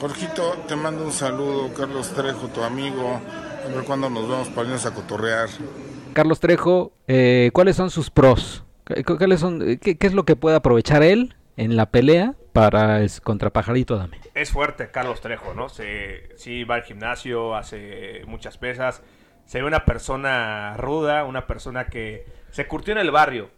Jorgito, 0.00 0.54
te 0.66 0.76
mando 0.76 1.04
un 1.04 1.12
saludo, 1.12 1.72
Carlos 1.74 2.08
Trejo, 2.14 2.48
tu 2.48 2.62
amigo. 2.62 3.20
A 3.64 3.74
ver 3.74 3.84
cuándo 3.84 4.08
nos 4.08 4.28
vemos 4.28 4.48
para 4.48 4.66
irnos 4.68 4.86
a 4.86 4.94
cotorrear. 4.94 5.48
Carlos 6.14 6.40
Trejo, 6.40 6.92
eh, 7.06 7.50
¿cuáles 7.52 7.76
son 7.76 7.90
sus 7.90 8.10
pros? 8.10 8.64
¿Qué- 8.84 9.04
cu- 9.04 9.18
¿Cuáles 9.18 9.40
son, 9.40 9.62
eh, 9.68 9.78
qué, 9.78 9.96
qué 9.98 10.06
es 10.06 10.14
lo 10.14 10.24
que 10.24 10.36
puede 10.36 10.56
aprovechar 10.56 11.02
él 11.02 11.36
en 11.56 11.76
la 11.76 11.86
pelea 11.90 12.34
para 12.52 13.00
el 13.02 13.10
contra 13.22 13.50
Pajarito 13.50 13.96
Dame? 13.96 14.18
Es 14.34 14.50
fuerte 14.50 14.90
Carlos 14.90 15.20
Trejo, 15.20 15.52
¿no? 15.54 15.68
Se, 15.68 16.30
sí 16.36 16.64
va 16.64 16.76
al 16.76 16.82
gimnasio, 16.82 17.54
hace 17.54 18.22
muchas 18.26 18.56
pesas. 18.56 19.02
Se 19.44 19.60
ve 19.60 19.66
una 19.66 19.84
persona 19.84 20.76
ruda, 20.78 21.24
una 21.24 21.46
persona 21.46 21.86
que 21.86 22.24
se 22.50 22.66
curtió 22.66 22.92
en 22.92 22.98
el 22.98 23.10
barrio. 23.10 23.50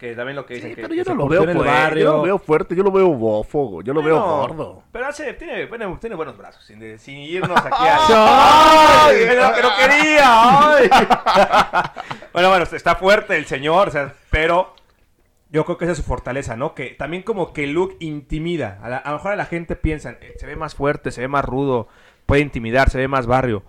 Que 0.00 0.14
también 0.14 0.34
lo 0.34 0.46
que 0.46 0.54
dicen 0.54 0.70
Sí, 0.70 0.76
que, 0.76 0.82
pero 0.82 0.94
yo 0.94 1.04
no 1.04 1.14
lo 1.14 1.28
veo 1.28 1.42
en 1.42 1.50
el 1.50 1.56
fuerte. 1.56 1.72
barrio. 1.74 2.04
Yo 2.04 2.12
lo 2.16 2.22
veo 2.22 2.38
fuerte, 2.38 2.74
yo 2.74 2.82
lo 2.82 2.90
veo 2.90 3.08
bofo, 3.08 3.82
yo 3.82 3.92
lo 3.92 4.02
veo 4.02 4.18
Bueno, 4.18 4.36
gordo. 4.38 4.82
Pero 4.90 5.06
hace, 5.06 5.34
tiene, 5.34 5.66
tiene, 5.66 5.96
tiene 6.00 6.16
buenos 6.16 6.38
brazos, 6.38 6.64
sin, 6.64 6.82
irnos 7.18 7.58
aquí 7.58 7.74
a... 7.86 9.04
¡Ay! 9.06 9.16
Que 9.18 9.36
no 9.62 9.68
quería! 9.78 10.22
¡Ay! 10.74 10.88
bueno, 12.32 12.48
bueno, 12.48 12.64
está 12.64 12.94
fuerte 12.96 13.36
el 13.36 13.44
señor, 13.44 13.88
o 13.88 13.90
sea, 13.90 14.14
pero 14.30 14.74
yo 15.50 15.66
creo 15.66 15.76
que 15.76 15.84
esa 15.84 15.92
es 15.92 15.98
su 15.98 16.04
fortaleza, 16.04 16.56
¿no? 16.56 16.74
Que 16.74 16.90
también 16.90 17.22
como 17.22 17.52
que 17.52 17.66
Luke 17.66 17.96
intimida. 18.00 18.78
A, 18.82 18.88
la- 18.88 18.96
a 18.96 19.10
lo 19.10 19.16
mejor 19.18 19.32
a 19.32 19.36
la 19.36 19.44
gente 19.46 19.76
piensa, 19.76 20.12
eh, 20.22 20.34
se 20.38 20.46
ve 20.46 20.56
más 20.56 20.74
fuerte, 20.74 21.10
se 21.10 21.20
ve 21.20 21.28
más 21.28 21.44
rudo, 21.44 21.88
puede 22.24 22.40
intimidar, 22.40 22.88
se 22.88 22.96
ve 22.98 23.06
más 23.08 23.26
barrio. 23.26 23.64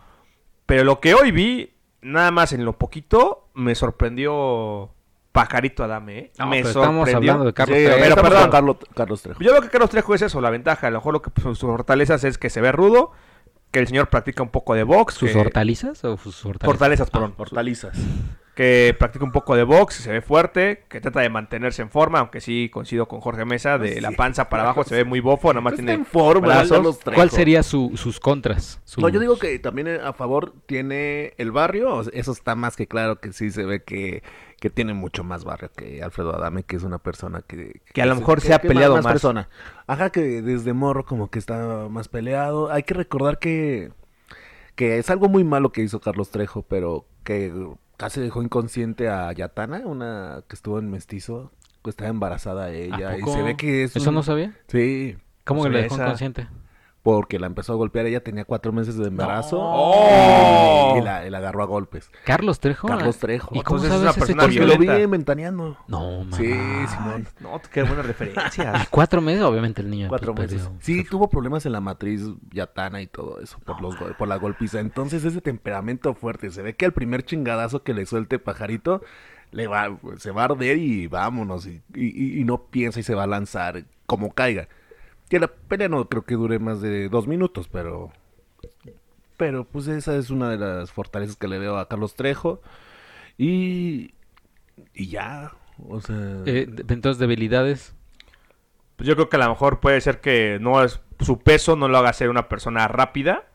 Pero 0.66 0.86
lo 0.86 1.02
que 1.02 1.14
hoy 1.14 1.32
vi, 1.32 1.74
nada 2.02 2.32
más 2.32 2.54
en 2.54 2.64
lo 2.64 2.78
poquito, 2.78 3.50
me 3.54 3.76
sorprendió 3.76 4.92
Pajarito 5.32 5.84
Adame, 5.84 6.18
¿eh? 6.20 6.32
No, 6.40 6.48
me 6.48 6.58
pero 6.58 6.68
estamos 6.70 6.96
sorprendió. 7.08 7.32
hablando 7.32 7.46
de 7.46 7.54
Carlos 7.54 7.78
Sí, 7.78 7.84
Trejo. 7.86 7.98
pero 8.00 8.10
estamos 8.10 8.30
perdón. 8.32 8.50
Carlos, 8.52 8.78
Carlos 8.96 9.22
Trejo. 9.22 9.40
Yo 9.42 9.52
veo 9.54 9.62
que 9.62 9.70
Carlos 9.70 9.90
Trejo 9.90 10.16
es 10.16 10.22
eso, 10.24 10.42
la 10.42 10.50
ventaja. 10.50 10.88
A 10.88 10.90
lo 10.92 10.98
mejor 11.00 11.14
lo 11.14 11.22
que 11.22 11.30
pues, 11.30 11.44
sus 11.58 11.60
fortalezas 11.60 12.24
es 12.26 12.38
que 12.38 12.50
se 12.50 12.60
ve 12.62 12.72
rudo, 12.74 13.12
que 13.72 13.80
el 13.80 13.88
señor 13.88 14.10
practica 14.10 14.44
un 14.44 14.50
poco 14.50 14.74
de 14.76 14.84
box, 14.84 15.14
¿Sus 15.14 15.32
que- 15.32 15.38
hortalizas 15.40 16.04
o 16.04 16.18
sus 16.18 16.46
hortalizas? 16.46 16.66
fortalezas, 16.66 17.10
perdón, 17.10 17.34
Hortalizas. 17.38 17.98
Que 18.62 18.96
practica 18.98 19.25
un 19.25 19.32
poco 19.32 19.56
de 19.56 19.63
box, 19.63 19.96
se 19.96 20.12
ve 20.12 20.22
fuerte, 20.22 20.84
que 20.88 21.01
trata 21.01 21.22
de 21.22 21.30
mantenerse 21.30 21.82
en 21.82 21.89
forma, 21.89 22.20
aunque 22.20 22.41
sí 22.41 22.70
coincido 22.72 23.08
con 23.08 23.20
Jorge 23.20 23.44
Mesa, 23.44 23.77
de 23.80 24.00
la 24.01 24.12
panza 24.12 24.50
para 24.50 24.63
abajo 24.63 24.84
se 24.84 24.96
ve 24.96 25.03
muy 25.03 25.20
bofo, 25.20 25.50
nada 25.50 25.62
más 25.62 25.74
tiene 25.74 25.94
en 25.94 26.06
forma, 26.06 26.62
Trejo. 26.63 26.94
¿Cuál 27.15 27.30
sería 27.32 27.63
su, 27.63 27.91
sus 27.96 28.20
contras? 28.20 28.80
No, 28.98 29.10
yo 29.10 29.20
digo 29.20 29.39
que 29.39 29.58
también 29.58 29.88
eh, 29.88 30.00
a 30.03 30.13
favor 30.13 30.53
tiene 30.68 31.33
el 31.38 31.51
barrio, 31.51 32.01
eso 32.14 32.31
está 32.31 32.55
más 32.55 32.75
que 32.75 32.86
claro 32.86 33.20
que 33.20 33.33
sí 33.33 33.50
se 33.50 33.66
ve 33.66 33.83
que, 33.83 34.22
que 34.59 34.70
tiene 34.70 34.94
mucho 34.94 35.24
más 35.24 35.44
barrio 35.44 35.72
que 35.75 36.03
Alfredo 36.03 36.36
Adame, 36.36 36.62
que 36.64 36.75
es 36.75 36.83
una 36.83 37.00
persona 37.00 37.42
que... 37.42 37.81
Que 37.94 38.01
a 38.03 38.05
lo 38.05 38.14
se- 38.14 38.20
mejor 38.20 38.42
se 38.42 38.53
ha 38.53 38.59
que 38.59 38.68
peleado 38.68 38.96
más. 38.98 39.05
persona. 39.07 39.50
Ajá, 39.88 40.12
que 40.12 40.22
desde 40.44 40.74
morro 40.74 41.03
como 41.03 41.31
que 41.31 41.40
está 41.40 41.88
más 41.90 42.09
peleado. 42.09 42.72
Hay 42.72 42.83
que 42.83 42.94
recordar 42.94 43.40
que, 43.40 43.92
que 44.75 45.00
es 45.00 45.09
algo 45.09 45.29
muy 45.29 45.44
malo 45.44 45.72
que 45.72 45.81
hizo 45.81 46.00
Carlos 46.00 46.29
Trejo, 46.29 46.62
pero 46.62 47.05
que 47.24 47.51
casi 48.01 48.20
dejó 48.20 48.42
inconsciente 48.42 49.09
a 49.09 49.31
Yatana, 49.31 49.83
una 49.85 50.44
que 50.48 50.55
estuvo 50.55 50.79
en 50.79 50.90
mestizo, 50.90 51.51
estaba 51.85 52.09
embarazada 52.09 52.66
¿A 52.66 52.72
ella, 52.72 53.18
y 53.18 53.22
se 53.24 53.42
ve 53.44 53.55
que 53.55 53.83
es 53.83 53.96
¿Eso 53.96 54.09
un- 54.09 54.16
no 54.16 54.24
sabía? 54.24 54.53
Sí, 54.68 55.18
¿Cómo 55.46 55.64
que 55.64 55.70
le 55.70 55.81
dejó 55.83 55.96
esa- 55.96 56.03
inconsciente? 56.05 56.48
Porque 57.03 57.40
la 57.40 57.48
empezó 57.48 57.74
a 57.74 57.75
golpear, 57.77 58.05
ella 58.05 58.24
tenía 58.24 58.46
cuatro 58.46 58.72
meses 58.72 58.96
de 58.96 59.07
embarazo 59.07 59.57
¡Oh! 59.59 60.96
y, 60.98 61.01
la, 61.01 61.25
y 61.25 61.29
la 61.31 61.40
agarró 61.40 61.64
a 61.64 61.66
golpes. 61.66 62.11
¿Carlos 62.25 62.59
Trejo? 62.59 62.87
Carlos 62.87 63.18
Trejo. 63.18 63.50
¿Y 63.55 63.61
cómo 63.61 63.79
Entonces 63.83 64.07
es 64.07 64.14
sabes 64.16 64.29
ese? 64.29 64.35
Porque 64.40 64.59
lo 64.66 64.77
vi 64.77 65.05
ventaneando. 65.07 65.77
No, 65.87 66.20
mamá. 66.20 66.37
Sí, 66.37 66.53
Simón. 66.90 67.27
No, 67.40 67.59
qué 67.72 67.81
buenas 67.83 68.05
Y 68.05 68.07
referencias. 68.07 68.87
cuatro 68.92 69.20
meses, 69.22 69.42
obviamente, 69.42 69.81
el 69.81 69.90
niño. 69.90 70.09
Cuatro 70.09 70.35
pues, 70.35 70.51
meses. 70.51 70.68
perdió. 70.68 70.81
Sí, 70.83 71.03
tuvo 71.03 71.27
problemas 71.29 71.66
en 71.66 71.72
la 71.72 71.81
matriz 71.81 72.22
yatana 72.51 73.01
y 73.01 73.07
todo 73.07 73.40
eso 73.42 73.57
por 73.66 73.81
los 73.81 73.96
por 73.96 74.27
la 74.27 74.35
golpiza. 74.35 74.79
Entonces 74.79 75.24
ese 75.25 75.42
temperamento 75.42 76.14
fuerte, 76.14 76.51
se 76.51 76.61
ve 76.61 76.75
que 76.75 76.85
el 76.85 76.94
primer 76.94 77.24
chingadazo 77.25 77.81
que 77.83 77.94
le 77.96 78.05
suelte 78.05 78.37
pajarito 78.37 79.01
le 79.51 79.68
va, 79.68 79.98
se 80.18 80.31
va 80.31 80.44
a 80.44 80.46
arder 80.46 80.77
y 80.77 81.07
vámonos 81.07 81.66
y, 81.66 81.81
y- 81.96 82.40
y 82.40 82.44
no 82.46 82.66
piensa 82.66 83.00
y 83.00 83.03
se 83.03 83.16
va 83.16 83.24
a 83.24 83.27
lanzar 83.27 83.83
como 84.05 84.31
caiga. 84.33 84.68
Que 85.31 85.39
la 85.39 85.48
pelea 85.48 85.87
no 85.87 86.09
creo 86.09 86.25
que 86.25 86.35
dure 86.35 86.59
más 86.59 86.81
de 86.81 87.07
dos 87.07 87.25
minutos, 87.25 87.70
pero 87.70 88.11
pero 89.37 89.63
pues 89.63 89.87
esa 89.87 90.15
es 90.17 90.29
una 90.29 90.50
de 90.50 90.57
las 90.57 90.91
fortalezas 90.91 91.35
que 91.37 91.48
le 91.48 91.57
veo 91.57 91.77
a 91.77 91.87
Carlos 91.87 92.15
Trejo 92.15 92.61
y 93.37 94.13
y 94.94 95.07
ya, 95.09 95.53
o 95.87 96.01
sea, 96.01 96.15
Eh, 96.46 96.65
de- 96.67 96.94
entonces, 96.94 97.20
debilidades. 97.20 97.96
Pues 98.98 99.07
yo 99.07 99.15
creo 99.15 99.29
que 99.29 99.37
a 99.37 99.39
lo 99.39 99.50
mejor 99.50 99.79
puede 99.79 100.00
ser 100.01 100.22
que 100.22 100.59
no 100.61 100.83
es 100.83 101.01
su 101.22 101.39
peso 101.39 101.75
no 101.75 101.87
lo 101.87 101.98
haga 101.98 102.13
ser 102.13 102.29
una 102.29 102.50
persona 102.50 102.87
rápida, 102.87 103.46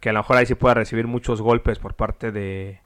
que 0.00 0.10
a 0.10 0.12
lo 0.12 0.20
mejor 0.20 0.36
ahí 0.36 0.46
sí 0.46 0.54
pueda 0.54 0.74
recibir 0.74 1.06
muchos 1.06 1.40
golpes 1.42 1.78
por 1.78 1.94
parte 1.94 2.32
de, 2.32 2.80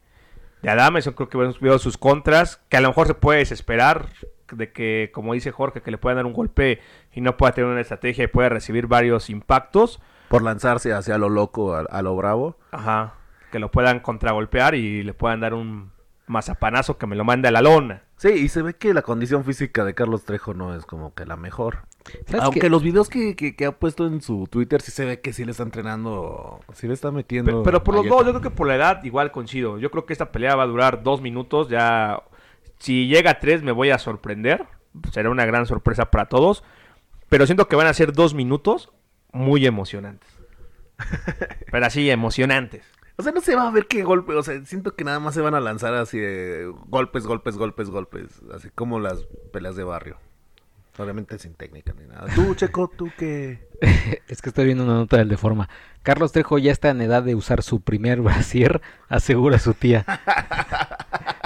de 0.63 0.71
Adame. 0.71 1.01
Yo 1.01 1.15
creo 1.15 1.29
que 1.29 1.39
hemos 1.39 1.61
visto 1.61 1.79
sus 1.79 1.99
contras, 1.99 2.59
que 2.69 2.77
a 2.77 2.81
lo 2.81 2.89
mejor 2.89 3.07
se 3.09 3.15
puede 3.15 3.41
desesperar 3.41 4.09
de 4.53 4.73
que, 4.73 5.11
como 5.13 5.35
dice 5.35 5.51
Jorge, 5.53 5.83
que 5.83 5.91
le 5.91 5.99
puedan 5.99 6.17
dar 6.17 6.27
un 6.27 6.33
golpe 6.33 6.81
y 7.13 7.21
no 7.21 7.37
pueda 7.37 7.53
tener 7.53 7.71
una 7.71 7.81
estrategia 7.81 8.25
y 8.25 8.29
puede 8.29 8.49
recibir 8.49 8.87
varios 8.87 9.31
impactos. 9.31 10.01
por 10.29 10.43
lanzarse 10.43 10.93
hacia 10.93 11.19
lo 11.19 11.29
loco, 11.29 11.75
a, 11.75 11.81
a 11.81 12.03
lo 12.03 12.15
bravo. 12.17 12.59
Ajá. 12.71 13.15
Que 13.51 13.59
lo 13.59 13.71
puedan 13.71 14.01
contragolpear 14.01 14.75
y 14.75 15.03
le 15.03 15.15
puedan 15.15 15.41
dar 15.41 15.55
un 15.55 15.91
mazapanazo 16.27 16.99
que 16.99 17.07
me 17.07 17.17
lo 17.17 17.25
mande 17.25 17.49
a 17.49 17.51
la 17.51 17.63
lona. 17.63 18.03
Sí, 18.17 18.29
y 18.29 18.49
se 18.49 18.63
ve 18.63 18.75
que 18.75 18.93
la 18.93 19.03
condición 19.03 19.45
física 19.45 19.85
de 19.85 19.95
Carlos 19.95 20.25
Trejo 20.25 20.53
no 20.53 20.75
es 20.75 20.85
como 20.85 21.15
que 21.15 21.25
la 21.25 21.37
mejor. 21.37 21.87
¿Sabes 22.27 22.43
Aunque 22.43 22.69
los 22.69 22.83
videos 22.83 23.09
que, 23.09 23.37
que, 23.37 23.55
que 23.55 23.67
ha 23.67 23.73
puesto 23.73 24.07
en 24.07 24.21
su 24.21 24.47
Twitter 24.51 24.81
sí 24.83 24.91
se 24.91 25.05
ve 25.05 25.21
que 25.21 25.33
sí 25.33 25.45
le 25.45 25.53
está 25.53 25.63
entrenando, 25.63 26.61
sí 26.73 26.89
le 26.89 26.95
está 26.95 27.11
metiendo. 27.11 27.51
Pero, 27.51 27.63
pero 27.63 27.85
por 27.85 27.95
los 27.95 28.07
dos, 28.07 28.25
yo 28.27 28.33
creo 28.33 28.41
que 28.43 28.51
por 28.51 28.67
la 28.67 28.77
edad 28.77 29.05
igual 29.05 29.31
coincido. 29.31 29.79
Yo 29.79 29.91
creo 29.91 30.05
que 30.05 30.13
esta 30.13 30.33
pelea 30.33 30.57
va 30.57 30.65
a 30.65 30.67
durar 30.67 31.03
dos 31.03 31.21
minutos. 31.21 31.69
Ya, 31.69 32.23
si 32.79 33.07
llega 33.09 33.33
a 33.33 33.39
tres 33.39 33.63
me 33.63 33.73
voy 33.73 33.91
a 33.91 33.99
sorprender. 33.99 34.67
Será 35.13 35.31
una 35.31 35.47
gran 35.47 35.67
sorpresa 35.67 36.11
para 36.11 36.27
todos. 36.27 36.65
Pero 37.29 37.47
siento 37.47 37.69
que 37.69 37.77
van 37.77 37.87
a 37.87 37.95
ser 37.95 38.13
dos 38.13 38.35
minutos 38.35 38.91
muy 39.33 39.67
emocionantes. 39.67 40.29
pero 41.71 41.87
así, 41.87 42.11
emocionantes. 42.11 42.85
O 43.17 43.23
sea, 43.23 43.33
no 43.33 43.41
se 43.41 43.57
va 43.57 43.67
a 43.67 43.71
ver 43.71 43.87
qué 43.87 44.05
golpe, 44.05 44.33
o 44.35 44.43
sea, 44.43 44.65
siento 44.65 44.95
que 44.95 45.03
nada 45.03 45.19
más 45.19 45.35
se 45.35 45.41
van 45.41 45.55
a 45.55 45.61
lanzar 45.61 45.93
así 45.95 46.19
de 46.19 46.73
golpes, 46.87 47.27
golpes, 47.27 47.57
golpes, 47.57 47.91
golpes, 47.91 48.41
así 48.55 48.71
como 48.71 49.01
las 49.01 49.27
peleas 49.53 49.75
de 49.75 49.83
barrio. 49.83 50.19
Obviamente 50.99 51.39
sin 51.39 51.55
técnica 51.55 51.93
ni 51.99 52.07
nada. 52.07 52.27
Tú, 52.35 52.55
Checo, 52.55 52.89
tú 52.89 53.11
que... 53.17 53.69
Es 54.29 54.43
que 54.43 54.49
estoy 54.49 54.67
viendo 54.67 54.85
una 54.85 54.95
nota 54.95 55.17
del 55.17 55.29
Deforma. 55.29 55.69
Carlos 56.03 56.33
Trejo 56.33 56.59
ya 56.59 56.73
está 56.73 56.91
en 56.91 57.01
edad 57.01 57.23
de 57.23 57.35
usar 57.35 57.63
su 57.63 57.81
primer 57.81 58.21
brasier, 58.21 58.81
asegura 59.09 59.59
su 59.59 59.75
tía. 59.75 60.05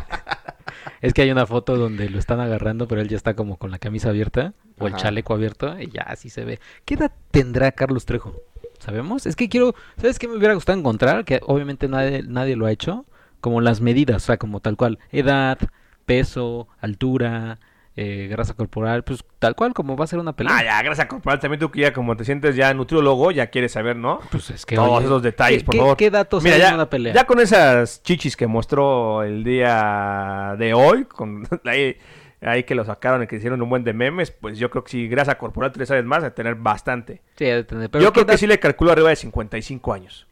es 1.02 1.12
que 1.12 1.22
hay 1.22 1.30
una 1.30 1.46
foto 1.46 1.76
donde 1.76 2.08
lo 2.08 2.18
están 2.18 2.40
agarrando, 2.40 2.88
pero 2.88 3.00
él 3.00 3.08
ya 3.08 3.16
está 3.16 3.34
como 3.34 3.58
con 3.58 3.70
la 3.70 3.78
camisa 3.78 4.08
abierta 4.08 4.54
o 4.78 4.86
el 4.86 4.94
Ajá. 4.94 5.02
chaleco 5.02 5.34
abierto 5.34 5.78
y 5.78 5.90
ya 5.90 6.02
así 6.02 6.30
se 6.30 6.44
ve. 6.44 6.60
¿Qué 6.84 6.94
edad 6.94 7.12
tendrá 7.32 7.72
Carlos 7.72 8.06
Trejo? 8.06 8.40
¿Sabemos? 8.78 9.26
Es 9.26 9.36
que 9.36 9.48
quiero, 9.48 9.74
¿sabes 9.96 10.18
qué 10.18 10.28
me 10.28 10.36
hubiera 10.36 10.54
gustado 10.54 10.78
encontrar? 10.78 11.24
Que 11.24 11.40
obviamente 11.44 11.88
nadie, 11.88 12.22
nadie 12.22 12.56
lo 12.56 12.66
ha 12.66 12.72
hecho. 12.72 13.04
Como 13.40 13.60
las 13.60 13.80
medidas, 13.80 14.22
o 14.22 14.26
sea, 14.26 14.36
como 14.36 14.60
tal 14.60 14.76
cual. 14.76 15.00
Edad, 15.10 15.58
peso, 16.06 16.68
altura, 16.80 17.58
eh, 17.96 18.26
grasa 18.30 18.54
corporal, 18.54 19.04
pues 19.04 19.22
tal 19.38 19.54
cual 19.54 19.74
como 19.74 19.96
va 19.96 20.04
a 20.04 20.06
ser 20.08 20.18
una 20.18 20.32
pelea. 20.34 20.56
Ah, 20.56 20.64
ya, 20.64 20.82
grasa 20.82 21.06
corporal. 21.08 21.38
También 21.40 21.60
tú 21.60 21.70
que 21.70 21.80
ya 21.80 21.92
como 21.92 22.16
te 22.16 22.24
sientes 22.24 22.56
ya 22.56 22.72
nutriólogo, 22.72 23.30
ya 23.32 23.48
quieres 23.48 23.72
saber, 23.72 23.96
¿no? 23.96 24.20
Pues 24.30 24.48
es 24.50 24.64
que 24.64 24.76
Todos 24.76 24.90
oye, 24.98 25.04
esos 25.06 25.22
detalles, 25.22 25.58
¿qué- 25.60 25.64
por 25.66 25.72
qué- 25.74 25.78
favor. 25.78 25.96
¿Qué 25.96 26.10
datos 26.10 26.42
Mira, 26.42 26.56
hay 26.56 26.62
ya, 26.62 26.68
en 26.70 26.74
una 26.76 26.88
pelea? 26.90 27.12
ya 27.14 27.24
con 27.26 27.38
esas 27.40 28.02
chichis 28.02 28.36
que 28.36 28.46
mostró 28.46 29.22
el 29.22 29.44
día 29.44 30.54
de 30.58 30.72
hoy, 30.74 31.04
con 31.04 31.46
ahí, 31.64 31.96
ahí 32.40 32.64
que 32.64 32.74
lo 32.74 32.84
sacaron 32.84 33.22
y 33.22 33.26
que 33.26 33.36
hicieron 33.36 33.60
un 33.60 33.68
buen 33.68 33.84
de 33.84 33.92
memes, 33.92 34.30
pues 34.30 34.58
yo 34.58 34.70
creo 34.70 34.84
que 34.84 34.90
si 34.90 35.08
grasa 35.08 35.36
corporal 35.36 35.70
tres 35.72 35.88
sabes 35.88 36.04
más, 36.04 36.22
de 36.22 36.30
tener 36.30 36.54
bastante. 36.54 37.20
Sí, 37.36 37.44
de 37.44 37.64
tener, 37.64 37.90
pero 37.90 38.02
yo 38.02 38.12
¿qué 38.12 38.20
creo 38.24 38.26
que 38.34 38.38
sí 38.38 38.46
le 38.46 38.58
calculo 38.58 38.92
arriba 38.92 39.10
de 39.10 39.16
55 39.16 39.92
años. 39.92 40.26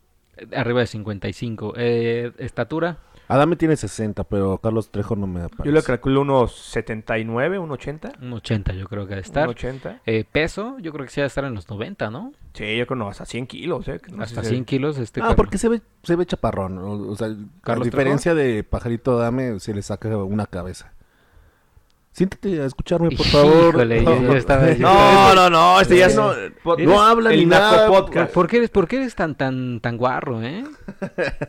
Arriba 0.57 0.81
de 0.81 0.87
55. 0.87 1.75
Eh, 1.77 2.33
estatura, 2.39 2.97
Adame 3.31 3.57
tiene 3.57 3.77
60, 3.77 4.25
pero 4.25 4.59
Carlos 4.59 4.91
Trejo 4.91 5.15
no 5.17 5.27
me 5.27 5.41
aparece. 5.43 5.63
Yo 5.65 5.73
le 5.73 5.83
calculo 5.83 6.23
unos 6.23 6.55
79, 6.55 7.59
un 7.59 7.71
80. 7.71 8.13
un 8.21 8.33
80 8.33 8.73
yo 8.75 8.87
creo 8.89 9.07
que 9.07 9.13
ha 9.15 9.17
de 9.17 9.21
Un 9.21 9.25
estar. 9.27 9.49
80. 9.49 10.01
Eh, 10.05 10.25
peso, 10.31 10.77
yo 10.81 10.93
creo 10.93 11.05
que 11.07 11.11
sí 11.13 11.21
ha 11.21 11.25
de 11.25 11.29
estar 11.29 11.45
en 11.45 11.55
los 11.55 11.69
90, 11.71 12.11
¿no? 12.11 12.33
Sí, 12.55 12.77
yo 12.77 12.87
creo 12.87 12.97
no, 12.99 13.09
hasta 13.09 13.25
100 13.25 13.47
kilos, 13.47 13.87
¿eh? 13.89 14.01
no 14.11 14.17
sé 14.19 14.23
Hasta 14.25 14.43
si- 14.43 14.51
100 14.51 14.65
kilos. 14.65 14.99
Este 14.99 15.21
Ah, 15.21 15.23
Carlos. 15.23 15.37
porque 15.37 15.59
se 15.59 15.69
ve, 15.69 15.81
se 16.03 16.17
ve 16.17 16.27
chaparrón. 16.27 16.79
O, 16.79 17.11
o 17.13 17.17
sea, 17.17 17.29
¿Carlos 17.63 17.87
a 17.87 17.91
diferencia 17.91 18.35
de 18.35 18.65
Pajarito 18.65 19.19
Adame, 19.19 19.61
se 19.61 19.75
le 19.75 19.83
saca 19.83 20.09
una 20.17 20.47
cabeza. 20.47 20.93
Siéntate 22.13 22.61
a 22.61 22.65
escucharme, 22.67 23.11
por 23.17 23.25
favor. 23.27 23.69
Híjole, 23.77 24.05
yo- 24.05 24.23
yo 24.23 24.33
estaba- 24.35 24.73
yo 24.73 24.81
No, 24.81 25.35
no, 25.37 25.49
no, 25.51 25.81
este 25.81 25.97
ya 25.99 26.11
Sí. 26.11 26.17
no. 26.17 26.33
No 26.65 26.75
eres 26.75 26.91
habla 26.99 27.31
ni 27.31 27.47
nada. 27.47 27.83
Naco 27.83 27.93
¿Por, 27.93 28.05
Podcast. 28.07 28.33
por 28.35 28.49
qué 28.49 28.57
eres, 28.57 28.71
por 28.71 28.89
qué 28.89 28.97
eres 28.97 29.15
tan, 29.15 29.37
tan, 29.37 29.79
tan 29.81 29.97
guarro, 29.97 30.43
eh? 30.43 30.65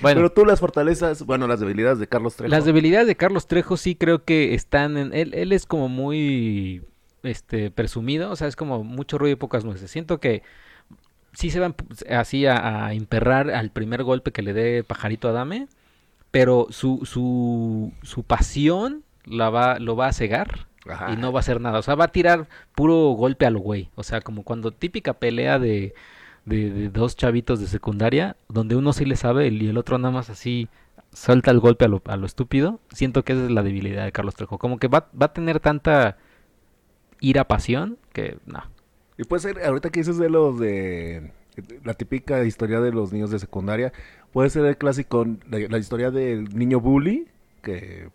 Bueno, 0.00 0.18
Pero 0.18 0.32
tú 0.32 0.44
las 0.44 0.60
fortalezas, 0.60 1.24
bueno, 1.26 1.46
las 1.48 1.60
debilidades 1.60 1.98
de 1.98 2.06
Carlos 2.06 2.36
Trejo. 2.36 2.50
las 2.50 2.64
debilidades 2.64 3.06
de 3.06 3.16
Carlos 3.16 3.46
Trejo 3.46 3.76
sí 3.76 3.94
creo 3.96 4.24
que 4.24 4.54
están 4.54 4.96
en... 4.96 5.12
Él, 5.12 5.34
él 5.34 5.52
es 5.52 5.66
como 5.66 5.88
muy 5.88 6.82
este 7.24 7.70
presumido, 7.70 8.30
o 8.30 8.36
sea, 8.36 8.46
es 8.48 8.56
como 8.56 8.84
mucho 8.84 9.18
ruido 9.18 9.32
y 9.34 9.36
pocas 9.36 9.64
nueces. 9.64 9.90
Siento 9.90 10.20
que 10.20 10.42
sí 11.32 11.50
se 11.50 11.60
van 11.60 11.74
así 12.10 12.46
a, 12.46 12.86
a 12.86 12.94
emperrar 12.94 13.50
al 13.50 13.70
primer 13.70 14.02
golpe 14.04 14.32
que 14.32 14.42
le 14.42 14.52
dé 14.52 14.84
Pajarito 14.84 15.28
Adame, 15.28 15.68
pero 16.30 16.68
su, 16.70 17.00
su, 17.04 17.92
su 18.02 18.22
pasión 18.22 19.02
la 19.24 19.50
va, 19.50 19.78
lo 19.78 19.96
va 19.96 20.08
a 20.08 20.12
cegar 20.12 20.66
Ajá. 20.88 21.12
y 21.12 21.16
no 21.16 21.32
va 21.32 21.40
a 21.40 21.42
hacer 21.42 21.60
nada. 21.60 21.78
O 21.78 21.82
sea, 21.82 21.94
va 21.96 22.04
a 22.04 22.12
tirar 22.12 22.48
puro 22.74 23.10
golpe 23.10 23.46
a 23.46 23.50
lo 23.50 23.60
güey. 23.60 23.90
O 23.94 24.02
sea, 24.02 24.20
como 24.20 24.42
cuando 24.44 24.70
típica 24.72 25.14
pelea 25.14 25.58
de, 25.58 25.94
de, 26.44 26.70
de 26.70 26.88
dos 26.88 27.16
chavitos 27.16 27.60
de 27.60 27.66
secundaria, 27.66 28.36
donde 28.48 28.76
uno 28.76 28.92
sí 28.92 29.04
le 29.04 29.16
sabe 29.16 29.48
y 29.48 29.68
el 29.68 29.78
otro 29.78 29.98
nada 29.98 30.12
más 30.12 30.30
así 30.30 30.68
suelta 31.12 31.50
el 31.50 31.60
golpe 31.60 31.84
a 31.84 31.88
lo, 31.88 32.02
a 32.06 32.16
lo 32.16 32.26
estúpido. 32.26 32.80
Siento 32.90 33.24
que 33.24 33.32
esa 33.32 33.44
es 33.44 33.50
la 33.50 33.62
debilidad 33.62 34.04
de 34.04 34.12
Carlos 34.12 34.34
Trejo. 34.34 34.58
Como 34.58 34.78
que 34.78 34.88
va, 34.88 35.08
va 35.20 35.26
a 35.26 35.32
tener 35.32 35.60
tanta 35.60 36.16
ira 37.20 37.46
pasión 37.46 37.98
que 38.12 38.38
no. 38.46 38.62
Y 39.16 39.24
puede 39.24 39.42
ser, 39.42 39.64
ahorita 39.64 39.90
que 39.90 40.00
dices 40.00 40.18
de 40.18 40.30
los 40.30 40.58
de 40.58 41.32
la 41.84 41.94
típica 41.94 42.44
historia 42.44 42.80
de 42.80 42.92
los 42.92 43.12
niños 43.12 43.30
de 43.30 43.40
secundaria, 43.40 43.92
puede 44.32 44.48
ser 44.50 44.64
el 44.64 44.76
clásico, 44.76 45.26
la, 45.50 45.58
la 45.68 45.78
historia 45.78 46.10
del 46.12 46.56
niño 46.56 46.80
bully 46.80 47.26
que, 47.62 48.10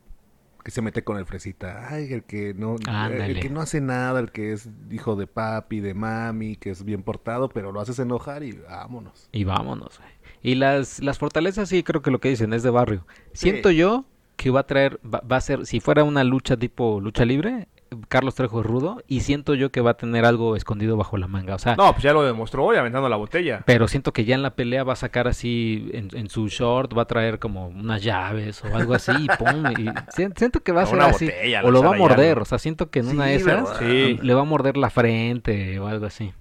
que 0.63 0.71
se 0.71 0.82
mete 0.82 1.04
con 1.04 1.17
el 1.17 1.26
fresita. 1.26 1.88
Ay, 1.89 2.12
el 2.13 2.23
que 2.23 2.54
no, 2.54 2.76
el 2.76 2.89
Ándale. 2.89 3.39
que 3.39 3.49
no 3.49 3.62
hace 3.62 3.82
nada, 3.82 4.19
el 4.19 4.32
que 4.32 4.54
es 4.54 4.69
hijo 4.89 5.15
de 5.15 5.28
papi, 5.28 5.80
de 5.80 5.93
mami, 5.93 6.56
que 6.56 6.69
es 6.69 6.84
bien 6.84 7.04
portado, 7.04 7.49
pero 7.49 7.71
lo 7.71 7.82
haces 7.82 7.99
enojar 7.99 8.43
y 8.43 8.54
vámonos. 8.54 9.28
Y 9.32 9.43
vámonos, 9.43 9.99
güey. 9.99 10.12
Y 10.41 10.56
las, 10.56 10.99
las 11.02 11.19
fortalezas 11.19 11.69
sí 11.69 11.84
creo 11.84 12.02
que 12.02 12.12
lo 12.12 12.19
que 12.19 12.30
dicen 12.30 12.54
es 12.54 12.63
de 12.63 12.69
barrio. 12.69 13.06
Siento 13.34 13.71
yo 13.71 14.06
que 14.36 14.49
va 14.49 14.62
a 14.62 14.67
traer, 14.67 14.99
va, 15.06 15.21
va 15.21 15.38
a 15.38 15.41
ser, 15.41 15.65
si 15.65 15.80
fuera 15.80 16.04
una 16.04 16.23
lucha 16.23 16.58
tipo 16.58 16.99
lucha 16.99 17.23
libre, 17.26 17.67
Carlos 18.08 18.36
Trejo 18.36 18.62
es 18.62 18.66
rudo 18.66 19.02
y 19.08 19.22
siento 19.22 19.54
yo 19.56 19.72
que 19.72 19.82
va 19.82 19.92
a 19.92 19.94
tener 19.98 20.26
algo 20.26 20.56
escondido 20.56 20.98
bajo 20.98 21.18
la 21.18 21.28
manga. 21.28 21.56
O 21.56 21.60
sea, 21.60 21.76
No, 21.76 21.92
pues 21.92 22.04
ya 22.04 22.14
lo 22.14 22.24
demostró 22.24 22.66
hoy 22.66 22.78
aventando 22.78 23.10
la 23.10 23.16
botella. 23.16 23.64
pero 23.66 23.88
siento 23.88 24.14
que 24.14 24.26
ya 24.26 24.36
en 24.36 24.42
la 24.42 24.56
pelea 24.56 24.84
va 24.84 24.94
a 24.94 24.98
sacar 24.98 25.28
así, 25.28 25.90
en, 25.94 26.10
en 26.14 26.30
su 26.30 26.48
short, 26.48 26.98
va 26.98 27.04
a 27.04 27.06
traer 27.06 27.40
como 27.40 27.68
unas 27.68 28.04
llaves 28.04 28.64
o 28.64 28.76
algo 28.76 28.94
así 28.94 29.12
y 29.20 29.28
pum. 29.38 29.64
Y 29.78 29.90
siento 30.14 30.60
que 30.62 30.72
va 30.72 30.84
a 30.84 30.86
ser 30.86 30.96
una 30.96 31.06
así. 31.08 31.26
botella, 31.26 31.62
o 31.64 31.72
lo 31.72 31.82
va 31.84 31.96
a 31.96 31.98
morder. 31.98 32.38
¿no? 32.38 32.44
O 32.44 32.46
sea, 32.46 32.60
siento 32.60 32.90
que 32.90 33.00
en 33.00 33.06
Sí, 33.08 33.12
una 33.16 33.26
de 33.26 33.36
esas 33.36 33.82
le 33.82 34.34
va 34.34 34.42
a 34.42 34.46
morder 34.46 34.78
la 34.78 34.90
frente 34.90 35.80
o 35.80 35.88
algo 35.88 36.06
así. 36.06 36.34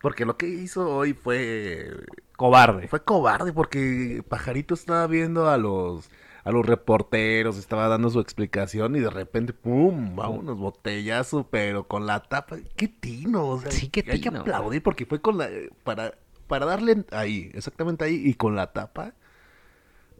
Porque 0.00 0.24
lo 0.24 0.36
que 0.36 0.48
hizo 0.48 0.88
hoy 0.96 1.12
fue 1.12 1.90
Cobarde. 2.36 2.88
fue 2.88 3.04
cobarde 3.04 3.52
porque 3.52 4.24
Pajarito 4.28 4.74
estaba 4.74 5.06
viendo 5.06 5.48
a 5.48 5.56
los 5.58 6.10
a 6.44 6.50
los 6.50 6.66
reporteros, 6.66 7.56
estaba 7.56 7.88
dando 7.88 8.10
su 8.10 8.20
explicación 8.20 8.96
y 8.96 9.00
de 9.00 9.10
repente 9.10 9.52
pum, 9.52 10.16
vámonos 10.16 10.58
botellazo, 10.58 11.46
pero 11.50 11.86
con 11.86 12.06
la 12.06 12.20
tapa, 12.20 12.56
qué 12.76 12.88
tino, 12.88 13.46
o 13.46 13.60
sea, 13.60 13.70
Sí, 13.70 13.88
qué 13.88 14.04
hay 14.10 14.20
que 14.20 14.28
aplaudir 14.28 14.82
porque 14.82 15.06
fue 15.06 15.20
con 15.20 15.38
la 15.38 15.48
para 15.84 16.14
para 16.48 16.66
darle 16.66 17.04
ahí, 17.12 17.50
exactamente 17.54 18.04
ahí 18.04 18.20
y 18.24 18.34
con 18.34 18.56
la 18.56 18.72
tapa. 18.72 19.14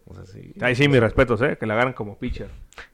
O 0.07 0.15
sea, 0.15 0.25
sí. 0.27 0.53
Ahí 0.61 0.75
sí, 0.75 0.89
mis 0.89 1.01
respetos, 1.01 1.41
¿eh? 1.43 1.57
Que 1.59 1.67
la 1.67 1.75
agarran 1.75 1.93
como 1.93 2.17
pitcher. 2.17 2.49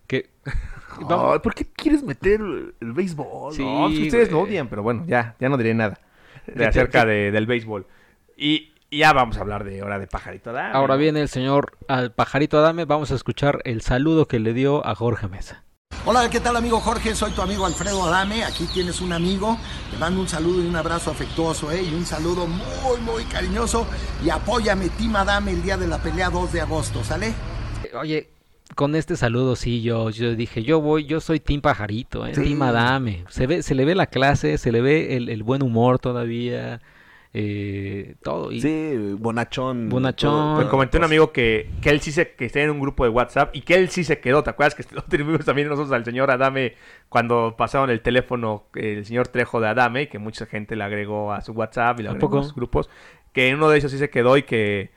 Que 0.06 0.30
Ay, 1.08 1.38
¿por 1.40 1.54
qué 1.54 1.64
quieres 1.64 2.02
meter 2.02 2.40
el, 2.40 2.92
béisbol? 2.92 3.52
Sí, 3.54 3.64
no, 3.64 3.88
si 3.90 4.04
ustedes 4.04 4.30
lo 4.32 4.40
odian, 4.40 4.68
pero 4.68 4.82
bueno, 4.82 5.04
ya, 5.06 5.36
ya 5.38 5.48
no 5.48 5.56
diré 5.56 5.74
nada 5.74 6.00
de 6.46 6.66
acerca 6.66 7.04
de- 7.04 7.30
del 7.30 7.46
béisbol. 7.46 7.86
Y 8.36 8.72
ya 8.90 9.12
vamos 9.12 9.36
a 9.36 9.40
hablar 9.40 9.64
de 9.64 9.80
ahora 9.80 9.98
de 9.98 10.06
pajarito. 10.06 10.50
Adame, 10.50 10.74
Ahora 10.74 10.96
viene 10.96 11.20
el 11.20 11.28
señor 11.28 11.76
al 11.88 12.12
pajarito 12.12 12.58
Adame. 12.58 12.84
Vamos 12.84 13.10
a 13.10 13.14
escuchar 13.14 13.60
el 13.64 13.82
saludo 13.82 14.26
que 14.26 14.38
le 14.38 14.54
dio 14.54 14.86
a 14.86 14.94
Jorge 14.94 15.28
Mesa. 15.28 15.64
Hola, 16.04 16.30
¿qué 16.30 16.40
tal 16.40 16.56
amigo 16.56 16.80
Jorge? 16.80 17.14
Soy 17.14 17.32
tu 17.32 17.42
amigo 17.42 17.66
Alfredo 17.66 18.02
Adame. 18.04 18.44
Aquí 18.44 18.66
tienes 18.72 19.00
un 19.00 19.12
amigo. 19.12 19.58
Te 19.90 19.98
mando 19.98 20.20
un 20.20 20.28
saludo 20.28 20.62
y 20.62 20.66
un 20.66 20.76
abrazo 20.76 21.10
afectuoso, 21.10 21.70
¿eh? 21.70 21.82
Y 21.82 21.94
un 21.94 22.06
saludo 22.06 22.46
muy, 22.46 23.00
muy 23.04 23.24
cariñoso. 23.24 23.86
Y 24.24 24.30
apóyame, 24.30 24.88
Team 24.90 25.16
Adame, 25.16 25.52
el 25.52 25.62
día 25.62 25.76
de 25.76 25.86
la 25.86 25.98
pelea 25.98 26.30
2 26.30 26.52
de 26.52 26.60
agosto, 26.60 27.04
¿sale? 27.04 27.34
Oye, 28.00 28.30
con 28.74 28.94
este 28.94 29.16
saludo 29.16 29.56
sí, 29.56 29.82
yo, 29.82 30.10
yo 30.10 30.34
dije, 30.34 30.62
yo 30.62 30.80
voy, 30.80 31.04
yo 31.04 31.20
soy 31.20 31.40
Team 31.40 31.60
Pajarito, 31.60 32.26
¿eh? 32.26 32.34
Sí. 32.34 32.42
Team 32.42 32.62
Adame. 32.62 33.24
Se 33.28 33.46
ve, 33.46 33.62
se 33.62 33.74
le 33.74 33.84
ve 33.84 33.94
la 33.94 34.06
clase, 34.06 34.56
se 34.56 34.72
le 34.72 34.80
ve 34.80 35.16
el, 35.16 35.28
el 35.28 35.42
buen 35.42 35.62
humor 35.62 35.98
todavía, 35.98 36.80
eh, 37.34 38.16
todo. 38.22 38.50
Y 38.50 38.60
Sí, 38.60 38.94
bonachón. 39.18 39.88
Bonachón. 39.88 40.58
Me 40.58 40.68
comenté 40.68 40.98
un 40.98 41.04
amigo 41.04 41.30
que, 41.32 41.70
que 41.82 41.90
él 41.90 42.00
sí 42.00 42.10
se 42.10 42.32
que 42.32 42.46
está 42.46 42.60
en 42.60 42.70
un 42.70 42.80
grupo 42.80 43.04
de 43.04 43.10
WhatsApp 43.10 43.54
y 43.54 43.60
que 43.62 43.74
él 43.74 43.90
sí 43.90 44.02
se 44.04 44.18
quedó. 44.20 44.42
¿Te 44.42 44.50
acuerdas 44.50 44.74
que 44.74 44.84
lo 44.94 45.02
tuvimos 45.02 45.44
también 45.44 45.68
nosotros 45.68 45.92
al 45.92 46.04
señor 46.04 46.30
Adame 46.30 46.74
cuando 47.08 47.54
pasaron 47.56 47.90
el 47.90 48.00
teléfono 48.00 48.66
el 48.74 49.04
señor 49.04 49.28
Trejo 49.28 49.60
de 49.60 49.68
Adame 49.68 50.02
y 50.02 50.06
que 50.08 50.18
mucha 50.18 50.46
gente 50.46 50.74
le 50.76 50.84
agregó 50.84 51.32
a 51.32 51.40
su 51.42 51.52
WhatsApp 51.52 52.00
y 52.00 52.02
le 52.04 52.08
¿A 52.08 52.12
agregó 52.12 52.26
a 52.26 52.30
poco? 52.30 52.42
sus 52.42 52.54
grupos? 52.54 52.90
Que 53.32 53.48
en 53.48 53.56
uno 53.56 53.68
de 53.68 53.78
ellos 53.78 53.92
sí 53.92 53.98
se 53.98 54.10
quedó 54.10 54.36
y 54.36 54.42
que 54.44 54.90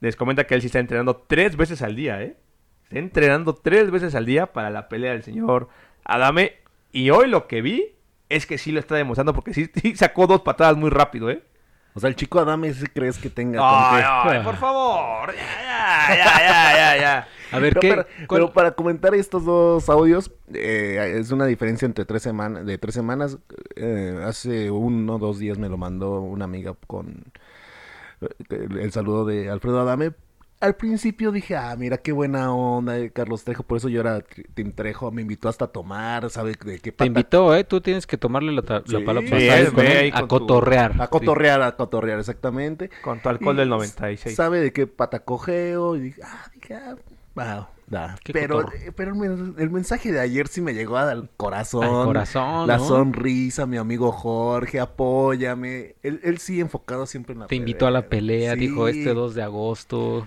les 0.00 0.14
comenta 0.14 0.44
que 0.46 0.54
él 0.54 0.60
sí 0.60 0.66
está 0.66 0.78
entrenando 0.78 1.16
tres 1.26 1.56
veces 1.56 1.82
al 1.82 1.96
día, 1.96 2.22
¿eh? 2.22 2.36
Está 2.84 2.98
entrenando 3.00 3.54
tres 3.54 3.90
veces 3.90 4.14
al 4.14 4.24
día 4.26 4.52
para 4.52 4.70
la 4.70 4.88
pelea 4.88 5.12
del 5.12 5.22
señor 5.22 5.68
Adame. 6.04 6.52
Y 6.92 7.10
hoy 7.10 7.28
lo 7.28 7.46
que 7.48 7.60
vi 7.60 7.96
es 8.28 8.46
que 8.46 8.58
sí 8.58 8.72
lo 8.72 8.78
está 8.80 8.94
demostrando 8.94 9.34
porque 9.34 9.52
sí, 9.54 9.70
sí 9.74 9.96
sacó 9.96 10.26
dos 10.26 10.42
patadas 10.42 10.76
muy 10.76 10.90
rápido, 10.90 11.30
¿eh? 11.30 11.42
O 11.98 12.00
sea, 12.00 12.08
el 12.10 12.14
chico 12.14 12.38
Adame 12.38 12.72
sí 12.72 12.86
crees 12.86 13.18
que 13.18 13.28
tenga 13.28 13.58
Ay, 13.60 14.04
ay, 14.06 14.40
por 14.44 14.54
favor. 14.56 15.34
Ya, 15.34 16.14
ya, 16.14 16.76
ya, 16.76 16.96
ya. 16.96 17.28
A 17.50 17.58
ver, 17.58 17.74
Pero 17.74 17.80
¿qué? 17.80 17.88
para, 17.88 18.06
pero 18.28 18.52
para 18.52 18.70
comentar 18.70 19.16
estos 19.16 19.44
dos 19.44 19.88
audios, 19.88 20.30
eh, 20.54 21.16
es 21.18 21.32
una 21.32 21.44
diferencia 21.46 21.86
entre 21.86 22.04
tres 22.04 22.22
semanas, 22.22 22.64
de 22.64 22.78
tres 22.78 22.94
semanas. 22.94 23.38
Eh, 23.74 24.16
hace 24.24 24.70
uno 24.70 25.16
o 25.16 25.18
dos 25.18 25.40
días 25.40 25.58
me 25.58 25.68
lo 25.68 25.76
mandó 25.76 26.20
una 26.20 26.44
amiga 26.44 26.76
con 26.86 27.24
eh, 28.20 28.28
el, 28.50 28.78
el 28.78 28.92
saludo 28.92 29.24
de 29.24 29.50
Alfredo 29.50 29.80
Adame. 29.80 30.12
Al 30.60 30.74
principio 30.74 31.30
dije, 31.30 31.54
ah, 31.54 31.76
mira 31.78 31.98
qué 31.98 32.10
buena 32.10 32.52
onda, 32.52 32.98
eh, 32.98 33.10
Carlos 33.10 33.44
Trejo, 33.44 33.62
por 33.62 33.76
eso 33.78 33.88
yo 33.88 34.00
era 34.00 34.20
Team 34.54 34.72
Trejo, 34.72 35.12
me 35.12 35.22
invitó 35.22 35.48
hasta 35.48 35.66
a 35.66 35.68
tomar, 35.68 36.28
¿sabe 36.30 36.50
de 36.64 36.80
qué 36.80 36.90
Te 36.90 36.92
pata- 36.92 37.06
invitó, 37.06 37.54
¿eh? 37.54 37.62
Tú 37.62 37.80
tienes 37.80 38.08
que 38.08 38.16
tomarle 38.18 38.50
la, 38.50 38.62
ta- 38.62 38.82
la 38.86 38.98
Sí. 38.98 39.04
palabra 39.04 39.38
Sí, 39.38 40.10
a 40.12 40.26
cotorrear. 40.26 41.00
A 41.00 41.06
cotorrear, 41.06 41.62
a 41.62 41.76
cotorrear, 41.76 42.18
exactamente. 42.18 42.90
Con 43.02 43.20
tu 43.22 43.28
alcohol 43.28 43.54
Y 43.54 43.58
del 43.60 43.68
96. 43.68 44.34
Sabe 44.34 44.58
de 44.60 44.72
qué 44.72 44.88
pata 44.88 45.20
cogeo 45.20 45.94
y 45.94 46.00
dije, 46.00 46.22
ah, 46.24 46.50
dije, 46.52 46.74
ah, 46.74 46.96
wow, 47.36 47.66
Pero, 48.32 48.56
cotorro. 48.56 48.76
eh, 48.78 48.92
pero 48.96 49.12
el, 49.12 49.16
men- 49.16 49.54
el 49.58 49.70
mensaje 49.70 50.10
de 50.10 50.18
ayer 50.18 50.48
sí 50.48 50.60
me 50.60 50.74
llegó 50.74 50.96
al 50.96 51.30
corazón. 51.36 51.84
Al 51.84 52.04
corazón, 52.04 52.66
La 52.66 52.78
¿no? 52.78 52.84
sonrisa, 52.84 53.64
mi 53.66 53.76
amigo 53.76 54.10
Jorge, 54.10 54.80
apóyame. 54.80 55.94
Él, 56.02 56.18
él 56.24 56.38
sí 56.38 56.58
enfocado 56.60 57.06
siempre 57.06 57.34
en 57.34 57.38
la 57.38 57.46
Te 57.46 57.54
invitó 57.54 57.86
a 57.86 57.92
la 57.92 58.08
pelea, 58.08 58.54
Sí, 58.54 58.58
dijo 58.58 58.88
este 58.88 59.14
2 59.14 59.36
de 59.36 59.42
agosto. 59.44 60.26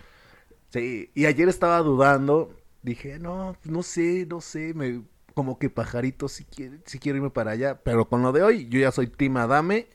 Sí, 0.71 1.11
y 1.13 1.25
ayer 1.25 1.47
estaba 1.49 1.79
dudando. 1.79 2.55
Dije, 2.81 3.19
no, 3.19 3.55
no 3.65 3.83
sé, 3.83 4.25
no 4.27 4.41
sé, 4.41 4.73
me, 4.73 5.01
como 5.35 5.59
que 5.59 5.69
pajarito 5.69 6.27
si 6.27 6.45
quiere, 6.45 6.79
si 6.85 6.97
quiero 6.97 7.17
irme 7.17 7.29
para 7.29 7.51
allá. 7.51 7.79
Pero 7.83 8.05
con 8.09 8.21
lo 8.23 8.31
de 8.31 8.41
hoy, 8.43 8.67
yo 8.69 8.79
ya 8.79 8.91
soy 8.91 9.07
Team 9.07 9.37
Adame 9.37 9.87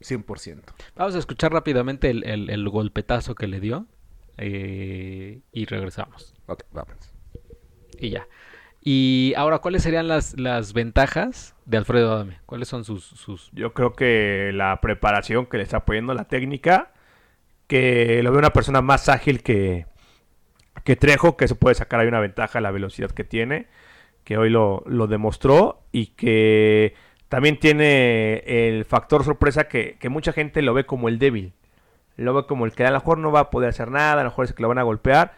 100%. 0.00 0.62
Vamos 0.96 1.14
a 1.14 1.18
escuchar 1.18 1.52
rápidamente 1.52 2.10
el, 2.10 2.24
el- 2.24 2.50
el 2.50 2.68
golpetazo 2.68 3.34
que 3.34 3.46
le 3.46 3.60
dio 3.60 3.86
eh, 4.36 5.40
y 5.52 5.64
regresamos. 5.66 6.34
Ok, 6.46 6.64
vamos. 6.72 6.96
Y 7.98 8.10
ya. 8.10 8.26
Y 8.82 9.32
ahora, 9.38 9.60
¿cuáles 9.60 9.82
serían 9.82 10.08
las, 10.08 10.38
las 10.38 10.74
ventajas 10.74 11.54
de 11.64 11.78
Alfredo 11.78 12.12
Adame? 12.12 12.40
¿Cuáles 12.44 12.68
son 12.68 12.84
sus, 12.84 13.02
sus... 13.04 13.50
Yo 13.52 13.72
creo 13.72 13.94
que 13.94 14.50
la 14.52 14.78
preparación 14.82 15.46
que 15.46 15.56
le 15.56 15.62
está 15.62 15.86
poniendo 15.86 16.12
la 16.12 16.26
técnica, 16.28 16.92
que 17.66 18.22
lo 18.22 18.30
veo 18.30 18.38
una 18.38 18.52
persona 18.52 18.82
más 18.82 19.08
ágil 19.08 19.42
que, 19.42 19.86
que 20.84 20.96
Trejo, 20.96 21.36
que 21.36 21.48
se 21.48 21.54
puede 21.54 21.74
sacar 21.74 22.00
ahí 22.00 22.08
una 22.08 22.20
ventaja 22.20 22.60
la 22.60 22.70
velocidad 22.70 23.10
que 23.10 23.24
tiene, 23.24 23.66
que 24.24 24.36
hoy 24.38 24.50
lo, 24.50 24.82
lo 24.86 25.06
demostró 25.06 25.82
y 25.92 26.08
que 26.08 26.94
también 27.28 27.58
tiene 27.58 28.42
el 28.46 28.84
factor 28.84 29.24
sorpresa 29.24 29.68
que, 29.68 29.96
que 29.98 30.08
mucha 30.08 30.32
gente 30.32 30.62
lo 30.62 30.74
ve 30.74 30.86
como 30.86 31.08
el 31.08 31.18
débil. 31.18 31.52
Lo 32.16 32.32
ve 32.32 32.46
como 32.46 32.64
el 32.64 32.72
que 32.72 32.84
a 32.84 32.90
lo 32.90 32.98
mejor 32.98 33.18
no 33.18 33.32
va 33.32 33.40
a 33.40 33.50
poder 33.50 33.70
hacer 33.70 33.90
nada, 33.90 34.12
a 34.12 34.24
lo 34.24 34.30
mejor 34.30 34.44
es 34.44 34.52
que 34.52 34.62
lo 34.62 34.68
van 34.68 34.78
a 34.78 34.84
golpear 34.84 35.34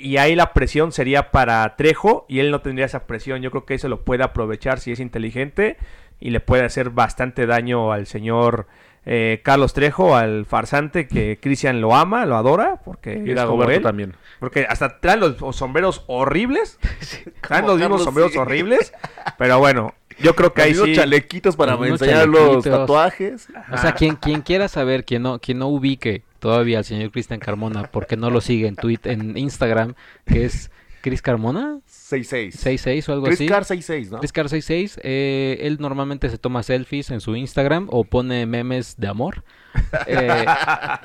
y 0.00 0.18
ahí 0.18 0.36
la 0.36 0.52
presión 0.52 0.92
sería 0.92 1.32
para 1.32 1.74
Trejo 1.76 2.24
y 2.28 2.38
él 2.38 2.52
no 2.52 2.60
tendría 2.60 2.86
esa 2.86 3.06
presión. 3.06 3.42
Yo 3.42 3.50
creo 3.50 3.66
que 3.66 3.74
eso 3.74 3.88
lo 3.88 4.04
puede 4.04 4.22
aprovechar 4.22 4.78
si 4.78 4.92
es 4.92 5.00
inteligente 5.00 5.76
y 6.20 6.30
le 6.30 6.40
puede 6.40 6.64
hacer 6.64 6.90
bastante 6.90 7.46
daño 7.46 7.92
al 7.92 8.06
señor 8.06 8.68
eh, 9.10 9.40
Carlos 9.42 9.72
Trejo, 9.72 10.14
al 10.16 10.44
farsante 10.44 11.08
que 11.08 11.38
Cristian 11.40 11.80
lo 11.80 11.96
ama, 11.96 12.26
lo 12.26 12.36
adora, 12.36 12.76
porque 12.84 13.22
Y 13.24 13.30
es 13.30 13.40
como 13.42 13.64
él. 13.64 13.80
también. 13.82 14.14
Porque 14.38 14.66
hasta 14.68 15.00
traen 15.00 15.20
los, 15.20 15.40
los 15.40 15.56
sombreros 15.56 16.04
horribles, 16.08 16.78
traen 17.48 17.66
los 17.66 17.78
mismos 17.78 18.04
sombreros 18.04 18.32
sí. 18.32 18.38
horribles, 18.38 18.92
pero 19.38 19.58
bueno, 19.58 19.94
yo 20.18 20.36
creo 20.36 20.52
que 20.52 20.62
Unos 20.72 20.84
sí... 20.84 20.94
chalequitos 20.94 21.56
para 21.56 21.74
enseñar 21.74 22.28
los 22.28 22.62
tatuajes. 22.62 23.48
O 23.72 23.78
sea, 23.78 23.92
quien, 23.92 24.16
quien 24.16 24.42
quiera 24.42 24.68
saber, 24.68 25.06
quien 25.06 25.22
no, 25.22 25.38
quien 25.38 25.58
no 25.58 25.68
ubique 25.68 26.22
todavía 26.38 26.78
al 26.78 26.84
señor 26.84 27.10
Cristian 27.10 27.40
Carmona, 27.40 27.84
porque 27.84 28.18
no 28.18 28.28
lo 28.28 28.42
sigue 28.42 28.66
en 28.66 28.76
Twitter, 28.76 29.12
en 29.12 29.38
Instagram, 29.38 29.94
que 30.26 30.44
es 30.44 30.70
Chris 31.00 31.22
Carmona, 31.22 31.78
6-6. 31.88 32.50
66 32.52 33.08
o 33.08 33.12
algo 33.12 33.26
Chris 33.26 33.38
así. 33.40 33.46
Car 33.48 33.64
6-6, 33.64 34.10
¿no? 34.10 34.18
Chris 34.18 34.32
Car 34.32 34.48
66, 34.48 35.00
eh, 35.02 35.58
él 35.62 35.78
normalmente 35.80 36.28
se 36.30 36.38
toma 36.38 36.62
selfies 36.62 37.10
en 37.10 37.20
su 37.20 37.36
Instagram 37.36 37.88
o 37.90 38.04
pone 38.04 38.46
memes 38.46 38.96
de 38.98 39.08
amor. 39.08 39.44
Eh, 40.06 40.44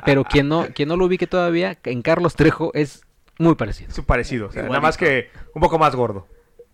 pero 0.06 0.23
quien 0.23 0.47
no, 0.47 0.65
quien 0.73 0.89
no 0.89 0.97
lo 0.97 1.06
ubique 1.06 1.27
todavía, 1.27 1.77
en 1.84 2.01
Carlos 2.01 2.36
Trejo 2.36 2.71
es 2.73 3.03
muy 3.38 3.56
parecido. 3.56 3.89
Es 3.91 3.99
parecido, 4.01 4.47
o 4.47 4.51
sea, 4.51 4.63
nada 4.63 4.79
más 4.82 4.97
que 4.97 5.29
un 5.53 5.62
poco 5.62 5.77
más 5.77 5.95
gordo, 5.95 6.27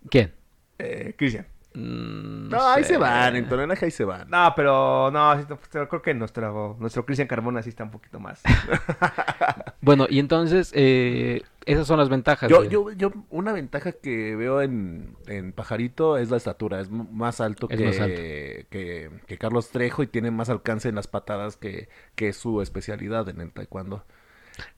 ¿Quién? 0.08 0.32
eh, 0.78 1.14
Cristian. 1.18 1.46
Mm, 1.74 2.48
No, 2.48 2.68
ahí 2.68 2.82
sé. 2.84 2.90
se 2.94 2.96
van, 2.96 3.36
en 3.36 3.48
tonelaje 3.48 3.84
ahí 3.84 3.90
se 3.90 4.04
van. 4.04 4.28
No, 4.30 4.52
pero 4.56 5.10
no, 5.12 5.34
no, 5.36 5.58
creo 5.70 6.02
que 6.02 6.14
nuestro, 6.14 6.76
nuestro 6.80 7.04
Cristian 7.04 7.28
Carmona 7.28 7.62
sí 7.62 7.68
está 7.68 7.84
un 7.84 7.90
poquito 7.90 8.18
más. 8.18 8.40
Bueno, 9.82 10.06
y 10.10 10.18
entonces, 10.18 10.72
eh, 10.74 11.42
esas 11.72 11.86
son 11.86 11.98
las 11.98 12.08
ventajas. 12.08 12.50
Yo, 12.50 12.64
yo, 12.64 12.90
yo, 12.92 13.12
una 13.30 13.52
ventaja 13.52 13.92
que 13.92 14.36
veo 14.36 14.62
en, 14.62 15.16
en 15.26 15.52
Pajarito 15.52 16.16
es 16.16 16.30
la 16.30 16.36
estatura. 16.36 16.80
Es 16.80 16.90
más 16.90 17.40
alto, 17.40 17.68
Es 17.70 17.78
que, 17.78 17.86
más 17.86 18.00
alto. 18.00 18.20
Que, 18.20 19.10
que 19.26 19.38
Carlos 19.38 19.70
Trejo 19.70 20.02
y 20.02 20.06
tiene 20.06 20.30
más 20.30 20.48
alcance 20.50 20.88
en 20.88 20.94
las 20.94 21.06
patadas 21.06 21.56
que, 21.56 21.88
que 22.14 22.28
es 22.28 22.36
su 22.36 22.62
especialidad 22.62 23.28
en 23.28 23.40
el 23.40 23.52
taekwondo. 23.52 24.04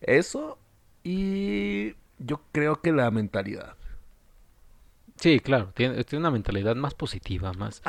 Eso 0.00 0.58
y 1.02 1.94
yo 2.18 2.42
creo 2.52 2.80
que 2.80 2.92
la 2.92 3.10
mentalidad. 3.10 3.76
Sí, 5.22 5.38
claro, 5.38 5.70
tiene, 5.72 6.02
tiene 6.02 6.18
una 6.18 6.32
mentalidad 6.32 6.74
más 6.74 6.94
positiva, 6.94 7.52
más... 7.52 7.80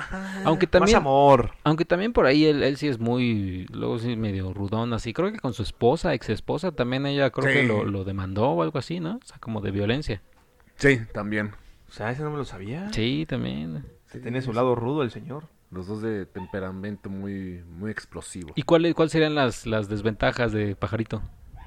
Aunque 0.45 0.67
también... 0.67 0.93
Más 0.93 1.01
amor. 1.01 1.49
Aunque 1.63 1.83
también 1.83 2.13
por 2.13 2.27
ahí 2.27 2.45
él, 2.45 2.61
él 2.61 2.77
sí 2.77 2.87
es 2.87 2.99
muy, 2.99 3.65
luego 3.71 3.97
sí 3.97 4.15
medio 4.15 4.53
rudón, 4.53 4.93
así. 4.93 5.13
Creo 5.13 5.31
que 5.31 5.39
con 5.39 5.53
su 5.53 5.63
esposa, 5.63 6.13
ex 6.13 6.29
esposa, 6.29 6.73
también 6.73 7.07
ella 7.07 7.31
creo 7.31 7.51
que 7.51 7.61
Sí. 7.61 7.67
lo, 7.67 7.85
lo 7.85 8.03
demandó 8.03 8.51
o 8.51 8.61
algo 8.61 8.77
así, 8.77 8.99
¿no? 8.99 9.15
O 9.15 9.25
sea, 9.25 9.39
como 9.39 9.61
de 9.61 9.71
violencia. 9.71 10.21
Sí, 10.75 10.99
también. 11.11 11.53
O 11.89 11.91
sea, 11.91 12.11
ese 12.11 12.21
no 12.21 12.29
me 12.29 12.37
lo 12.37 12.45
sabía. 12.45 12.93
Sí, 12.93 13.25
también. 13.27 13.83
Se 14.05 14.19
tiene 14.19 14.43
su 14.43 14.53
lado 14.53 14.75
rudo 14.75 15.01
el 15.01 15.09
señor. 15.09 15.45
Los 15.71 15.87
dos 15.87 16.03
de 16.03 16.27
temperamento 16.27 17.09
muy, 17.09 17.63
muy 17.67 17.89
explosivo. 17.89 18.51
¿Y 18.53 18.61
cuáles 18.61 18.93
cuál 18.93 19.09
serían 19.09 19.33
las, 19.33 19.65
las 19.65 19.89
desventajas 19.89 20.51
de 20.51 20.75
Pajarito? 20.75 21.23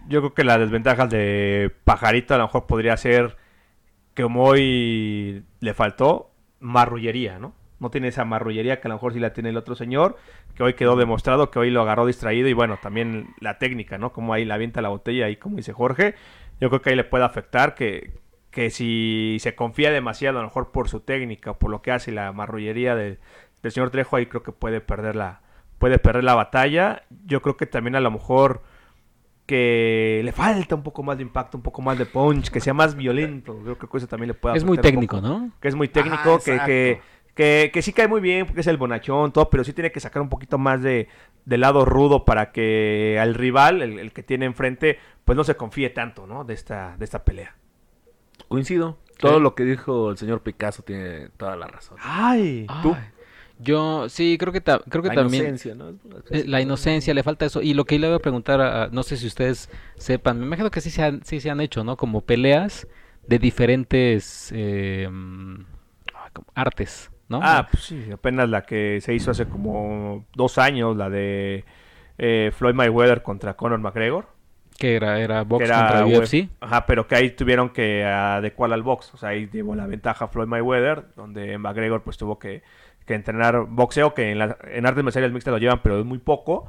Yo 0.09 0.21
creo 0.21 0.33
que 0.33 0.45
las 0.45 0.61
desventajas 0.61 1.11
de 1.11 1.75
Pajarito 1.83 2.35
a 2.35 2.39
lo 2.39 2.45
mejor 2.45 2.67
podría 2.69 2.97
ser 2.97 3.37
que 4.17 4.25
hoy 4.25 5.45
le 5.61 5.75
faltó 5.75 6.31
marrullería, 6.59 7.39
¿no? 7.39 7.55
No 7.79 7.91
tiene 7.91 8.09
esa 8.09 8.25
marrullería 8.25 8.81
que 8.81 8.89
a 8.89 8.91
lo 8.91 8.95
mejor 8.95 9.13
sí 9.13 9.21
la 9.21 9.35
tiene 9.35 9.51
el 9.51 9.59
otro 9.59 9.75
señor, 9.75 10.17
que 10.55 10.63
hoy 10.63 10.73
quedó 10.73 10.97
demostrado 10.97 11.51
que 11.51 11.59
hoy 11.59 11.71
lo 11.71 11.83
agarró 11.83 12.07
distraído 12.07 12.49
y 12.49 12.55
bueno, 12.55 12.79
también 12.81 13.35
la 13.41 13.59
técnica, 13.59 13.99
¿no? 13.99 14.13
Como 14.13 14.33
ahí 14.33 14.47
la 14.47 14.55
avienta 14.55 14.81
la 14.81 14.89
botella 14.89 15.27
ahí 15.27 15.37
como 15.37 15.59
dice 15.59 15.75
Jorge, 15.75 16.15
yo 16.61 16.71
creo 16.71 16.81
que 16.81 16.91
ahí 16.91 16.97
le 16.97 17.05
puede 17.05 17.25
afectar 17.25 17.75
que, 17.75 18.15
que 18.51 18.71
si 18.71 19.37
se 19.41 19.55
confía 19.55 19.91
demasiado 19.91 20.39
a 20.39 20.41
lo 20.41 20.49
mejor 20.49 20.73
por 20.73 20.89
su 20.89 21.01
técnica 21.01 21.53
por 21.53 21.71
lo 21.71 21.83
que 21.83 21.93
hace 21.93 22.11
la 22.11 22.33
marrullería 22.33 22.95
del, 22.95 23.19
del 23.63 23.73
señor 23.73 23.91
Trejo 23.91 24.17
ahí 24.17 24.27
creo 24.27 24.43
que 24.43 24.53
puede 24.53 24.81
perder 24.81 25.15
la 25.15 25.43
puede 25.79 25.99
perder 25.99 26.25
la 26.25 26.35
batalla. 26.35 27.03
Yo 27.27 27.43
creo 27.43 27.59
que 27.59 27.67
también 27.67 27.97
a 27.97 28.01
lo 28.01 28.11
mejor 28.11 28.63
que 29.47 30.21
le 30.25 30.33
falta 30.33 30.75
un 30.75 30.83
poco 30.83 31.03
más 31.03 31.17
de 31.17 31.23
impacto, 31.23 31.57
un 31.57 31.63
poco 31.63 31.81
más 31.81 31.97
de 31.97 32.05
punch, 32.07 32.51
que 32.51 32.61
sea 32.61 32.75
más 32.75 32.97
violento. 32.97 33.57
Creo 33.63 33.79
que 33.79 33.97
eso 33.97 34.07
también 34.07 34.29
le 34.29 34.35
puede 34.35 34.57
Es 34.57 34.65
muy 34.65 34.79
técnico, 34.79 35.17
poco. 35.17 35.29
¿no? 35.29 35.51
Que 35.61 35.69
es 35.69 35.75
muy 35.75 35.89
técnico, 35.89 36.35
Ajá, 36.35 36.39
que, 36.45 36.59
que, 36.67 37.01
que, 37.35 37.71
que 37.73 37.83
sí 37.83 37.93
cae 37.93 38.09
muy 38.09 38.21
bien 38.21 38.47
porque 38.47 38.61
es 38.61 38.67
el 38.67 38.77
bonachón, 38.77 39.33
todo, 39.33 39.49
pero 39.49 39.63
sí 39.63 39.73
tiene 39.73 39.93
que 39.93 40.01
sacar 40.01 40.21
un 40.21 40.29
poquito 40.29 40.59
más 40.59 40.83
de 40.83 41.09
del 41.45 41.61
lado 41.61 41.85
rudo 41.85 42.25
para 42.25 42.51
que 42.51 43.19
al 43.21 43.35
rival, 43.35 43.81
el, 43.81 44.01
el 44.01 44.13
que 44.13 44.25
tiene 44.25 44.47
enfrente, 44.47 44.99
pues 45.25 45.37
no 45.37 45.45
se 45.45 45.55
confíe 45.55 45.91
tanto, 45.91 46.27
¿no? 46.27 46.45
De 46.45 46.55
esta, 46.55 46.97
de 46.99 47.05
esta 47.05 47.25
pelea. 47.25 47.55
Coincido. 48.49 48.99
Todo 49.19 49.41
lo 49.41 49.55
que 49.55 49.65
dijo 49.65 50.11
el 50.11 50.19
señor 50.19 50.43
Picasso 50.43 50.83
tiene 50.83 51.29
toda 51.37 51.57
la 51.57 51.67
razón. 51.69 51.97
¡Ay! 52.03 52.67
Ay, 52.69 52.95
Yo 53.59 54.09
sí, 54.11 54.37
creo 54.39 54.53
que, 54.53 54.61
ta- 54.61 54.81
creo 54.89 55.03
que 55.03 55.09
la 55.09 55.15
también... 55.15 55.45
inocencia, 55.47 55.75
¿no? 55.75 55.91
eh, 56.31 56.45
La 56.47 56.61
inocencia, 56.61 57.15
le 57.15 57.23
falta 57.23 57.47
eso. 57.47 57.63
Y 57.63 57.75
lo 57.75 57.85
que 57.87 57.99
le 57.99 58.07
voy 58.09 58.17
a 58.17 58.21
preguntar, 58.21 58.61
a- 58.61 58.85
a- 58.85 58.89
no 58.89 59.03
sé 59.03 59.17
si 59.17 59.27
ustedes 59.27 59.71
sepan, 59.97 60.39
me 60.41 60.47
imagino 60.47 60.71
que 60.71 60.81
sí 60.83 60.91
se 60.91 61.03
han, 61.03 61.25
sí 61.25 61.41
se 61.41 61.51
han 61.51 61.61
hecho, 61.61 61.83
¿no? 61.85 61.97
Como 61.97 62.21
peleas 62.23 62.87
de 63.27 63.39
diferentes 63.39 64.53
eh, 64.55 65.09
mm, 65.11 65.61
como 66.35 66.47
artes, 66.55 67.11
¿no? 67.29 67.41
Ah, 67.43 67.67
pues 67.71 67.85
sí, 67.85 68.11
apenas 68.13 68.49
la 68.51 68.63
que 68.67 69.01
se 69.01 69.15
hizo 69.15 69.31
hace 69.31 69.47
como 69.47 70.27
dos 70.35 70.59
años, 70.59 70.97
la 70.97 71.09
de 71.11 71.65
eh, 72.19 72.53
Floyd 72.55 72.75
Mayweather 72.75 73.23
contra 73.23 73.55
Conor 73.57 73.81
McGregor. 73.81 74.27
que 74.79 74.95
era, 74.97 75.19
era 75.21 75.43
box 75.43 75.61
que 75.61 75.65
era 75.65 75.79
contra 75.79 76.07
UFC. 76.07 76.49
Ajá, 76.61 76.85
pero 76.87 77.07
que 77.07 77.15
ahí 77.15 77.31
tuvieron 77.31 77.71
que 77.71 78.05
adecuar 78.05 78.73
al 78.73 78.83
box. 78.83 79.15
O 79.15 79.17
sea, 79.17 79.31
ahí 79.31 79.49
llevó 79.51 79.75
la 79.75 79.87
ventaja 79.87 80.29
Floyd 80.29 80.47
Mayweather, 80.49 81.07
donde 81.17 81.57
McGregor 81.59 82.03
pues 82.03 82.17
tuvo 82.19 82.39
que, 82.39 82.63
que 83.07 83.15
entrenar 83.15 83.67
boxeo, 83.69 84.15
que 84.15 84.31
en, 84.33 84.39
la- 84.39 84.57
en 84.71 84.87
artes 84.87 85.03
marciales 85.05 85.33
mixtas 85.33 85.53
lo 85.53 85.59
llevan, 85.59 85.81
pero 85.83 85.99
es 86.01 86.05
muy 86.05 86.19
poco. 86.19 86.67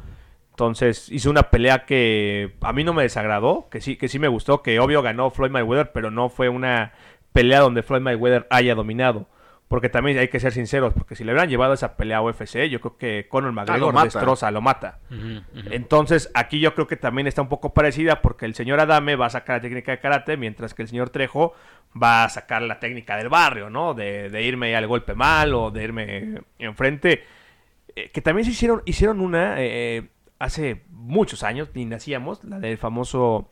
Entonces 0.52 1.10
hizo 1.12 1.30
una 1.30 1.44
pelea 1.52 1.86
que 1.86 2.56
a 2.62 2.74
mí 2.74 2.84
no 2.84 2.94
me 2.94 3.04
desagradó, 3.04 3.68
que 3.70 3.80
sí, 3.82 3.96
que 3.96 4.08
sí 4.08 4.18
me 4.20 4.28
gustó, 4.28 4.64
que 4.64 4.80
obvio 4.80 5.02
ganó 5.04 5.30
Floyd 5.30 5.52
Mayweather, 5.52 5.92
pero 5.92 6.10
no 6.10 6.30
fue 6.30 6.50
una 6.50 6.94
pelea 7.32 7.60
donde 7.60 7.84
Floyd 7.84 8.02
Mayweather 8.02 8.48
haya 8.50 8.74
dominado. 8.74 9.28
Porque 9.68 9.90
también 9.90 10.18
hay 10.18 10.30
que 10.30 10.40
ser 10.40 10.54
sinceros, 10.54 10.94
porque 10.94 11.16
si 11.16 11.26
le 11.26 11.34
hubieran 11.34 11.50
llevado 11.50 11.74
esa 11.74 11.98
pelea 11.98 12.18
a 12.18 12.22
UFC, 12.22 12.70
yo 12.70 12.80
creo 12.80 12.98
que 12.98 13.28
Conor 13.28 13.52
McGregor 13.52 13.94
mata. 13.94 14.06
destroza, 14.06 14.50
lo 14.50 14.62
mata. 14.62 15.00
Entonces, 15.72 16.32
aquí 16.34 16.62
yo 16.62 16.74
creo 16.74 16.88
que 16.88 16.96
también 16.96 17.28
está 17.28 17.42
un 17.42 17.50
poco 17.50 17.74
parecida 17.74 18.22
porque 18.22 18.46
el 18.46 18.56
señor 18.56 18.80
Adame 18.80 19.18
va 19.18 19.26
a 19.26 19.30
sacar 19.30 19.58
la 19.58 19.62
técnica 19.62 19.92
de 19.92 20.00
karate, 20.00 20.38
mientras 20.38 20.74
que 20.74 20.84
el 20.84 20.88
señor 20.88 21.10
Trejo 21.10 21.54
va 22.02 22.24
a 22.24 22.30
sacar 22.30 22.62
la 22.62 22.80
técnica 22.80 23.18
del 23.18 23.28
barrio, 23.28 23.70
¿no? 23.70 23.94
De, 23.94 24.30
de 24.30 24.42
irme 24.44 24.74
al 24.76 24.88
golpe 24.88 25.16
mal 25.16 25.54
o 25.54 25.70
de 25.70 25.84
irme 25.84 26.42
enfrente. 26.60 27.26
Eh, 27.96 28.10
que 28.12 28.22
también 28.22 28.46
se 28.46 28.52
hicieron, 28.52 28.84
hicieron 28.86 29.20
una 29.20 29.56
eh, 29.58 30.08
hace 30.40 30.84
muchos 30.92 31.44
años, 31.44 31.70
ni 31.74 31.84
nacíamos, 31.84 32.44
la 32.46 32.60
del 32.60 32.78
famoso 32.78 33.50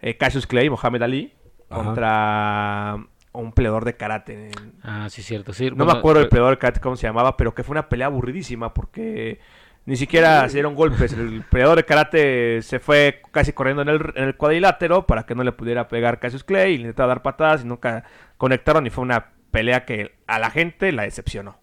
eh, 0.00 0.16
Cassius 0.16 0.46
Clay, 0.46 0.70
Mohamed 0.70 1.02
Ali, 1.02 1.32
Ajá. 1.70 1.82
contra 1.82 3.06
un 3.40 3.52
peleador 3.52 3.84
de 3.84 3.96
karate. 3.96 4.50
Ah, 4.82 5.08
sí, 5.10 5.22
cierto. 5.22 5.52
Sí, 5.52 5.70
No 5.70 5.84
bueno, 5.84 5.86
me 5.86 5.92
acuerdo 5.92 6.20
el 6.20 6.26
eh, 6.26 6.28
peleador 6.28 6.54
de 6.54 6.58
karate 6.58 6.80
cómo 6.80 6.96
se 6.96 7.06
llamaba, 7.06 7.36
pero 7.36 7.54
que 7.54 7.62
fue 7.64 7.74
una 7.74 7.88
pelea 7.88 8.06
aburridísima 8.08 8.74
porque 8.74 9.40
ni 9.84 9.96
siquiera 9.96 10.48
se 10.48 10.54
dieron 10.54 10.74
golpes. 10.74 11.12
El 11.12 11.44
peleador 11.50 11.76
de 11.76 11.84
karate 11.84 12.62
se 12.62 12.80
fue 12.80 13.22
casi 13.32 13.52
corriendo 13.52 13.82
en 13.82 13.88
el, 13.88 14.12
en 14.16 14.24
el 14.24 14.36
cuadrilátero 14.36 15.06
para 15.06 15.24
que 15.26 15.34
no 15.34 15.44
le 15.44 15.52
pudiera 15.52 15.88
pegar 15.88 16.18
Cassius 16.20 16.44
Clay 16.44 16.74
y 16.74 16.76
le 16.78 16.82
intentaba 16.84 17.08
dar 17.08 17.22
patadas 17.22 17.62
y 17.64 17.66
nunca 17.66 18.04
conectaron 18.36 18.86
y 18.86 18.90
fue 18.90 19.02
una 19.02 19.32
pelea 19.50 19.84
que 19.84 20.16
a 20.26 20.38
la 20.38 20.50
gente 20.50 20.92
la 20.92 21.02
decepcionó. 21.04 21.58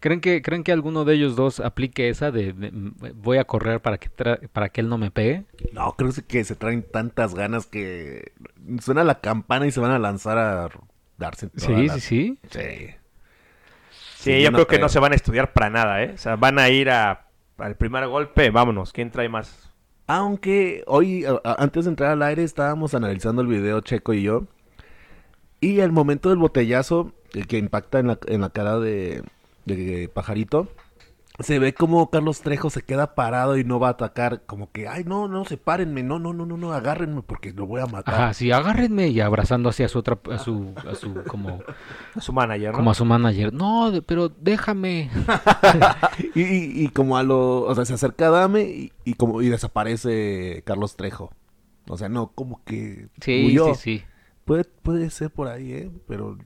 ¿Creen 0.00 0.20
que, 0.20 0.42
¿Creen 0.42 0.64
que 0.64 0.72
alguno 0.72 1.04
de 1.04 1.14
ellos 1.14 1.36
dos 1.36 1.60
aplique 1.60 2.08
esa 2.08 2.30
de, 2.30 2.52
de, 2.52 2.70
voy 3.14 3.38
a 3.38 3.44
correr 3.44 3.80
para 3.80 3.98
que, 3.98 4.10
tra- 4.10 4.48
para 4.48 4.68
que 4.70 4.80
él 4.80 4.88
no 4.88 4.98
me 4.98 5.10
pegue? 5.10 5.44
No, 5.72 5.94
creo 5.96 6.10
que 6.26 6.44
se 6.44 6.56
traen 6.56 6.82
tantas 6.82 7.34
ganas 7.34 7.66
que 7.66 8.32
suena 8.80 9.04
la 9.04 9.20
campana 9.20 9.66
y 9.66 9.70
se 9.70 9.80
van 9.80 9.92
a 9.92 9.98
lanzar 9.98 10.36
a 10.38 10.68
darse 11.18 11.50
Sí, 11.56 11.88
sí, 11.90 12.00
sí. 12.00 12.38
Sí. 12.50 12.58
Sí, 12.60 12.94
Sí, 14.34 14.42
yo 14.42 14.50
no 14.50 14.56
creo 14.56 14.66
que 14.66 14.76
creo. 14.76 14.80
no 14.82 14.88
se 14.88 14.98
van 14.98 15.12
a 15.12 15.14
estudiar 15.14 15.52
para 15.52 15.70
nada, 15.70 16.02
¿eh? 16.02 16.12
O 16.14 16.18
sea, 16.18 16.36
van 16.36 16.58
a 16.58 16.68
ir 16.70 16.90
a, 16.90 17.26
al 17.58 17.76
primer 17.76 18.06
golpe, 18.08 18.50
vámonos, 18.50 18.92
¿quién 18.92 19.10
trae 19.10 19.28
más? 19.28 19.70
Aunque 20.08 20.82
hoy, 20.86 21.24
a- 21.24 21.40
a- 21.44 21.62
antes 21.62 21.84
de 21.84 21.90
entrar 21.90 22.10
al 22.12 22.22
aire, 22.22 22.42
estábamos 22.42 22.94
analizando 22.94 23.42
el 23.42 23.48
video 23.48 23.80
Checo 23.80 24.14
y 24.14 24.22
yo. 24.22 24.46
Y 25.60 25.80
el 25.80 25.92
momento 25.92 26.30
del 26.30 26.38
botellazo, 26.38 27.12
el 27.34 27.46
que 27.46 27.58
impacta 27.58 27.98
en 28.00 28.06
la, 28.08 28.18
en 28.26 28.40
la 28.40 28.50
cara 28.50 28.78
de, 28.78 29.22
de 29.66 30.08
Pajarito, 30.12 30.68
se 31.40 31.58
ve 31.60 31.72
como 31.72 32.10
Carlos 32.10 32.40
Trejo 32.40 32.68
se 32.70 32.82
queda 32.82 33.14
parado 33.14 33.56
y 33.56 33.64
no 33.64 33.78
va 33.78 33.88
a 33.88 33.90
atacar, 33.92 34.42
como 34.46 34.72
que, 34.72 34.88
ay, 34.88 35.04
no, 35.04 35.28
no, 35.28 35.44
sepárenme, 35.44 36.02
no, 36.02 36.18
no, 36.18 36.32
no, 36.32 36.44
no, 36.46 36.56
no, 36.56 36.72
agárrenme 36.72 37.22
porque 37.22 37.52
lo 37.52 37.66
voy 37.66 37.80
a 37.80 37.86
matar. 37.86 38.14
Ajá, 38.14 38.34
sí, 38.34 38.50
agárrenme 38.50 39.08
y 39.08 39.20
abrazando 39.20 39.68
así 39.68 39.82
a 39.84 39.88
su 39.88 39.98
otra, 40.00 40.18
a 40.32 40.38
su, 40.38 40.74
a 40.90 40.94
su, 40.96 41.14
como, 41.28 41.60
A 42.16 42.20
su 42.20 42.32
manager, 42.32 42.72
¿no? 42.72 42.76
como 42.78 42.90
a 42.90 42.94
su 42.94 43.04
manager. 43.04 43.52
No, 43.52 43.90
de- 43.92 44.02
pero 44.02 44.28
déjame. 44.28 45.10
y, 46.34 46.42
y- 46.42 46.84
y 46.84 46.88
como 46.88 47.16
a 47.16 47.22
lo, 47.22 47.60
o 47.62 47.74
sea, 47.74 47.84
se 47.84 47.94
acerca 47.94 48.26
a 48.26 48.30
Dame 48.30 48.62
y, 48.62 48.92
y 49.04 49.14
como 49.14 49.40
y 49.42 49.48
desaparece 49.48 50.62
Carlos 50.66 50.96
Trejo. 50.96 51.32
O 51.88 51.96
sea, 51.96 52.08
no, 52.08 52.32
como 52.32 52.62
que 52.64 53.08
Sí, 53.20 53.46
huyó. 53.46 53.74
sí, 53.74 53.98
sí. 53.98 54.04
Puede, 54.44 54.64
puede 54.64 55.10
ser 55.10 55.30
por 55.30 55.48
ahí, 55.48 55.72
¿eh? 55.72 55.90
Pero 56.06 56.36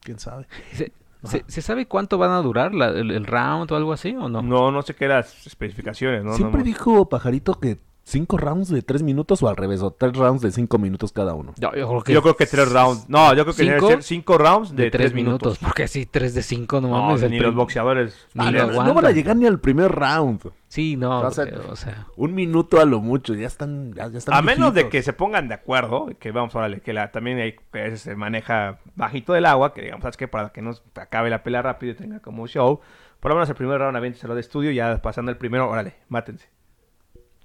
quién 0.00 0.18
sabe. 0.18 0.46
¿Se, 0.72 0.92
se- 1.24 1.44
se 1.48 1.62
sabe 1.62 1.86
cuánto 1.86 2.18
van 2.18 2.30
a 2.30 2.38
durar 2.42 2.74
la- 2.74 2.88
el, 2.88 3.10
el 3.10 3.26
round 3.26 3.70
o 3.72 3.76
algo 3.76 3.92
así 3.92 4.14
o 4.14 4.28
no? 4.28 4.42
No, 4.42 4.70
no 4.70 4.82
sé 4.82 4.94
qué 4.94 5.08
las 5.08 5.46
especificaciones, 5.46 6.24
¿no? 6.24 6.34
Siempre 6.34 6.60
No, 6.60 6.64
dijo 6.64 7.08
Pajarito 7.08 7.54
que 7.60 7.78
cinco 8.08 8.36
rounds 8.38 8.68
de 8.68 8.82
tres 8.82 9.02
minutos 9.02 9.42
o 9.42 9.48
al 9.48 9.56
revés, 9.56 9.82
o 9.82 9.90
tres 9.90 10.16
rounds 10.16 10.42
de 10.42 10.50
cinco 10.50 10.78
minutos 10.78 11.12
cada 11.12 11.34
uno. 11.34 11.52
Yo, 11.58 11.72
yo 11.74 11.86
creo 11.88 12.02
que, 12.02 12.12
Yo 12.12 12.22
creo 12.22 12.36
que 12.36 12.46
tres 12.46 12.72
rounds. 12.72 13.08
No, 13.08 13.34
yo 13.34 13.44
creo 13.44 13.54
que 13.54 13.64
¿Cinco? 13.64 13.88
ser 13.88 14.02
cinco 14.02 14.38
rounds 14.38 14.74
de, 14.74 14.84
de 14.84 14.90
tres 14.90 15.14
minutos. 15.14 15.58
Porque 15.58 15.84
así 15.84 16.06
tres 16.06 16.34
de 16.34 16.42
cinco, 16.42 16.80
no 16.80 16.88
No, 16.88 17.02
mames. 17.04 17.22
el 17.22 17.30
ni 17.30 17.38
los 17.38 17.54
boxeadores. 17.54 18.26
Ni 18.34 18.50
lo 18.50 18.66
no, 18.66 18.84
no 18.84 18.94
van 18.94 19.06
a 19.06 19.10
llegar 19.10 19.36
ni 19.36 19.46
al 19.46 19.60
primer 19.60 19.92
round. 19.92 20.50
Sí, 20.68 20.96
no, 20.96 21.20
O 21.20 21.30
sea, 21.30 21.46
porque, 21.46 21.60
o 21.70 21.76
sea, 21.76 22.06
Un 22.16 22.34
minuto 22.34 22.78
a 22.80 22.84
lo 22.84 23.00
mucho, 23.00 23.34
ya 23.34 23.46
están, 23.46 23.94
ya, 23.94 24.08
ya 24.08 24.18
están 24.18 24.34
A 24.34 24.42
menos 24.42 24.74
de 24.74 24.88
que 24.90 25.02
se 25.02 25.14
pongan 25.14 25.48
de 25.48 25.54
acuerdo, 25.54 26.08
que 26.18 26.30
vamos, 26.30 26.54
órale, 26.54 26.80
que 26.80 26.92
la, 26.92 27.10
también 27.10 27.38
hay, 27.38 27.56
que 27.72 27.82
a 27.84 27.96
se 27.96 28.14
maneja 28.16 28.78
bajito 28.94 29.32
del 29.32 29.46
agua, 29.46 29.72
que 29.72 29.80
digamos, 29.82 30.02
¿sabes 30.02 30.18
qué? 30.18 30.28
Para 30.28 30.50
que 30.50 30.60
no 30.60 30.74
se 30.74 30.82
acabe 30.96 31.30
la 31.30 31.42
pelea 31.42 31.62
rápido 31.62 31.92
y 31.92 31.96
tenga 31.96 32.20
como 32.20 32.42
un 32.42 32.48
show. 32.48 32.80
Por 33.20 33.30
lo 33.30 33.36
menos 33.36 33.48
el 33.48 33.54
primer 33.54 33.78
round 33.80 33.96
aviénteselo 33.96 34.34
de 34.34 34.40
estudio, 34.42 34.70
ya 34.70 35.00
pasando 35.00 35.30
el 35.30 35.38
primero, 35.38 35.68
órale, 35.70 35.94
mátense. 36.08 36.48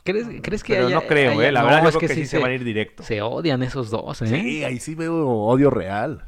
¿Crees, 0.03 0.27
crees 0.41 0.63
que 0.63 0.73
Pero 0.75 0.87
haya- 0.87 0.95
no 0.95 1.01
creo, 1.03 1.31
haya- 1.33 1.47
eh, 1.49 1.51
la 1.51 1.61
no, 1.61 1.65
verdad 1.67 1.83
yo 1.83 1.89
es 1.89 1.97
creo 1.97 2.09
que, 2.09 2.15
sí 2.15 2.25
se 2.25 2.39
van 2.39 2.51
a 2.51 2.53
ir 2.53 2.63
directo. 2.63 3.03
Se 3.03 3.21
odian 3.21 3.63
esos 3.63 3.89
dos, 3.89 4.21
¿eh? 4.21 4.27
Sí, 4.27 4.63
ahí 4.63 4.79
sí 4.79 4.95
veo 4.95 5.27
odio 5.27 5.69
real. 5.69 6.25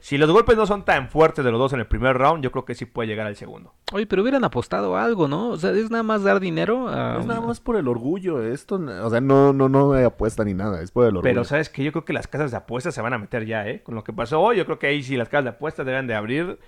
Si 0.00 0.16
los 0.16 0.30
golpes 0.30 0.56
no 0.56 0.64
son 0.64 0.84
tan 0.84 1.08
fuertes 1.08 1.44
de 1.44 1.50
los 1.50 1.58
dos 1.58 1.72
en 1.72 1.80
el 1.80 1.86
primer 1.86 2.16
round, 2.16 2.42
yo 2.42 2.52
creo 2.52 2.64
que 2.64 2.76
sí 2.76 2.84
puede 2.84 3.08
llegar 3.08 3.26
al 3.26 3.34
segundo. 3.34 3.74
Oye, 3.92 4.06
pero 4.06 4.22
hubieran 4.22 4.44
apostado 4.44 4.96
algo, 4.96 5.26
¿no? 5.26 5.48
O 5.50 5.56
sea, 5.56 5.72
es 5.72 5.90
nada 5.90 6.04
más 6.04 6.22
dar 6.22 6.38
dinero 6.38 6.88
a... 6.88 7.18
es 7.18 7.26
nada 7.26 7.40
más 7.40 7.58
por 7.58 7.74
el 7.76 7.88
orgullo, 7.88 8.40
esto, 8.44 8.76
o 8.76 9.10
sea, 9.10 9.20
no, 9.20 9.52
no, 9.52 9.68
no 9.68 9.88
me 9.88 10.04
apuesta 10.04 10.44
ni 10.44 10.54
nada, 10.54 10.80
es 10.82 10.92
por 10.92 11.02
el 11.04 11.08
orgullo. 11.16 11.22
Pero 11.24 11.42
sabes 11.44 11.68
que 11.68 11.82
yo 11.82 11.90
creo 11.90 12.04
que 12.04 12.12
las 12.12 12.28
casas 12.28 12.52
de 12.52 12.56
apuestas 12.58 12.94
se 12.94 13.02
van 13.02 13.12
a 13.12 13.18
meter 13.18 13.44
ya, 13.44 13.66
¿eh? 13.68 13.82
Con 13.82 13.96
lo 13.96 14.04
que 14.04 14.12
pasó 14.12 14.40
hoy, 14.40 14.56
yo 14.56 14.64
creo 14.66 14.78
que 14.78 14.86
ahí 14.86 15.02
sí 15.02 15.16
las 15.16 15.28
casas 15.28 15.44
de 15.44 15.50
apuestas 15.50 15.84
deben 15.84 16.06
de 16.06 16.14
abrir. 16.14 16.58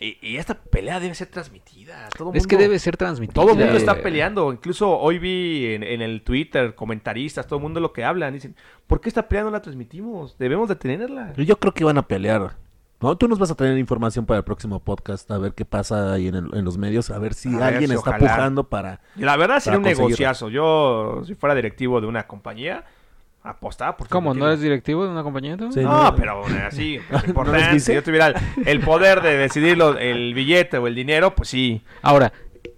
Y, 0.00 0.16
y 0.26 0.36
esta 0.38 0.54
pelea 0.54 1.00
debe 1.00 1.14
ser 1.14 1.28
transmitida. 1.28 2.08
Todo 2.16 2.32
Es 2.34 2.46
que 2.46 2.56
debe 2.56 2.78
ser 2.78 2.96
transmitido. 2.96 3.42
Todo 3.42 3.52
el 3.52 3.58
mundo 3.58 3.76
está 3.76 4.00
peleando. 4.02 4.50
Incluso 4.52 4.98
hoy 4.98 5.18
vi 5.18 5.66
en, 5.74 5.82
en 5.82 6.00
el 6.00 6.22
Twitter 6.22 6.74
comentaristas, 6.74 7.46
todo 7.46 7.58
el 7.58 7.62
mundo 7.62 7.78
lo 7.78 7.92
que 7.92 8.02
hablan. 8.02 8.32
Dicen, 8.32 8.56
¿por 8.86 9.00
qué 9.00 9.08
esta 9.10 9.28
pelea 9.28 9.44
no 9.44 9.50
la 9.50 9.60
transmitimos? 9.60 10.36
Debemos 10.38 10.68
de 10.68 10.76
tenerla. 10.76 11.32
Yo 11.36 11.58
creo 11.58 11.74
que 11.74 11.84
van 11.84 11.98
a 11.98 12.02
pelear. 12.08 12.56
No, 13.00 13.16
tú 13.18 13.26
nos 13.28 13.38
vas 13.38 13.50
a 13.50 13.54
tener 13.56 13.76
información 13.78 14.24
para 14.26 14.38
el 14.38 14.44
próximo 14.44 14.78
podcast, 14.78 15.28
a 15.30 15.36
ver 15.36 15.54
qué 15.54 15.64
pasa 15.64 16.12
ahí 16.12 16.28
en, 16.28 16.36
el- 16.36 16.54
en 16.54 16.64
los 16.64 16.78
medios, 16.78 17.10
a 17.10 17.18
ver 17.18 17.34
si 17.34 17.48
A 17.48 17.52
ver 17.58 17.62
alguien 17.62 17.88
si 17.90 17.96
está 17.96 18.10
ojalá. 18.10 18.18
pujando 18.36 18.64
para... 18.68 19.00
Y 19.16 19.22
la 19.22 19.36
verdad 19.36 19.58
sería 19.58 19.78
un 19.78 19.84
negociazo. 19.84 20.48
Yo, 20.48 21.22
si 21.26 21.34
fuera 21.34 21.54
directivo 21.56 22.00
de 22.00 22.06
una 22.06 22.28
compañía, 22.28 22.84
apostaba 23.44 23.96
por 23.96 24.08
¿Cómo? 24.08 24.34
¿No 24.34 24.46
eres 24.46 24.60
directivo 24.60 25.04
de 25.04 25.10
una 25.10 25.22
compañía? 25.22 25.56
Sí. 25.72 25.80
No, 25.80 26.04
no. 26.10 26.14
pero 26.16 26.40
bueno, 26.42 26.58
así, 26.66 26.98
pues, 27.10 27.22
¿No 27.24 27.28
importante. 27.28 27.80
si 27.80 27.92
yo 27.94 28.02
tuviera 28.02 28.28
el, 28.28 28.36
el 28.66 28.80
poder 28.80 29.20
de 29.22 29.36
decidir 29.36 29.76
lo- 29.76 29.98
el 29.98 30.32
billete 30.34 30.78
o 30.78 30.86
el 30.86 30.94
dinero, 30.94 31.34
pues 31.34 31.48
sí. 31.48 31.82
Ahora, 32.02 32.32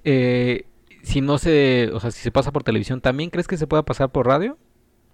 eh, 0.05 0.65
si 1.03 1.21
no 1.21 1.39
se... 1.39 1.91
O 1.93 2.01
sea, 2.01 2.11
si 2.11 2.21
se 2.21 2.31
pasa 2.31 2.51
por 2.53 2.63
televisión, 2.65 3.01
¿también 3.01 3.31
crees 3.31 3.47
que 3.47 3.57
se 3.59 3.67
pueda 3.67 3.83
pasar 3.83 4.09
por 4.11 4.27
radio? 4.27 4.57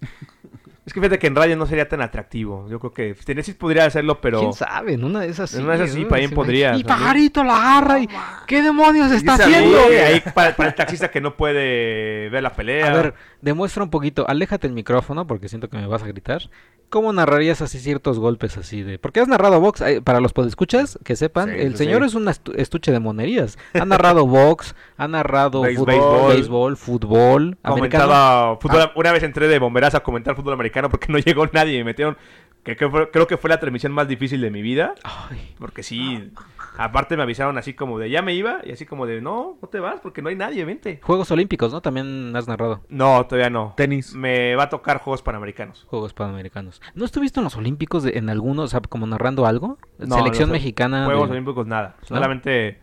Es 0.83 0.93
que 0.93 0.99
fíjate 0.99 1.19
que 1.19 1.27
en 1.27 1.35
radio 1.35 1.55
no 1.55 1.67
sería 1.67 1.87
tan 1.87 2.01
atractivo. 2.01 2.67
Yo 2.67 2.79
creo 2.79 2.91
que 2.91 3.13
Tennessee 3.13 3.53
podría 3.53 3.85
hacerlo, 3.85 4.19
pero... 4.19 4.39
¿Quién 4.39 4.53
sabe? 4.53 4.93
En 4.93 5.03
una 5.03 5.19
de 5.19 5.27
esas 5.27 5.51
sí. 5.51 5.57
En 5.57 5.65
una 5.65 5.77
de 5.77 5.83
esas 5.83 5.95
sí, 5.95 6.07
Se 6.09 6.29
podría, 6.29 6.75
Y. 6.75 6.83
Pajarito 6.83 7.43
la 7.43 7.55
agarra 7.55 7.99
y... 7.99 8.09
¿Qué 8.47 8.63
demonios 8.63 9.11
está 9.11 9.35
haciendo? 9.35 9.77
ahí 9.79 10.23
para, 10.33 10.55
para 10.55 10.69
el 10.69 10.75
taxista 10.75 11.11
que 11.11 11.21
no 11.21 11.37
puede 11.37 12.29
ver 12.29 12.41
la 12.41 12.53
pelea. 12.53 12.87
A 12.87 12.93
ver, 12.95 13.13
demuestra 13.41 13.83
un 13.83 13.91
poquito, 13.91 14.27
aléjate 14.27 14.65
el 14.65 14.73
micrófono 14.73 15.27
porque 15.27 15.49
siento 15.49 15.69
que 15.69 15.77
me 15.77 15.85
vas 15.85 16.01
a 16.01 16.07
gritar. 16.07 16.49
¿Cómo 16.89 17.13
narrarías 17.13 17.61
así 17.61 17.79
ciertos 17.79 18.19
golpes 18.19 18.57
así 18.57 18.81
de...? 18.81 18.97
Porque 18.99 19.21
has 19.21 19.27
narrado 19.27 19.61
box, 19.61 19.81
para 20.03 20.19
los 20.19 20.33
podescuchas 20.33 20.99
que 21.05 21.15
sepan, 21.15 21.49
Sí, 21.49 21.55
el 21.59 21.71
sí, 21.73 21.77
señor 21.85 22.01
sí. 22.01 22.07
es 22.07 22.15
un 22.15 22.25
estu- 22.25 22.53
estuche 22.57 22.91
de 22.91 22.99
monerías. 22.99 23.57
Ha 23.79 23.85
narrado 23.85 24.25
box, 24.27 24.75
ha 24.97 25.07
narrado 25.07 25.61
béisbol. 25.61 26.33
béisbol, 26.33 26.75
fútbol, 26.75 27.57
americano. 27.63 28.03
comentaba 28.07 28.57
fútbol, 28.57 28.91
una 28.95 29.11
vez 29.13 29.23
entré 29.23 29.47
de 29.47 29.59
bomberazo 29.59 29.95
a 29.97 30.03
comentar 30.03 30.35
fútbol 30.35 30.53
americano 30.53 30.70
porque 30.89 31.07
no 31.11 31.17
llegó 31.19 31.45
nadie 31.53 31.75
y 31.75 31.77
me 31.79 31.85
metieron 31.85 32.17
que, 32.63 32.75
que 32.75 32.87
fue- 32.89 33.09
creo 33.09 33.25
que 33.25 33.37
fue 33.37 33.49
la 33.49 33.59
transmisión 33.59 33.91
más 33.91 34.07
difícil 34.07 34.39
de 34.39 34.51
mi 34.51 34.61
vida 34.61 34.93
Ay, 35.03 35.55
porque 35.57 35.81
sí 35.81 36.31
aparte 36.77 37.17
me 37.17 37.23
avisaron 37.23 37.57
así 37.57 37.73
como 37.73 37.97
de 37.97 38.09
ya 38.11 38.21
me 38.21 38.33
iba 38.35 38.59
y 38.63 38.71
así 38.71 38.85
como 38.85 39.07
de 39.07 39.19
no 39.19 39.57
no 39.61 39.67
te 39.67 39.79
vas 39.79 39.99
porque 39.99 40.21
no 40.21 40.29
hay 40.29 40.35
nadie 40.35 40.63
vente 40.63 40.99
Juegos 41.03 41.31
Olímpicos, 41.31 41.71
¿no? 41.73 41.81
También 41.81 42.35
has 42.35 42.47
narrado 42.47 42.81
no 42.87 43.25
todavía 43.25 43.49
no 43.49 43.73
Tenis. 43.75 44.13
me 44.13 44.55
va 44.55 44.63
a 44.63 44.69
tocar 44.69 44.99
juegos 44.99 45.21
panamericanos 45.23 45.85
Juegos 45.89 46.13
Panamericanos. 46.13 46.81
¿No 46.93 47.03
estuviste 47.05 47.39
en 47.39 47.45
los 47.45 47.55
Olímpicos 47.57 48.03
de- 48.03 48.17
en 48.17 48.29
algunos, 48.29 48.65
o 48.65 48.67
sea, 48.67 48.79
como 48.81 49.07
narrando 49.07 49.45
algo? 49.47 49.79
No, 49.97 50.15
Selección 50.17 50.51
mexicana. 50.51 51.05
juegos 51.05 51.29
de- 51.29 51.33
olímpicos 51.33 51.65
nada 51.65 51.95
solamente 52.03 52.79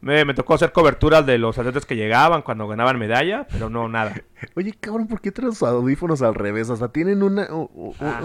me, 0.00 0.24
me 0.24 0.34
tocó 0.34 0.54
hacer 0.54 0.72
coberturas 0.72 1.26
de 1.26 1.38
los 1.38 1.58
atletas 1.58 1.84
que 1.86 1.94
llegaban 1.96 2.42
cuando 2.42 2.66
ganaban 2.66 2.98
medalla 2.98 3.46
pero 3.50 3.68
no 3.70 3.88
nada 3.88 4.14
Oye, 4.56 4.74
cabrón, 4.80 5.06
¿por 5.06 5.20
qué 5.20 5.30
traes 5.32 5.60
los 5.60 5.62
audífonos 5.62 6.22
al 6.22 6.34
revés? 6.34 6.70
O 6.70 6.76
sea, 6.76 6.88
tienen 6.88 7.22
una, 7.22 7.46
u- 7.52 7.94
Ah. 8.00 8.20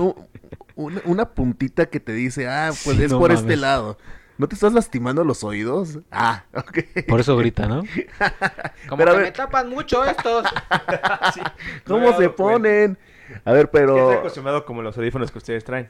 una, 0.76 1.02
una 1.06 1.26
puntita 1.30 1.86
que 1.88 2.00
te 2.00 2.14
dice, 2.14 2.48
ah, 2.48 2.72
pues 2.84 2.98
Sí, 2.98 3.04
es 3.04 3.12
no 3.12 3.20
por 3.20 3.30
mames. 3.32 3.42
este 3.42 3.58
lado. 3.58 3.98
¿No 4.38 4.48
te 4.50 4.56
estás 4.56 4.74
lastimando 4.74 5.24
los 5.24 5.44
oídos? 5.46 6.00
Ah, 6.12 6.44
ok. 6.56 6.80
Por 7.08 7.20
eso 7.22 7.38
grita, 7.38 7.68
¿no? 7.68 7.84
Como 8.90 8.98
Pero 8.98 9.12
a 9.12 9.14
que 9.14 9.18
ver- 9.20 9.26
me 9.28 9.32
tapan 9.32 9.70
mucho 9.70 10.04
estos. 10.06 10.46
¿Cómo 11.86 12.18
se 12.18 12.30
ponen? 12.30 12.98
A 13.44 13.52
ver, 13.54 13.66
Estoy 13.66 13.82
pero... 13.82 14.12
acostumbrado 14.12 14.66
como 14.66 14.82
los 14.82 14.98
audífonos 14.98 15.32
que 15.32 15.38
ustedes 15.40 15.64
traen 15.64 15.90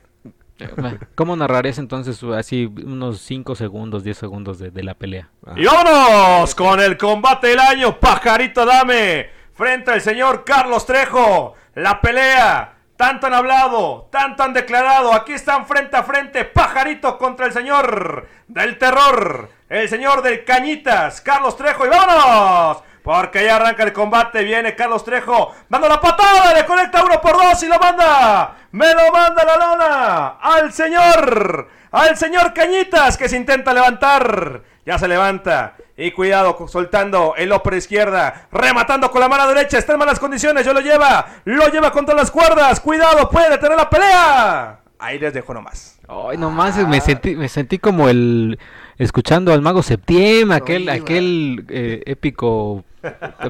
¿Cómo 1.16 1.36
narrarías 1.36 1.78
entonces 1.80 2.24
así 2.24 2.66
unos 2.66 3.20
5 3.22 3.56
segundos, 3.56 4.04
10 4.04 4.18
segundos 4.18 4.58
de, 4.60 4.72
de 4.72 4.84
la 4.84 4.94
pelea? 4.94 5.30
Y 5.56 5.66
vámonos 5.66 6.56
con 6.56 6.80
el 6.80 6.98
combate 6.98 7.48
del 7.48 7.60
año, 7.60 8.00
Pajarito 8.00 8.66
Dame, 8.66 9.30
frente 9.54 9.92
al 9.92 10.02
señor 10.02 10.46
Carlos 10.46 10.86
Trejo. 10.86 11.56
La 11.76 12.00
pelea, 12.00 12.78
tanto 12.96 13.28
han 13.28 13.34
hablado, 13.34 14.08
tanto 14.12 14.44
han 14.44 14.54
declarado. 14.54 15.14
Aquí 15.14 15.34
están 15.34 15.66
frente 15.66 15.98
a 15.98 16.04
frente, 16.04 16.46
Pajarito 16.46 17.18
contra 17.18 17.48
el 17.48 17.52
señor 17.52 18.28
del 18.48 18.78
terror, 18.78 19.50
el 19.68 19.90
señor 19.90 20.22
del 20.22 20.46
Cañitas, 20.46 21.20
Carlos 21.20 21.58
Trejo. 21.58 21.86
Y 21.86 21.90
vámonos. 21.90 22.84
Porque 23.06 23.46
ya 23.46 23.58
arranca 23.58 23.84
el 23.84 23.94
combate, 23.94 24.44
viene 24.44 24.74
Carlos 24.74 25.04
Trejo, 25.04 25.54
dando 25.70 25.88
la 25.88 26.02
patada, 26.02 26.56
le 26.56 26.66
conecta 26.66 27.06
uno 27.06 27.22
por 27.22 27.34
dos 27.34 27.62
y 27.62 27.68
lo 27.68 27.78
manda, 27.78 28.56
me 28.72 28.96
lo 28.96 29.12
manda 29.14 29.46
la 29.46 29.58
lona, 29.58 30.28
al 30.42 30.74
señor, 30.74 31.68
al 31.92 32.18
señor 32.18 32.52
Cañitas 32.52 33.16
que 33.16 33.30
se 33.30 33.38
intenta 33.38 33.76
levantar, 33.76 34.64
ya 34.88 34.98
se 34.98 35.08
levanta, 35.08 35.76
y 35.96 36.14
cuidado, 36.14 36.58
soltando 36.68 37.36
el 37.38 37.54
upper 37.54 37.76
izquierda, 37.76 38.48
rematando 38.52 39.12
con 39.12 39.22
la 39.22 39.30
mano 39.30 39.48
derecha, 39.50 39.78
está 39.78 39.94
en 39.94 40.00
malas 40.00 40.20
condiciones, 40.20 40.66
yo 40.66 40.74
lo 40.74 40.80
lleva, 40.80 41.28
lo 41.44 41.68
lleva 41.68 41.92
contra 41.92 42.16
las 42.16 42.32
cuerdas, 42.32 42.80
cuidado, 42.80 43.30
puede 43.30 43.52
detener 43.52 43.78
la 43.78 43.88
pelea, 43.88 44.80
ahí 44.98 45.20
les 45.20 45.32
dejo 45.32 45.54
nomás. 45.54 46.00
Ay, 46.08 46.40
nomás 46.40 46.76
me 46.88 47.00
sentí, 47.02 47.36
me 47.36 47.50
sentí 47.50 47.78
como 47.78 48.10
el 48.10 48.58
escuchando 48.98 49.54
al 49.54 49.62
mago 49.62 49.84
Septiembre, 49.84 50.58
aquel, 50.58 50.90
aquel 50.90 51.66
eh, 51.70 52.02
épico 52.08 52.84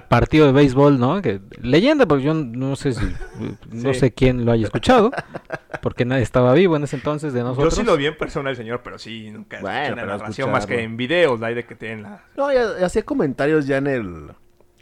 partido 0.09 0.45
de 0.47 0.51
béisbol, 0.51 0.99
¿no? 0.99 1.21
Que, 1.21 1.39
leyenda, 1.61 2.05
porque 2.05 2.23
yo 2.25 2.33
no 2.33 2.75
sé 2.75 2.93
si, 2.93 3.05
no 3.71 3.93
Sí. 3.93 3.99
sé 3.99 4.11
quién 4.13 4.45
lo 4.45 4.51
haya 4.51 4.65
escuchado, 4.65 5.11
porque 5.81 6.05
nadie 6.05 6.23
estaba 6.23 6.53
vivo 6.53 6.75
en 6.75 6.83
ese 6.83 6.95
entonces 6.97 7.33
de 7.33 7.39
Yo 7.39 7.45
nosotros. 7.45 7.75
sí 7.75 7.83
lo 7.83 7.97
vi 7.97 8.05
en 8.07 8.17
persona 8.17 8.49
el 8.49 8.55
señor, 8.55 8.81
pero 8.83 8.97
sí, 8.97 9.29
nunca 9.31 9.59
Bueno, 9.61 9.77
escuché 9.77 9.93
una 9.93 10.05
narración 10.05 10.51
más 10.51 10.65
que 10.65 10.81
en 10.83 10.97
videos, 10.97 11.41
ahí 11.41 11.53
de 11.55 11.65
que 11.65 11.75
tienen 11.75 12.03
la... 12.03 12.23
No, 12.37 12.51
ya 12.53 12.85
hacía 12.85 13.03
comentarios 13.03 13.65
ya 13.67 13.77
en 13.77 13.87
el... 13.87 14.27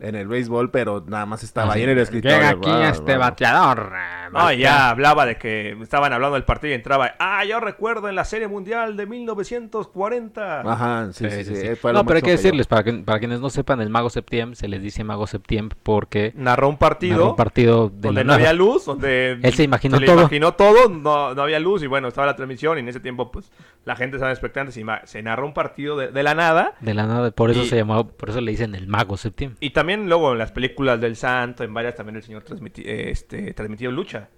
en 0.03 0.15
el 0.15 0.27
béisbol, 0.27 0.69
pero 0.71 1.03
nada 1.07 1.25
más 1.25 1.43
estaba 1.43 1.71
Así, 1.71 1.79
ahí 1.79 1.83
en 1.85 1.89
el 1.91 1.99
escritorio. 1.99 2.37
Llega 2.37 2.49
aquí 2.49 2.71
este 2.89 3.17
bateador. 3.17 3.91
No, 4.31 4.51
ya 4.51 4.89
hablaba 4.89 5.25
de 5.25 5.37
que 5.37 5.77
estaban 5.81 6.11
hablando 6.13 6.33
del 6.35 6.43
partido 6.43 6.71
y 6.71 6.75
entraba. 6.75 7.13
Ah, 7.19 7.45
yo 7.45 7.59
recuerdo 7.59 8.09
en 8.09 8.15
la 8.15 8.25
Serie 8.25 8.47
Mundial 8.47 8.97
de 8.97 9.05
1940. 9.05 10.61
Ajá, 10.61 11.09
sí, 11.13 11.29
sí, 11.29 11.35
Sí, 11.37 11.43
sí, 11.45 11.55
sí. 11.55 11.61
sí. 11.69 11.75
fue 11.75 11.93
lo 11.93 11.99
No, 11.99 12.05
pero 12.05 12.17
hay 12.17 12.21
que 12.21 12.31
decirles, 12.31 12.67
para, 12.67 12.83
que- 12.83 12.93
para 12.93 13.19
quienes 13.19 13.39
no 13.39 13.49
sepan, 13.49 13.81
el 13.81 13.89
Mago 13.89 14.09
Septiembre 14.09 14.55
se 14.55 14.67
les 14.67 14.81
dice 14.81 15.03
Mago 15.03 15.27
Septiembre 15.27 15.77
porque 15.83 16.33
Narró 16.35 16.69
un 16.69 16.77
partido. 16.77 17.17
narró 17.17 17.29
un 17.31 17.35
partido 17.35 17.89
de 17.89 17.95
donde 18.07 18.23
no 18.23 18.27
nada. 18.29 18.39
había 18.39 18.53
luz, 18.53 18.85
donde 18.85 19.33
Él 19.41 19.53
se 19.53 19.63
imaginó 19.63 19.99
le 19.99 20.05
todo. 20.05 20.19
imaginó 20.21 20.53
todo, 20.53 20.89
no, 20.89 21.33
no 21.33 21.41
había 21.41 21.59
luz 21.59 21.83
y 21.83 21.87
bueno, 21.87 22.07
estaba 22.07 22.27
la 22.27 22.35
transmisión 22.35 22.77
y 22.77 22.81
en 22.81 22.87
ese 22.89 22.99
tiempo 22.99 23.31
pues 23.31 23.51
la 23.85 23.95
gente 23.95 24.15
estaba 24.17 24.31
expectante, 24.31 24.71
se, 24.71 24.83
se 25.05 25.21
narró 25.21 25.45
un 25.45 25.53
partido 25.53 25.97
de, 25.97 26.07
de 26.11 26.23
la 26.23 26.33
nada 26.35 26.73
De 26.79 26.93
la 26.93 27.05
nada, 27.05 27.31
por 27.31 27.51
eso 27.51 27.63
Y- 27.63 27.67
se 27.69 27.75
llamó, 27.77 28.07
por 28.07 28.29
eso 28.29 28.41
le 28.41 28.51
dicen 28.51 28.75
el 28.75 28.87
Mago 28.87 29.17
Septiembre. 29.17 29.57
y 29.59 29.71
también 29.71 29.92
luego 29.97 30.31
en 30.33 30.37
las 30.39 30.51
películas 30.51 30.99
del 31.01 31.15
Santo, 31.15 31.63
en 31.63 31.73
varias 31.73 31.95
también 31.95 32.15
el 32.17 32.23
señor 32.23 32.43
transmiti- 32.43 32.85
eh, 32.85 33.09
este, 33.11 33.53
transmitió 33.53 33.91
lucha 33.91 34.29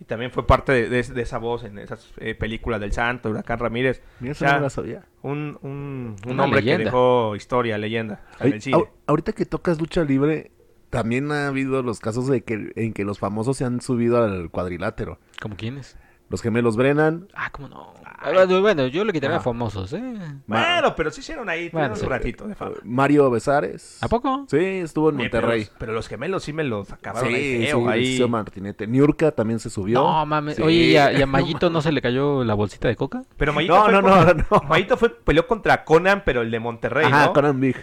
y 0.00 0.04
también 0.04 0.30
fue 0.32 0.46
parte 0.46 0.72
de, 0.72 0.88
de- 0.88 1.02
de 1.02 1.22
esa 1.22 1.38
voz 1.38 1.64
en 1.64 1.78
esas 1.78 2.12
eh, 2.18 2.34
películas 2.34 2.80
del 2.80 2.92
Santo, 2.92 3.30
Huracán 3.30 3.58
Ramírez, 3.60 4.02
Mira, 4.20 4.30
O 4.30 4.32
eso 4.32 4.44
sea, 4.44 4.56
no 4.56 4.62
la 4.62 4.70
sabía. 4.70 5.04
un, 5.22 5.58
un, 5.62 6.16
un 6.26 6.40
hombre 6.40 6.62
que 6.62 6.78
dejó 6.78 7.36
historia, 7.36 7.78
leyenda 7.78 8.24
en 8.40 8.46
Ay, 8.46 8.52
el 8.52 8.62
cine. 8.62 8.76
au- 8.76 8.88
ahorita 9.06 9.32
que 9.32 9.46
tocas 9.46 9.78
lucha 9.80 10.02
libre, 10.04 10.50
también 10.90 11.30
ha 11.32 11.48
habido 11.48 11.82
los 11.82 12.00
casos 12.00 12.28
de 12.28 12.42
que 12.42 12.72
en 12.76 12.92
que 12.92 13.04
los 13.04 13.18
famosos 13.18 13.56
se 13.56 13.64
han 13.64 13.80
subido 13.80 14.22
al 14.22 14.50
cuadrilátero. 14.50 15.18
¿Cómo 15.40 15.56
quiénes? 15.56 15.96
Los 16.30 16.40
gemelos 16.42 16.76
Brennan, 16.76 17.28
Ah, 17.34 17.50
¿cómo 17.52 17.68
no? 17.68 17.94
Ah, 18.04 18.30
bueno, 18.60 18.86
yo 18.86 19.04
le 19.04 19.12
quitaría 19.12 19.36
Ah. 19.36 19.40
famosos, 19.40 19.92
¿eh? 19.92 20.02
Bueno, 20.46 20.96
pero 20.96 21.10
sí 21.10 21.20
hicieron 21.20 21.48
ahí 21.50 21.68
Bueno, 21.68 21.94
tuvieron 21.94 21.96
sí. 21.98 22.04
un 22.06 22.10
ratito 22.10 22.48
de 22.48 22.54
fama. 22.54 22.72
Mario 22.82 23.30
Besares. 23.30 23.98
¿A 24.02 24.08
poco? 24.08 24.46
Sí, 24.48 24.56
estuvo 24.56 25.10
en 25.10 25.16
Oye, 25.20 25.28
pero 25.28 25.42
Monterrey. 25.42 25.64
los- 25.66 25.74
Pero, 25.78 25.92
los 25.92 26.08
gemelos 26.08 26.42
sí 26.42 26.54
me 26.54 26.64
los 26.64 26.90
acabaron 26.90 27.28
Sí, 27.28 27.34
ahí 27.34 27.66
sí, 27.66 27.72
ahí. 27.88 28.10
Lucio 28.12 28.28
Martinete. 28.28 28.86
Niurka 28.86 29.30
también 29.32 29.58
se 29.60 29.68
subió. 29.68 30.00
No, 30.02 30.24
mames. 30.24 30.56
Sí. 30.56 30.62
Oye, 30.62 30.74
¿y 30.76 30.96
a, 30.96 31.12
y 31.12 31.20
a 31.20 31.26
Mayito 31.66 31.68
no 31.68 31.82
se 31.82 31.92
le 31.92 32.00
cayó 32.00 32.42
la 32.42 32.54
bolsita 32.54 32.88
de 32.88 32.96
coca? 32.96 33.22
Pero 33.36 33.52
Mayito 33.52 33.74
No, 33.76 33.84
fue 33.84 33.92
no, 33.92 34.00
contra- 34.02 34.34
no, 34.34 34.44
no. 34.50 34.62
Mayito 34.68 34.96
fue, 34.96 35.10
peleó 35.10 35.46
contra 35.46 35.84
Conan, 35.84 36.22
pero 36.24 36.40
el 36.40 36.50
de 36.50 36.58
Monterrey, 36.60 37.04
Ajá, 37.06 37.26
¿no? 37.26 37.32
Conan 37.34 37.60
Big. 37.60 37.76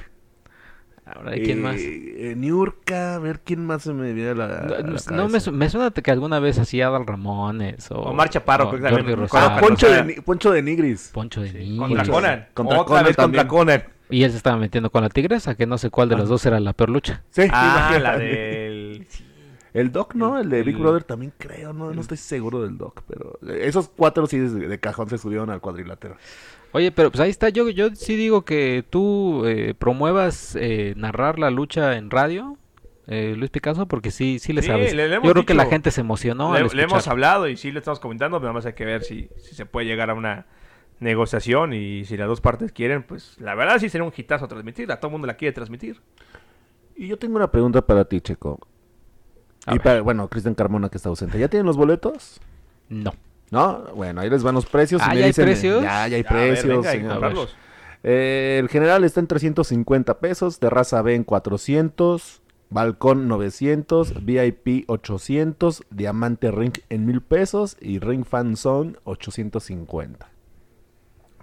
Ahora, 1.24 1.38
¿y 1.38 1.44
quién 1.44 1.60
Eh, 1.60 1.62
más? 1.62 1.76
eh, 1.78 2.34
Niurka, 2.38 3.16
a 3.16 3.20
ver 3.20 3.42
quién 3.42 3.66
más 3.66 3.84
se 3.84 3.94
me 3.94 4.12
viene 4.14 4.32
a 4.32 4.36
la. 4.36 4.46
a 4.46 4.62
No, 4.64 4.70
la 4.76 4.82
no 4.82 4.96
cabeza? 5.04 5.28
me, 5.28 5.40
su- 5.40 5.52
me 5.52 5.70
suena 5.70 5.92
que 5.92 6.12
alguna 6.12 6.40
vez 6.40 6.58
hacía 6.60 6.88
Adal 6.88 7.06
Ramones 7.06 7.90
o... 7.92 7.96
Omar 8.02 8.30
Chaparro, 8.30 8.66
o 8.66 8.70
creo 8.72 8.82
que 8.82 8.90
también. 8.96 9.28
Jordi. 9.28 9.60
Poncho, 9.62 9.88
de, 9.90 10.22
Poncho 10.24 10.52
de 10.52 10.62
Nigris. 10.64 11.12
Poncho 11.14 11.42
de 11.42 11.52
Sí, 11.52 11.58
Nigris. 11.60 11.80
contra. 11.80 12.06
Conan. 12.14 12.48
Contra 12.54 12.76
Otra 12.82 12.86
Conan 12.88 13.06
vez 13.06 13.16
contra. 13.16 13.48
Conan. 13.48 13.84
Y 14.10 14.24
él 14.24 14.32
se 14.32 14.38
estaba 14.38 14.58
metiendo 14.58 14.90
con 14.90 15.04
la 15.04 15.10
tigresa, 15.10 15.56
que 15.56 15.66
no 15.66 15.78
sé 15.78 15.90
cuál 15.90 16.10
de 16.10 16.18
los 16.18 16.28
dos 16.28 16.46
era 16.46 16.60
la 16.60 16.74
peor 16.74 16.90
lucha. 16.90 17.24
Sí, 17.30 17.44
Ah, 17.52 17.92
imagínate. 17.94 18.00
la 18.04 18.18
del... 18.18 19.06
sí. 19.10 19.26
El 19.74 19.90
Doc, 19.94 20.16
¿no? 20.16 20.38
El 20.38 20.50
de 20.50 20.64
Big 20.64 20.76
El- 20.76 20.82
Brother 20.82 21.06
también 21.06 21.32
creo, 21.38 21.72
no, 21.72 21.94
no 21.94 22.02
estoy 22.02 22.18
seguro 22.18 22.62
del 22.62 22.78
Doc, 22.78 23.04
pero 23.08 23.40
esos 23.58 23.88
cuatro 23.88 24.28
sí 24.28 24.38
de, 24.38 24.68
de 24.68 24.80
cajón 24.82 25.08
se 25.10 25.18
subieron 25.18 25.50
al 25.50 25.62
cuadrilátero. 25.62 26.18
Oye, 26.74 26.92
pero 26.92 27.12
pues 27.12 27.20
ahí 27.20 27.30
está, 27.30 27.50
yo, 27.50 27.70
yo 27.70 27.94
sí 27.96 28.16
digo 28.16 28.44
que 28.46 28.84
tú 28.90 29.46
eh, 29.46 29.74
promuevas 29.78 30.56
eh, 30.56 30.94
narrar 30.96 31.38
la 31.38 31.50
lucha 31.52 31.98
en 31.98 32.10
radio, 32.10 32.58
eh, 33.08 33.36
Luis 33.38 33.50
Picasso, 33.52 33.88
porque 33.88 34.10
sí, 34.12 34.40
sí 34.40 34.54
le 34.54 34.62
Sí, 34.62 34.68
sabes. 34.70 34.94
le- 34.94 35.10
le 35.10 35.16
yo 35.16 35.32
creo 35.34 35.46
que 35.46 35.54
la 35.54 35.66
gente 35.66 35.92
se 35.92 36.00
emocionó 36.02 36.52
le, 36.54 36.58
al 36.60 36.64
le 36.64 36.68
escuchar. 36.68 36.90
hemos 36.90 37.08
hablado 37.10 37.50
y 37.50 37.58
sí 37.58 37.72
le 37.72 37.80
estamos 37.80 38.00
comentando, 38.00 38.38
pero 38.38 38.48
nada 38.50 38.54
más 38.54 38.66
hay 38.66 38.74
que 38.74 38.86
ver 38.86 39.04
si, 39.04 39.28
si 39.38 39.54
se 39.54 39.66
puede 39.66 39.86
llegar 39.86 40.10
a 40.10 40.14
una 40.14 40.46
negociación 41.02 41.74
y 41.74 42.06
si 42.06 42.16
las 42.16 42.28
dos 42.28 42.40
partes 42.42 42.72
quieren, 42.72 43.04
pues 43.04 43.36
la 43.40 43.56
verdad 43.56 43.80
sí 43.80 43.90
sería 43.90 44.06
un 44.06 44.14
hitazo 44.16 44.48
transmitir. 44.48 44.90
A 44.92 44.98
todo 44.98 45.08
el 45.10 45.12
mundo 45.14 45.28
la 45.28 45.34
quiere 45.36 45.52
transmitir. 45.52 46.00
Y 46.96 47.08
yo 47.08 47.18
tengo 47.18 47.36
una 47.36 47.52
pregunta 47.52 47.82
para 47.86 48.06
ti, 48.06 48.22
Checo. 48.22 48.60
A 49.66 49.72
y 49.74 49.78
ver. 49.78 49.84
para, 49.84 50.02
bueno, 50.02 50.28
Cristian 50.30 50.54
Carmona 50.56 50.90
que 50.90 50.98
está 50.98 51.10
ausente. 51.10 51.38
¿Ya 51.40 51.48
tienen 51.50 51.66
los 51.66 51.76
boletos? 51.76 52.40
No. 52.88 53.14
¿No? 53.52 53.84
Bueno, 53.96 54.22
ahí 54.22 54.30
les 54.30 54.42
van 54.44 54.56
los 54.56 54.66
precios. 54.66 55.02
y 55.02 55.06
Ah, 55.06 55.10
me 55.10 55.20
¿ya 55.20 55.26
hay 55.26 55.30
dicen- 55.32 55.46
precios? 55.46 55.84
Ya, 55.84 56.08
ya 56.08 56.16
hay 56.16 56.26
A 56.28 56.34
ver, 56.34 56.54
precios. 56.54 56.68
venga, 56.78 56.90
hay 56.90 56.98
que 57.00 57.08
señor. 57.08 57.50
Eh, 58.04 58.58
el 58.60 58.68
general 58.70 59.04
está 59.04 59.20
en 59.20 59.28
350 59.28 60.20
pesos, 60.20 60.58
terraza 60.60 61.02
B 61.04 61.14
en 61.14 61.24
400, 61.24 62.42
balcón 62.72 63.28
900, 63.28 64.26
VIP 64.26 64.86
800, 64.88 65.84
diamante 65.92 66.50
ring 66.50 66.74
en 66.90 67.06
1000 67.06 67.22
pesos 67.22 67.78
y 67.80 68.00
ring 68.00 68.26
fan 68.26 68.56
zone 68.58 68.94
850. 69.04 70.30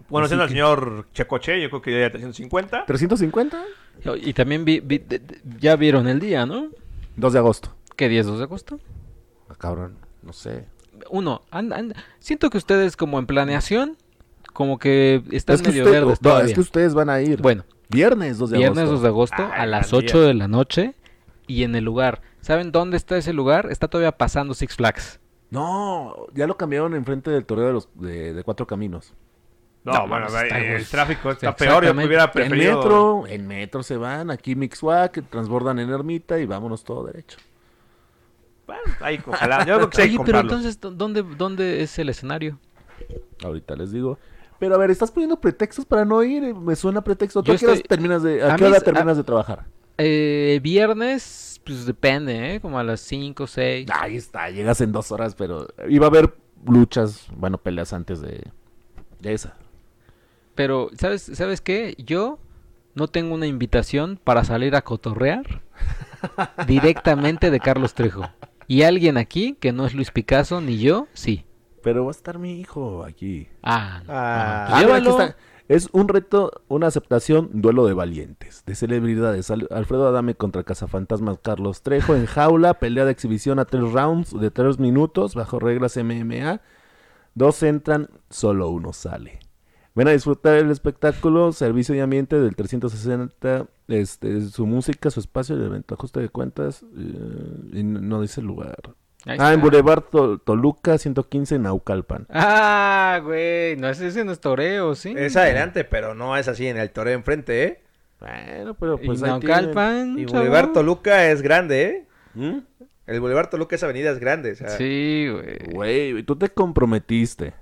Bueno, 0.09 0.27
siendo 0.27 0.45
el 0.45 0.51
señor 0.51 1.07
Checoche, 1.13 1.61
yo 1.61 1.69
creo 1.69 1.83
que 1.83 2.01
ya 2.01 2.11
350. 2.11 2.87
¿350? 2.87 3.63
Y 4.23 4.33
también 4.33 4.65
vi, 4.65 4.81
vi- 4.81 4.99
de- 4.99 5.19
de- 5.19 5.41
ya 5.61 5.77
vieron 5.77 6.09
el 6.09 6.19
día, 6.19 6.47
¿no? 6.47 6.71
2 7.17 7.33
de 7.35 7.39
agosto. 7.39 7.75
¿Qué 7.95 8.09
día 8.09 8.21
es 8.23 8.27
2 8.27 8.39
de 8.39 8.45
agosto? 8.45 8.81
Ah, 9.51 9.55
cabrón, 9.59 9.97
no 10.23 10.33
sé. 10.33 10.65
Uno, 11.11 11.43
an- 11.51 11.73
an- 11.73 11.95
siento 12.19 12.51
que 12.51 12.59
ustedes 12.59 12.97
como 12.97 13.19
en 13.19 13.27
planeación, 13.27 13.97
como 14.53 14.79
que 14.79 15.23
están 15.31 15.57
Es 15.57 15.63
que, 15.63 15.69
medio 15.69 15.85
usted- 15.85 15.93
verdes 16.01 16.23
no, 16.23 16.29
todavía. 16.31 16.49
es 16.49 16.55
que 16.55 16.61
ustedes 16.61 16.95
van 16.95 17.11
a 17.11 17.21
ir. 17.21 17.41
Bueno, 17.43 17.65
Viernes 17.91 18.37
2 18.39 18.51
de 18.51 18.59
viernes 18.59 18.79
agosto. 18.85 18.93
2 18.95 19.03
de 19.03 19.09
agosto 19.09 19.37
Ay, 19.39 19.61
a 19.63 19.67
las 19.67 19.91
gran 19.91 20.05
8 20.05 20.19
día. 20.19 20.27
de 20.29 20.35
la 20.35 20.49
noche 20.49 20.95
y 21.47 21.63
en 21.63 21.75
el 21.75 21.85
lugar. 21.85 22.21
¿Saben 22.43 22.71
dónde 22.73 22.97
está 22.99 23.17
ese 23.17 23.33
lugar? 23.33 23.69
Está 23.71 23.89
todavía 23.89 24.13
pasando 24.13 24.53
Six 24.55 24.77
Flags. 24.77 25.21
No, 25.51 26.15
ya 26.35 26.47
lo 26.47 26.57
cambiaron 26.59 26.95
enfrente 26.95 27.31
del 27.31 27.47
torneo 27.47 27.69
de 27.69 27.73
los 27.73 27.89
de, 27.95 28.35
de 28.35 28.43
Cuatro 28.45 28.67
Caminos. 28.67 29.15
No, 29.85 29.93
No, 29.95 30.09
bueno, 30.09 30.27
está 30.27 30.43
el 30.47 30.85
tráfico 30.87 31.31
está 31.31 31.57
peor. 31.57 31.85
Yo 31.85 31.91
En 31.91 31.97
metro, 32.51 33.27
en 33.27 33.47
metro 33.47 33.83
se 33.83 33.97
van, 33.97 34.31
aquí 34.31 34.55
Mixwag, 34.55 35.13
transbordan 35.31 35.79
en 35.79 35.89
Ermita 35.89 36.39
y 36.39 36.45
vámonos 36.45 36.85
todo 36.85 37.05
derecho. 37.07 37.39
Bueno, 38.69 38.83
ahí, 39.01 39.19
ojalá. 39.27 39.65
Yo 39.67 39.75
creo 39.77 39.91
que 39.91 39.97
sí 39.97 40.03
hay 40.03 40.09
que 40.11 40.17
Oye, 40.19 40.25
pero 40.27 40.41
entonces, 40.41 40.81
¿dó- 40.81 40.91
¿dónde, 40.93 41.23
¿dónde 41.23 41.83
es 41.83 41.99
el 41.99 42.11
escenario? 42.11 42.61
Ahorita 43.43 43.75
les 43.75 43.91
digo. 43.91 44.19
Pero 44.61 44.75
a 44.75 44.79
ver, 44.79 44.91
estás 44.91 45.11
poniendo 45.11 45.41
pretextos 45.41 45.85
para 45.87 46.05
no 46.05 46.23
ir. 46.23 46.55
Me 46.55 46.77
suena 46.77 47.03
pretexto. 47.03 47.43
¿Tú 47.43 47.53
Yo 47.53 47.55
a 47.55 47.59
qué 47.59 47.65
hora 47.67 47.75
estoy- 47.77 47.89
terminas 47.89 48.23
de, 48.23 48.43
a 48.43 48.53
a 48.53 48.57
qué 48.57 48.63
mí 48.65 48.69
hora 48.69 48.77
es- 48.79 48.85
terminas 48.85 49.17
a- 49.17 49.21
de 49.21 49.25
trabajar? 49.25 49.65
Eh, 49.97 50.61
viernes, 50.63 51.61
pues 51.65 51.87
depende, 51.87 52.55
¿eh? 52.55 52.61
Como 52.61 52.79
a 52.79 52.85
las 52.85 53.01
5, 53.01 53.47
6. 53.49 53.89
Ahí 53.93 54.17
está, 54.17 54.49
llegas 54.51 54.81
en 54.83 54.93
dos 54.93 55.11
horas, 55.11 55.35
pero 55.35 55.67
iba 55.89 56.07
a 56.07 56.11
haber 56.11 56.35
luchas, 56.67 57.27
bueno, 57.35 57.59
peleas 57.59 57.93
antes 57.93 58.21
de, 58.21 58.45
de 59.21 59.33
esa. 59.33 59.57
Pero, 60.55 60.91
¿sabes, 60.99 61.23
¿sabes 61.35 61.61
qué? 61.61 61.95
Yo 61.99 62.39
no 62.95 63.09
tengo 63.09 63.35
una 63.35 63.47
invitación 63.47 64.21
para 64.23 64.45
salir 64.45 64.77
a 64.77 64.83
cotorrear 64.83 65.63
directamente 66.67 67.51
de 67.51 67.61
Carlos 67.61 67.95
Trejo. 67.95 68.29
Y 68.69 68.83
alguien 68.83 69.17
aquí, 69.17 69.55
que 69.59 69.73
no 69.73 69.85
es 69.87 69.95
Luis 69.95 70.11
Picasso 70.13 70.61
ni 70.61 70.79
yo, 70.79 71.09
sí. 71.15 71.45
Pero 71.83 72.05
va 72.05 72.11
a 72.11 72.13
estar 72.13 72.39
mi 72.39 72.61
hijo 72.61 73.03
aquí. 73.05 73.49
Ah, 73.63 74.03
no. 74.07 74.13
Ah. 74.13 74.67
Pues 74.69 74.79
Ah, 74.79 74.83
mira, 74.85 74.97
aquí 74.97 75.05
llévalo. 75.07 75.11
está. 75.23 75.37
Es 75.69 75.89
un 75.93 76.09
reto, 76.09 76.63
una 76.69 76.87
aceptación, 76.87 77.51
duelo 77.53 77.87
de 77.87 77.93
valientes, 77.95 78.63
de 78.67 78.75
celebridades. 78.75 79.51
Al- 79.51 79.69
Alfredo 79.71 80.09
Adame 80.09 80.35
contra 80.35 80.65
Cazafantasmas 80.65 81.39
Carlos 81.43 81.83
Trejo 81.83 82.15
en 82.15 82.25
jaula, 82.27 82.75
pelea 82.75 83.05
de 83.05 83.11
exhibición 83.13 83.59
a 83.59 83.65
tres 83.67 83.91
rounds 83.93 84.39
de 84.39 84.51
tres 84.51 84.79
minutos, 84.79 85.35
bajo 85.35 85.59
reglas 85.59 85.97
MMA. 85.99 86.61
Dos 87.35 87.63
entran, 87.63 88.09
solo 88.31 88.71
uno 88.71 88.93
sale. 88.95 89.41
Ven 89.99 90.09
a 90.09 90.13
disfrutar 90.13 90.55
el 90.57 90.71
espectáculo, 90.71 91.51
servicio 91.53 91.95
y 91.95 92.01
ambiente 92.01 92.39
del 92.41 92.55
360, 92.55 93.67
este, 93.89 94.43
su 94.43 94.65
música, 94.67 95.11
su 95.11 95.19
espacio, 95.21 95.57
el 95.57 95.65
evento, 95.65 95.95
ajuste 95.95 96.21
de 96.21 96.29
cuentas, 96.29 96.83
eh, 96.97 97.71
y 97.73 97.83
no 97.83 98.21
dice 98.23 98.41
el 98.41 98.47
lugar. 98.47 98.77
Ahí 99.27 99.37
Ah, 99.41 99.53
en. 99.53 99.61
Boulevard 99.61 100.05
Tol- 100.13 100.41
Toluca, 100.45 100.97
115, 100.99 101.59
Naucalpan. 101.59 102.27
Ah, 102.31 103.21
güey, 103.25 103.77
no 103.77 103.89
ese, 103.89 104.07
ese 104.07 104.25
no 104.25 104.31
es 104.31 104.39
toreo, 104.41 104.95
¿sí? 104.95 105.13
Es 105.17 105.37
adelante, 105.37 105.83
pero 105.85 106.15
no 106.15 106.37
es 106.37 106.47
así 106.47 106.69
en 106.69 106.77
el 106.77 106.91
toreo 106.91 107.15
enfrente, 107.15 107.65
¿eh? 107.65 107.81
Bueno, 108.21 108.75
pero 108.75 108.99
Y 109.03 109.07
pues 109.07 109.19
tienen. 109.21 109.41
Naucalpan, 109.41 110.19
Y. 110.19 110.25
Boulevard 110.27 110.73
Toluca 110.73 111.31
es 111.31 111.43
grande, 111.43 111.83
¿eh? 111.83 112.07
¿Mm? 112.35 112.59
El 113.09 113.21
Boulevard 113.21 113.49
Toluca, 113.51 113.75
esa 113.75 113.87
avenida 113.87 114.11
es 114.13 114.19
grande. 114.21 114.53
O 114.53 114.55
sea, 114.55 114.69
Sí, 114.71 115.27
güey. 115.29 115.73
Güey, 115.73 116.23
tú 116.23 116.37
te 116.37 116.49
comprometiste. 116.51 117.55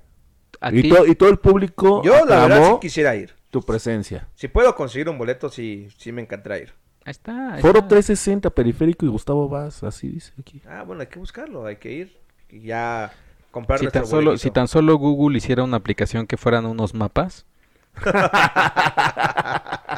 A 0.61 0.73
Y, 0.73 0.83
ti- 0.83 0.89
to- 0.89 1.07
y 1.07 1.15
todo 1.15 1.29
el 1.29 1.39
público 1.39 2.03
Yo, 2.03 2.25
la 2.25 2.47
verdad, 2.47 2.71
sí 2.73 2.77
quisiera 2.81 3.15
ir. 3.17 3.35
tu 3.51 3.63
presencia. 3.63 4.29
Si 4.35 4.49
puedo 4.49 4.75
conseguir 4.75 5.09
un 5.09 5.19
boleto, 5.19 5.49
sí, 5.51 5.89
sí 5.99 6.13
me 6.13 6.23
encantaría 6.23 6.65
ir. 6.65 6.73
Ahí 7.05 7.11
está. 7.13 7.55
ahí 7.55 7.61
Foro 7.63 7.79
está. 7.81 7.89
360, 7.89 8.51
Periférico 8.51 9.07
y 9.07 9.09
Gustavo 9.09 9.49
Vaz, 9.49 9.83
así 9.85 10.09
dice 10.09 10.33
aquí. 10.41 10.61
Ah, 10.69 10.83
bueno, 10.83 11.03
hay 11.03 11.07
que 11.09 11.19
buscarlo, 11.19 11.65
hay 11.67 11.77
que 11.77 11.93
ir. 11.93 12.17
Y 12.51 12.61
ya 12.63 13.13
comprar 13.51 13.79
Si 13.79 13.87
tan, 13.89 14.07
solo, 14.07 14.27
boletito. 14.31 14.43
si 14.43 14.51
tan 14.51 14.67
solo 14.69 14.97
Google 14.97 15.39
hiciera 15.39 15.63
una 15.63 15.77
aplicación 15.77 16.27
que 16.27 16.37
fueran 16.37 16.67
unos 16.67 16.95
mapas. 16.95 17.47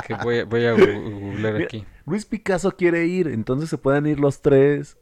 que 0.07 0.15
voy, 0.23 0.39
a- 0.41 0.45
voy 0.45 0.67
a 0.67 0.73
googlear 0.73 1.57
aquí. 1.63 1.85
Luis 2.07 2.25
Picasso 2.25 2.71
quiere 2.73 3.07
ir, 3.07 3.29
entonces 3.29 3.69
se 3.71 3.79
puedan 3.79 4.07
ir 4.07 4.19
los 4.21 4.41
tres. 4.43 4.97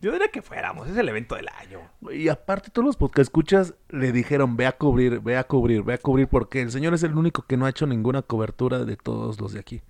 Yo 0.00 0.12
diría 0.12 0.28
que 0.28 0.42
fuéramos, 0.42 0.88
es 0.88 0.96
el 0.96 1.08
evento 1.08 1.34
del 1.34 1.48
año. 1.48 1.80
Y 2.12 2.28
aparte 2.28 2.70
todos 2.70 2.86
los 2.86 2.96
podcast 2.96 3.18
escuchas 3.28 3.74
le 3.88 4.12
dijeron, 4.12 4.56
ve 4.56 4.66
a 4.66 4.72
cubrir, 4.76 5.18
ve 5.20 5.36
a 5.36 5.44
cubrir, 5.44 5.82
ve 5.82 5.94
a 5.94 5.98
cubrir, 5.98 6.28
porque 6.28 6.62
el 6.62 6.70
señor 6.70 6.94
es 6.94 7.02
el 7.02 7.16
único 7.16 7.42
que 7.42 7.56
no 7.56 7.66
ha 7.66 7.70
hecho 7.70 7.84
ninguna 7.86 8.22
cobertura 8.22 8.84
de 8.84 8.96
todos 8.96 9.40
los 9.40 9.52
de 9.54 9.60
aquí. 9.60 9.82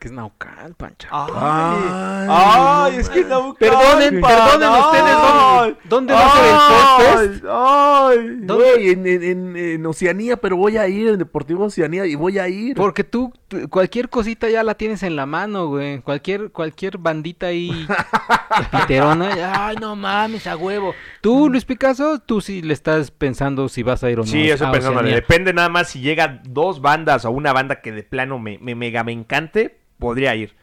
que 0.00 0.08
es 0.08 0.12
Naucal, 0.12 0.74
Pancha. 0.74 1.08
Ay, 1.12 2.26
Ay, 2.28 2.96
es 2.96 3.08
que 3.08 3.24
no. 3.24 3.54
Perdonen, 3.54 4.20
perdonen 4.20 4.68
ustedes, 4.70 5.16
¿dónde- 5.22 5.76
dónde 5.84 6.12
va 6.12 6.26
a 6.26 7.00
ser 7.00 7.20
el? 7.30 7.42
Ay, 7.48 8.36
¿Dónde? 8.40 8.54
Güey, 8.72 8.90
en, 8.90 9.06
en- 9.06 9.22
en- 9.22 9.56
en 9.56 9.86
Oceanía, 9.86 10.36
pero 10.36 10.56
voy 10.56 10.76
a 10.78 10.88
ir, 10.88 11.08
en 11.08 11.18
Deportivo 11.18 11.64
Oceanía, 11.66 12.06
y 12.06 12.16
voy 12.16 12.38
a 12.40 12.48
ir. 12.48 12.76
Porque 12.76 13.04
tú- 13.04 13.32
cualquier 13.70 14.08
cosita 14.08 14.48
ya 14.48 14.62
la 14.62 14.74
tienes 14.74 15.02
en 15.02 15.16
la 15.16 15.26
mano, 15.26 15.66
güey. 15.68 16.00
Cualquier, 16.00 16.50
cualquier 16.50 16.98
bandita 16.98 17.46
ahí 17.46 17.86
piterona. 18.70 19.66
Ay, 19.66 19.76
no 19.80 19.96
mames, 19.96 20.46
a 20.46 20.56
huevo. 20.56 20.94
Tú, 21.20 21.48
Luis 21.48 21.64
Picasso, 21.64 22.18
tú 22.18 22.40
sí 22.40 22.62
le 22.62 22.72
estás 22.74 23.10
pensando 23.10 23.68
si 23.68 23.82
vas 23.82 24.04
a 24.04 24.10
ir 24.10 24.18
o 24.18 24.22
no. 24.22 24.26
Sí, 24.28 24.50
eso. 24.50 24.70
Oceanía. 24.70 25.14
Depende 25.14 25.52
nada 25.52 25.68
más 25.68 25.88
si 25.88 26.00
llegan 26.00 26.42
dos 26.44 26.80
bandas 26.80 27.24
o 27.24 27.30
una 27.30 27.52
banda 27.52 27.80
que 27.80 27.92
de 27.92 28.02
plano 28.02 28.38
me, 28.38 28.58
me 28.58 28.74
mega 28.74 29.04
me 29.04 29.12
encante, 29.12 29.78
podría 29.98 30.34
ir. 30.34 30.54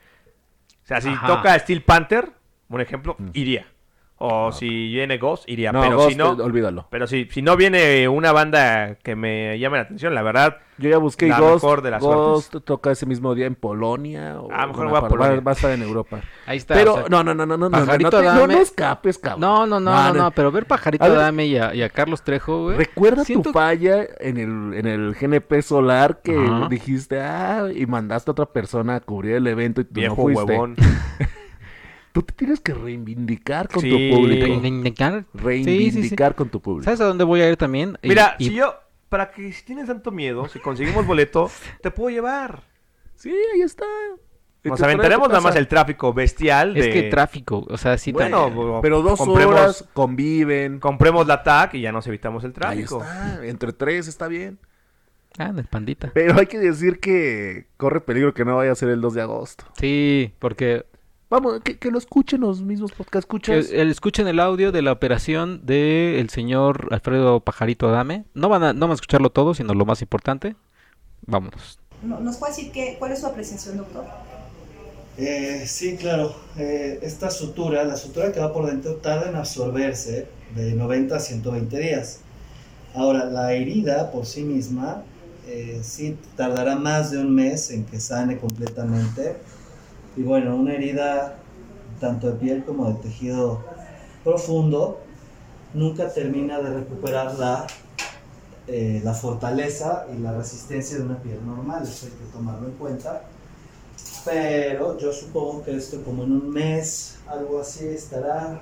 O 0.84 0.88
sea, 0.88 1.02
si 1.02 1.10
Ajá. 1.10 1.28
toca 1.28 1.58
Steel 1.60 1.82
Panther, 1.84 2.32
un 2.70 2.82
ejemplo, 2.82 3.16
iría. 3.34 3.68
O 4.24 4.52
si 4.52 4.68
viene 4.70 5.18
Ghost, 5.18 5.50
iría. 5.50 5.72
no, 5.72 5.82
pero 5.82 5.96
Ghost, 5.98 6.10
si 6.12 6.16
no, 6.16 6.34
eh, 6.34 6.42
olvídalo. 6.44 6.88
pero 6.92 7.08
si, 7.08 7.26
si 7.32 7.42
no 7.42 7.58
viene 7.58 8.08
una 8.08 8.32
banda 8.32 8.96
que 9.02 9.16
me 9.16 9.58
llame 9.58 9.78
la 9.78 9.84
atención, 9.84 10.14
la 10.14 10.22
verdad, 10.22 10.58
Yo 10.82 10.90
ya 10.90 10.98
busqué 10.98 11.28
y 11.28 11.30
La 11.30 11.40
Ghost, 11.40 11.64
mejor 11.64 11.82
de 11.82 11.92
las 11.92 12.02
Ghost 12.02 12.56
toca 12.66 12.92
ese 12.92 13.06
mismo 13.06 13.34
día 13.36 13.46
en 13.46 13.56
Polonia. 13.56 14.42
O 14.42 14.50
Ah, 14.52 14.68
mejor 14.68 14.90
voy 14.90 14.98
a 14.98 15.08
Polonia. 15.08 15.36
Va, 15.36 15.42
va 15.42 15.52
a 15.52 15.54
estar 15.54 15.72
en 15.72 15.82
Europa. 15.84 16.22
Ahí 16.46 16.58
está. 16.58 16.74
Pero, 16.74 16.94
o 16.94 16.98
sea, 16.98 17.06
no, 17.10 17.24
no, 17.24 17.34
no, 17.36 17.46
no, 17.46 17.58
no, 17.58 17.70
no, 17.70 17.70
no, 17.70 17.86
Pajarito 17.86 18.10
no, 18.12 18.18
te- 18.18 18.24
no, 18.26 18.32
Adame- 18.48 18.54
no 18.56 18.62
escapes, 18.62 19.18
cabrón. 19.20 19.42
No, 19.42 19.68
no, 19.68 19.80
no, 19.80 19.92
no, 19.92 20.14
no, 20.14 20.32
pero 20.32 20.52
ver 20.52 20.66
Pajarito 20.66 21.06
A 21.06 21.10
ver. 21.10 21.18
Dame 21.20 21.46
y 21.46 21.58
a, 21.58 21.74
y 21.76 21.82
a 21.84 21.90
Carlos 21.90 22.24
Trejo, 22.24 22.64
güey. 22.64 22.78
Recuerda 22.78 23.24
Siento- 23.24 23.50
tu 23.50 23.54
falla 23.54 24.06
en 24.20 24.38
el, 24.38 24.74
en 24.78 24.88
el 24.88 25.14
GNP 25.16 25.62
Solar 25.62 26.22
que 26.24 26.36
dijiste, 26.70 27.22
ah, 27.22 27.68
y 27.74 27.86
mandaste 27.86 28.32
a 28.32 28.34
otra 28.34 28.46
persona 28.48 28.96
a 28.96 29.00
cubrir 29.00 29.36
el 29.36 29.48
evento 29.48 29.82
y 29.82 29.84
tú 29.86 29.94
viejo 29.94 30.16
no 30.16 30.22
fuiste. 30.24 30.44
huevón. 30.52 30.76
Tú 32.14 32.24
te 32.24 32.34
tienes 32.34 32.60
que 32.60 32.74
reivindicar 32.74 33.70
con 33.70 33.82
Sí. 33.82 33.90
tu 33.90 33.96
público. 34.18 34.46
Reivindicar. 34.46 35.24
Reivindicar 35.34 36.36
con 36.36 36.50
tu 36.50 36.60
público. 36.60 36.84
¿Sabes 36.84 37.00
a 37.00 37.06
dónde 37.06 37.24
voy 37.24 37.40
a 37.42 37.50
ir 37.50 37.56
también? 37.56 37.98
Mira, 38.04 38.36
y- 38.38 38.50
si 38.50 38.54
yo, 38.56 38.76
para 39.12 39.30
que 39.30 39.52
si 39.52 39.66
tienes 39.66 39.88
tanto 39.88 40.10
miedo, 40.10 40.48
si 40.48 40.60
conseguimos 40.60 41.06
boleto, 41.06 41.52
te 41.82 41.92
puedo 41.92 42.10
llevar. 42.10 42.64
Sí, 43.16 43.36
ahí 43.54 43.60
está. 43.60 43.84
Nos 44.64 44.82
aventaremos 44.82 45.28
nada 45.28 45.42
más 45.42 45.58
el 45.58 45.68
tráfico 45.68 46.14
bestial 46.14 46.78
Es 46.78 46.86
de... 46.86 46.94
que 46.94 47.04
tráfico, 47.10 47.66
o 47.70 47.78
sea, 47.78 47.98
sí 47.98 48.14
Bueno, 48.14 48.80
Pero 48.82 49.02
dos 49.02 49.20
compremos, 49.20 49.54
horas 49.54 49.86
conviven. 49.92 50.80
compremos 50.80 51.28
la 51.28 51.44
TAC 51.44 51.74
y 51.74 51.82
ya 51.82 51.92
nos 51.92 52.08
evitamos 52.08 52.46
el 52.46 52.52
Ahí 52.52 52.54
tráfico. 52.54 53.02
está. 53.02 53.46
Entre 53.46 53.74
tres 53.74 54.08
está 54.08 54.30
bien. 54.30 54.60
Ah, 55.38 55.48
en 55.48 55.60
el 55.60 55.66
pandita. 55.66 56.12
Pero 56.14 56.40
hay 56.40 56.46
que 56.46 56.60
decir 56.60 57.02
que 57.02 57.68
corre 57.76 58.00
peligro 58.00 58.34
que 58.34 58.46
no 58.46 58.56
vaya 58.56 58.72
a 58.72 58.76
ser 58.76 58.88
el 58.90 59.02
2 59.02 59.14
de 59.14 59.22
agosto. 59.22 59.66
Sí, 59.78 60.34
porque 60.40 60.86
Vamos, 61.32 61.62
que, 61.64 61.80
que 61.80 61.90
lo 61.90 61.98
escuchen 61.98 62.42
los 62.42 62.62
mismos 62.62 62.92
podcast 62.92 63.24
escuchas. 63.24 63.68
que- 63.70 63.82
el- 63.82 63.90
escuchen 63.90 64.28
el 64.28 64.40
audio 64.40 64.72
de 64.72 64.82
la 64.84 64.92
operación 64.92 65.66
del 65.66 66.30
señor 66.30 66.90
Alfredo 66.92 67.40
Pajarito 67.40 67.88
Adame. 67.88 68.26
No 68.36 68.50
van 68.50 68.62
a, 68.64 68.74
no 68.74 68.82
van 68.82 68.92
a 68.92 68.94
escucharlo 68.96 69.32
todo, 69.32 69.54
sino 69.56 69.74
lo 69.74 69.86
más 69.86 70.02
importante. 70.04 70.56
Vámonos. 71.26 71.80
No- 72.04 72.20
¿Nos 72.20 72.38
puede 72.38 72.52
decir 72.54 72.72
qué, 72.72 72.98
cuál 73.00 73.14
es 73.14 73.22
su 73.22 73.28
apreciación, 73.28 73.78
doctor? 73.78 74.04
Eh, 75.18 75.64
sí, 75.68 75.96
claro. 75.98 76.36
Eh, 76.58 77.00
esta 77.02 77.30
sutura, 77.32 77.84
la 77.86 77.96
sutura 77.96 78.32
que 78.32 78.40
va 78.40 78.52
por 78.54 78.66
dentro, 78.66 78.96
tarda 78.96 79.30
en 79.30 79.36
absorberse 79.36 80.28
de 80.56 80.74
90 80.74 81.16
a 81.16 81.20
120 81.20 81.80
días. 81.80 82.20
Ahora, 82.94 83.26
la 83.26 83.54
herida 83.54 84.12
por 84.12 84.26
sí 84.26 84.44
misma 84.44 85.04
eh, 85.48 85.80
sí 85.84 86.18
tardará 86.36 86.76
más 86.76 87.12
de 87.12 87.20
un 87.20 87.34
mes 87.34 87.72
en 87.72 87.86
que 87.86 88.00
sane 88.02 88.38
completamente. 88.38 89.38
Y 90.16 90.24
bueno, 90.24 90.56
una 90.56 90.74
herida 90.74 91.38
tanto 92.00 92.32
de 92.32 92.34
piel 92.34 92.64
como 92.66 92.88
de 92.92 92.96
tejido 92.96 93.62
profundo 94.24 95.00
nunca 95.74 96.12
termina 96.12 96.60
de 96.60 96.74
recuperar 96.74 97.36
la, 97.36 97.68
eh, 98.68 99.02
la 99.04 99.14
fortaleza 99.14 100.06
y 100.14 100.20
la 100.20 100.34
resistencia 100.34 100.98
de 100.98 101.04
una 101.04 101.22
piel 101.22 101.46
normal. 101.46 101.84
Eso 101.84 102.08
hay 102.08 102.12
que 102.12 102.32
tomarlo 102.34 102.68
en 102.68 102.74
cuenta. 102.74 103.24
Pero 104.26 104.98
yo 104.98 105.12
supongo 105.14 105.64
que 105.64 105.76
esto 105.76 106.04
como 106.04 106.24
en 106.24 106.34
un 106.34 106.50
mes, 106.50 107.18
algo 107.28 107.60
así, 107.62 107.88
estará 107.88 108.62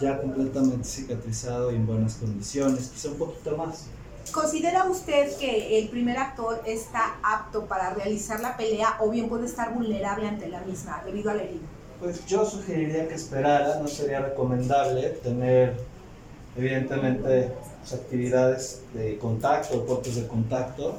ya 0.00 0.20
completamente 0.20 0.84
cicatrizado 0.84 1.72
y 1.72 1.76
en 1.76 1.86
buenas 1.86 2.14
condiciones, 2.16 2.88
quizá 2.88 3.08
un 3.08 3.18
poquito 3.18 3.56
más. 3.56 3.86
¿Considera 4.30 4.84
usted 4.84 5.36
que 5.38 5.78
el 5.78 5.88
primer 5.88 6.16
actor 6.16 6.62
está 6.66 7.16
apto 7.22 7.66
para 7.66 7.92
realizar 7.92 8.40
la 8.40 8.56
pelea 8.56 8.96
o 9.00 9.10
bien 9.10 9.28
puede 9.28 9.46
estar 9.46 9.74
vulnerable 9.74 10.28
ante 10.28 10.48
la 10.48 10.60
misma 10.60 11.02
debido 11.04 11.30
a 11.30 11.34
la 11.34 11.42
herida? 11.42 11.66
Pues 12.00 12.24
yo 12.26 12.44
sugeriría 12.44 13.08
que 13.08 13.14
esperara, 13.14 13.78
no 13.78 13.88
sería 13.88 14.20
recomendable 14.20 15.02
tener 15.22 15.76
evidentemente 16.56 17.52
pues, 17.80 17.92
actividades 17.92 18.82
de 18.94 19.18
contacto, 19.18 19.80
deportes 19.80 20.16
de 20.16 20.26
contacto, 20.26 20.96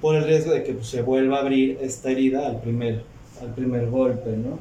por 0.00 0.16
el 0.16 0.24
riesgo 0.24 0.52
de 0.52 0.62
que 0.62 0.74
pues, 0.74 0.88
se 0.88 1.02
vuelva 1.02 1.38
a 1.38 1.40
abrir 1.40 1.78
esta 1.80 2.10
herida 2.10 2.46
al 2.46 2.60
primer, 2.60 3.04
al 3.40 3.54
primer 3.54 3.88
golpe, 3.90 4.30
¿no? 4.30 4.58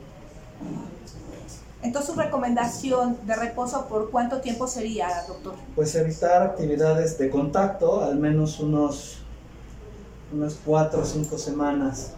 Entonces, 1.84 2.14
su 2.14 2.20
recomendación 2.20 3.18
de 3.26 3.36
reposo, 3.36 3.88
¿por 3.88 4.12
cuánto 4.12 4.40
tiempo 4.40 4.68
sería, 4.68 5.08
doctor? 5.28 5.56
Pues 5.76 5.96
evitar 5.96 6.44
actividades 6.44 7.18
de 7.18 7.30
contacto, 7.30 8.04
al 8.04 8.18
menos 8.18 8.60
unos, 8.60 9.20
unas 10.32 10.58
cuatro 10.64 11.02
o 11.02 11.06
cinco 11.06 11.38
semanas. 11.38 12.14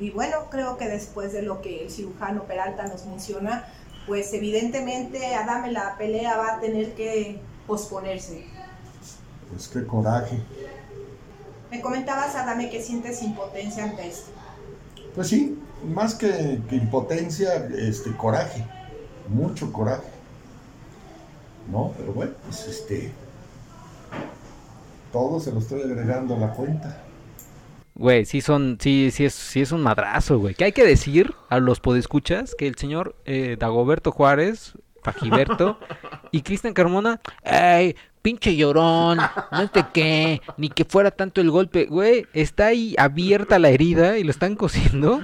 Y 0.00 0.10
bueno, 0.10 0.36
creo 0.50 0.76
que 0.76 0.88
después 0.88 1.32
de 1.32 1.42
lo 1.42 1.60
que 1.60 1.84
el 1.84 1.90
cirujano 1.90 2.44
Peralta 2.44 2.86
nos 2.86 3.06
menciona, 3.06 3.66
pues 4.06 4.32
evidentemente 4.32 5.34
Adame 5.34 5.72
la 5.72 5.96
pelea 5.98 6.36
va 6.36 6.54
a 6.54 6.60
tener 6.60 6.94
que 6.94 7.40
posponerse. 7.66 8.46
Pues 9.50 9.68
qué 9.68 9.86
coraje. 9.86 10.40
Me 11.70 11.80
comentabas, 11.80 12.34
Adame, 12.34 12.70
que 12.70 12.82
sientes 12.82 13.22
impotencia 13.22 13.84
ante 13.84 14.08
esto. 14.08 14.30
Pues 15.14 15.28
sí, 15.28 15.58
más 15.86 16.14
que, 16.14 16.60
que 16.68 16.76
impotencia, 16.76 17.66
este 17.78 18.16
coraje. 18.16 18.64
Mucho 19.28 19.72
coraje. 19.72 20.08
No, 21.70 21.92
pero 21.96 22.12
bueno, 22.12 22.32
pues 22.44 22.66
este. 22.68 23.12
Todo 25.12 25.40
se 25.40 25.52
lo 25.52 25.58
estoy 25.58 25.82
agregando 25.82 26.36
a 26.36 26.38
la 26.38 26.52
cuenta. 26.52 27.02
Güey, 27.94 28.26
sí 28.26 28.42
son, 28.42 28.76
sí, 28.78 29.10
sí 29.10 29.24
es, 29.24 29.34
sí 29.34 29.62
es 29.62 29.72
un 29.72 29.82
madrazo, 29.82 30.38
güey. 30.38 30.54
Que 30.54 30.64
hay 30.64 30.72
que 30.72 30.84
decir 30.84 31.34
a 31.48 31.58
los 31.58 31.80
podescuchas 31.80 32.54
que 32.54 32.66
el 32.66 32.76
señor 32.76 33.16
eh, 33.24 33.56
Dagoberto 33.58 34.12
Juárez, 34.12 34.74
Fajiberto 35.02 35.78
y 36.30 36.42
Cristian 36.42 36.74
Carmona, 36.74 37.20
ay, 37.42 37.96
pinche 38.20 38.54
llorón, 38.54 39.18
no 39.18 39.70
sé 39.72 39.84
qué, 39.94 40.42
ni 40.58 40.68
que 40.68 40.84
fuera 40.84 41.10
tanto 41.10 41.40
el 41.40 41.50
golpe, 41.50 41.86
güey, 41.86 42.26
está 42.34 42.66
ahí 42.66 42.94
abierta 42.98 43.58
la 43.58 43.70
herida 43.70 44.18
y 44.18 44.24
lo 44.24 44.30
están 44.30 44.56
cosiendo. 44.56 45.20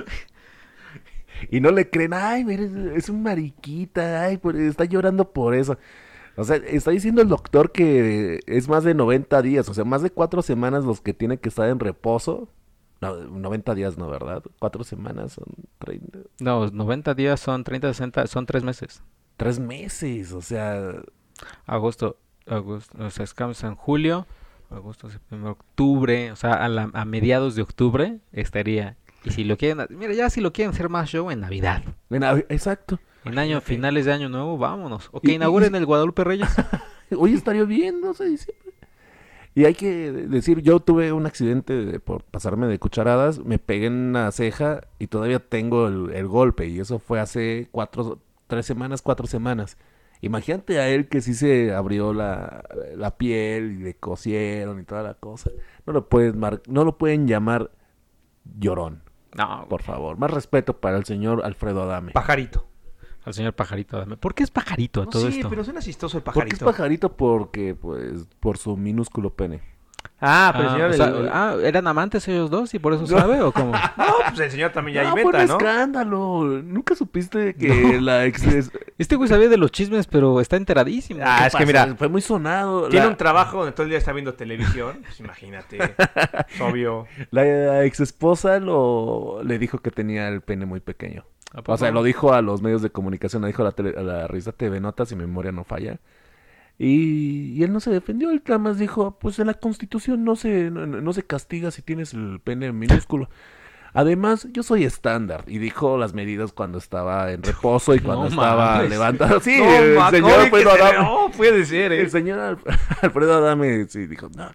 Y 1.51 1.61
no 1.61 1.71
le 1.71 1.91
creen, 1.91 2.13
ay, 2.15 2.45
mira, 2.45 2.65
es, 2.97 3.09
un 3.09 3.23
mariquita, 3.23 4.23
ay, 4.25 4.41
está 4.69 4.85
llorando 4.85 5.33
por 5.33 5.55
eso. 5.55 5.77
O 6.37 6.45
sea, 6.45 6.57
está 6.57 6.91
diciendo 6.91 7.21
el 7.23 7.29
doctor 7.29 7.73
que 7.73 8.41
es 8.47 8.69
más 8.69 8.85
de 8.85 8.95
90 8.95 9.43
días, 9.43 9.69
o 9.69 9.75
sea, 9.75 9.85
más 9.85 10.03
de 10.03 10.11
cuatro 10.11 10.41
semanas 10.43 10.85
los 10.85 11.01
que 11.01 11.13
tienen 11.13 11.39
que 11.39 11.49
estar 11.51 11.69
en 11.69 11.79
reposo. 11.79 12.49
No, 13.01 13.17
90 13.17 13.75
días 13.75 13.99
no, 13.99 14.09
¿verdad? 14.09 14.43
Cuatro 14.61 14.85
semanas 14.85 15.33
son 15.33 15.45
30, 15.79 16.21
No, 16.41 16.69
90 16.69 17.15
días 17.15 17.41
son 17.41 17.65
30, 17.65 17.89
60, 17.89 18.27
son 18.29 18.47
tres 18.47 18.63
meses. 18.65 19.03
tres 19.37 19.59
meses, 19.59 20.33
o 20.33 20.41
sea, 20.41 21.03
Agosto, 21.67 22.17
agosto, 22.47 22.97
o 23.05 23.11
sea, 23.11 23.25
estamos 23.25 23.63
en 23.65 23.75
julio, 23.75 24.27
agosto, 24.71 25.11
septiembre, 25.11 25.51
octubre, 25.51 26.31
o 26.33 26.37
sea, 26.37 26.53
a, 26.55 26.69
la- 26.69 26.91
a 26.93 27.05
mediados 27.05 27.55
de 27.57 27.63
octubre 27.63 28.21
estaría. 28.33 28.97
Y 29.25 29.31
si 29.31 29.45
lo 29.45 29.57
quieren, 29.57 29.87
mira, 29.91 30.13
ya 30.15 30.31
si 30.31 30.41
lo 30.41 30.53
quieren 30.53 30.73
hacer 30.75 30.89
más 30.89 31.09
show 31.09 31.31
en 31.31 31.41
Navidad. 31.41 31.83
exacto. 32.49 32.99
En 33.25 33.39
año, 33.39 33.61
finales 33.61 34.05
de 34.07 34.13
año 34.13 34.29
nuevo, 34.29 34.59
vámonos. 34.59 35.09
O 35.13 35.21
que 35.21 35.29
Y- 35.29 35.33
y- 35.33 35.35
inauguren 35.37 35.75
el 35.77 35.87
Guadalupe 35.87 36.25
Reyes. 36.25 36.49
Hoy 37.17 37.35
estaría 37.35 37.63
bien, 37.65 38.01
no 38.01 38.15
sé, 38.15 38.25
diciembre. 38.25 38.73
Y 39.55 39.65
hay 39.67 39.75
que 39.75 40.11
decir, 40.11 40.61
yo 40.63 40.81
tuve 40.81 41.13
un 41.13 41.27
accidente 41.27 41.73
de- 41.85 42.01
por 42.01 42.25
pasarme 42.25 42.67
de 42.67 42.79
cucharadas, 42.79 43.39
me 43.45 43.59
pegué 43.59 43.87
en 43.87 43.93
una 43.93 44.33
ceja 44.33 44.81
y 44.99 45.07
todavía 45.09 45.39
tengo 45.39 45.87
el, 45.89 46.11
el 46.15 46.27
golpe. 46.27 46.67
Y 46.67 46.81
eso 46.81 46.99
fue 46.99 47.21
hace 47.21 47.69
cuatro, 47.71 48.19
tres 48.49 48.67
semanas, 48.67 49.03
cuatro 49.03 49.27
semanas. 49.27 49.77
Imagínate 50.23 50.79
a 50.81 50.89
él 50.89 51.09
que 51.09 51.21
sí 51.21 51.35
se 51.35 51.73
abrió 51.75 52.13
la, 52.15 52.65
la 52.97 53.17
piel 53.19 53.73
y 53.73 53.83
le 53.85 53.95
cosieron 53.95 54.81
y 54.81 54.85
toda 54.85 55.03
la 55.03 55.15
cosa. 55.15 55.51
No 55.87 55.93
lo 55.93 56.09
pueden, 56.09 56.39
mar- 56.39 56.63
no 56.67 56.85
lo 56.85 56.97
pueden 56.97 57.29
llamar 57.29 57.71
llorón, 58.59 59.03
No, 59.37 59.67
por 59.69 59.83
favor. 59.83 60.19
Más 60.19 60.31
respeto 60.31 60.79
para 60.81 60.97
el 60.97 61.05
señor 61.05 61.43
Alfredo 61.45 61.83
Adame. 61.83 62.13
Pajarito. 62.13 62.67
al 63.25 63.35
señor 63.35 63.55
Pajarito. 63.55 63.99
dame. 63.99 64.17
¿Por 64.17 64.35
qué 64.35 64.43
es 64.43 64.51
Pajarito 64.51 65.03
a 65.03 65.05
No, 65.05 65.11
todo 65.11 65.31
sí, 65.31 65.37
esto? 65.39 65.49
pero 65.49 65.63
suena 65.65 65.81
chistoso 65.81 66.19
el 66.19 66.23
¿Por 66.25 66.35
qué 66.35 66.41
es 66.41 66.45
pajarito. 66.59 66.65
pajarito? 66.67 67.17
Porque, 67.17 67.75
pues, 67.75 68.27
por 68.41 68.59
su 68.59 68.77
minúsculo 68.77 69.31
pene. 69.35 69.61
Ah, 70.25 70.53
pero 70.57 70.69
el 70.69 70.71
Ah, 70.71 70.73
señor... 70.75 70.91
o 70.91 70.95
sea, 70.95 71.07
el- 71.09 71.29
ah, 71.33 71.57
¿eran 71.69 71.87
amantes 71.89 72.27
ellos 72.29 72.49
dos 72.49 72.73
y 72.75 72.79
por 72.79 72.95
eso 72.95 73.07
sabe 73.07 73.41
o 73.43 73.51
cómo? 73.53 73.73
No, 73.97 74.05
pues 74.29 74.41
el 74.41 74.51
señor 74.53 74.71
también 74.73 74.95
ya 74.97 75.03
No, 75.05 75.11
fue 75.13 75.23
inventa, 75.23 75.43
un 75.43 75.49
¿no? 75.49 75.57
escándalo. 75.59 76.45
Nunca 76.65 76.95
supiste 76.95 77.55
que 77.55 78.01
la 78.01 78.25
ex... 78.25 78.45
es- 78.47 78.71
Este 78.99 79.17
güey 79.17 79.29
sabía 79.29 79.49
de 79.49 79.57
los 79.57 79.73
chismes, 79.73 80.07
pero 80.07 80.41
está 80.41 80.57
enteradísimo. 80.57 81.21
Ah, 81.25 81.39
¿Qué 81.41 81.47
es 81.49 81.55
que 81.57 81.67
mira, 81.67 81.95
Fue 81.97 82.09
muy 82.09 82.21
sonado. 82.23 82.89
Tiene 82.89 83.07
La- 83.07 83.11
un 83.11 83.17
trabajo 83.17 83.59
donde 83.59 83.73
todo 83.73 83.83
el 83.83 83.89
día 83.91 83.99
está 83.99 84.13
viendo 84.13 84.35
televisión. 84.35 84.99
Pues 85.03 85.19
imagínate. 85.21 85.79
Es 85.79 86.61
obvio. 86.61 87.07
La 87.31 87.85
ex 87.85 87.99
esposa 88.01 88.61
lo... 88.61 89.41
le 89.45 89.59
dijo 89.59 89.79
que 89.79 89.91
tenía 89.91 90.29
el 90.29 90.41
pene 90.41 90.67
muy 90.67 90.81
pequeño. 90.81 91.25
¿A 91.55 91.61
O 91.67 91.77
sea, 91.77 91.91
lo 91.91 92.03
dijo 92.03 92.33
a 92.33 92.41
los 92.43 92.63
medios 92.63 92.81
de 92.81 92.91
comunicación, 92.91 93.43
lo 93.43 93.49
dijo 93.49 93.63
a 93.63 93.67
la, 93.67 93.73
tele- 93.73 93.99
a 93.99 94.03
la 94.03 94.27
revista 94.29 94.53
TV 94.53 94.81
Notas, 94.81 95.11
mi 95.13 95.19
memoria 95.19 95.53
no 95.53 95.65
falla. 95.65 95.99
Y, 96.79 97.53
y 97.53 97.63
él 97.63 97.73
no 97.73 97.81
se 97.81 97.91
defendió, 97.91 98.31
él 98.31 98.43
nada 98.47 98.59
más 98.59 98.79
dijo, 98.79 99.19
pues 99.21 99.39
en 99.39 99.47
la 99.47 99.55
constitución 99.55 100.25
no 100.25 100.35
se, 100.37 100.71
no, 100.71 100.87
no 100.87 101.13
se 101.13 101.23
castiga 101.23 101.71
si 101.71 101.83
tienes 101.83 102.13
el 102.15 102.41
pene 102.43 102.73
minúsculo. 102.73 103.29
Además, 103.95 104.49
yo 104.53 104.63
soy 104.63 104.85
estándar. 104.85 105.45
Y 105.47 105.59
dijo 105.59 105.99
las 105.99 106.15
medidas 106.15 106.53
cuando 106.53 106.79
estaba 106.79 107.31
en 107.31 107.43
reposo 107.43 107.95
y 107.95 107.99
cuando 108.01 108.23
No 108.25 108.29
estaba 108.31 108.75
mames. 108.77 108.91
levantado. 108.91 109.39
Sí, 109.41 109.59
No, 109.59 109.71
el 109.71 109.95
ma, 109.97 110.11
señor 110.11 110.31
¿cómo 110.31 110.39
que 110.51 110.57
Alfredo 110.57 110.71
Adame. 110.73 110.99
No, 110.99 111.31
puede 111.37 111.65
ser, 111.67 111.93
¿eh? 111.93 112.01
El 112.01 112.11
señor 112.11 112.39
Alf- 112.39 112.79
Alfredo 113.03 113.35
Adame 113.35 113.85
sí, 113.89 114.07
dijo, 114.07 114.31
no, 114.35 114.51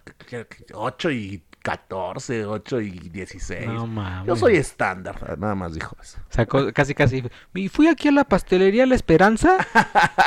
8 0.74 1.10
y 1.12 1.42
14, 1.70 2.46
8 2.46 2.80
y 2.80 2.90
16. 3.10 3.66
No 3.66 3.86
mames. 3.86 4.26
Yo 4.26 4.36
soy 4.36 4.56
estándar, 4.56 5.38
nada 5.38 5.54
más 5.54 5.74
dijo 5.74 5.96
eso. 6.02 6.18
Sacó 6.30 6.72
casi 6.72 6.94
casi. 6.94 7.22
Y 7.54 7.68
fui 7.68 7.88
aquí 7.88 8.08
a 8.08 8.12
la 8.12 8.24
pastelería 8.24 8.86
La 8.86 8.94
Esperanza 8.94 9.56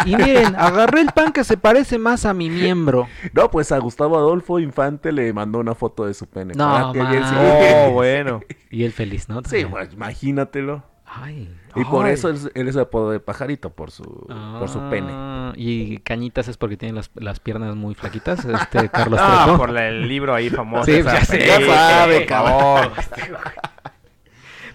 y 0.06 0.16
miren, 0.16 0.56
agarré 0.56 1.02
el 1.02 1.12
pan 1.12 1.32
que 1.32 1.44
se 1.44 1.58
parece 1.58 1.98
más 1.98 2.26
a 2.26 2.34
mi 2.34 2.50
miembro. 2.50 3.08
No, 3.34 3.50
pues 3.50 3.72
a 3.72 3.78
Gustavo 3.80 4.18
Adolfo 4.18 4.60
Infante 4.60 5.12
le 5.12 5.32
mandó 5.34 5.60
una 5.60 5.76
foto 5.76 6.06
de 6.06 6.14
su 6.14 6.28
pene. 6.28 6.54
No, 6.56 6.94
sí- 6.94 7.36
Oh, 7.38 7.92
bueno. 7.92 8.42
Y 8.70 8.84
él 8.84 8.92
feliz, 8.92 9.28
¿no? 9.30 9.42
Sí, 9.48 9.66
pues 9.66 9.94
imagínatelo. 9.94 10.84
Ay. 11.14 11.54
Y 11.76 11.84
por 11.86 12.06
Ay. 12.06 12.14
eso 12.14 12.30
él, 12.30 12.38
él 12.54 12.68
es 12.70 12.78
apodo 12.78 13.12
de 13.12 13.20
pajarito, 13.20 13.70
por 13.72 13.92
su, 13.92 14.04
por 14.04 14.70
su 14.70 14.80
pene. 14.90 15.10
Ah, 15.12 15.52
Y 15.58 15.98
Cañitas 16.00 16.48
es 16.48 16.56
porque 16.58 16.78
tiene 16.78 16.96
las, 16.96 17.12
las 17.16 17.40
piernas 17.42 17.76
muy 17.76 17.96
flaquitas, 17.96 18.46
este 18.46 18.88
Carlos 18.90 19.20
Ah, 19.24 19.44
Trejo. 19.46 19.58
por 19.58 19.78
el 19.78 20.08
libro 20.08 20.34
ahí 20.34 20.50
famoso. 20.50 20.86
Sí, 20.86 20.94
esa 20.94 21.14
ya 21.20 21.26
sé, 21.26 21.38
película, 21.38 21.68
ya 21.68 21.90
sabe, 21.90 22.18
por 22.20 22.26
cabrón. 22.28 22.92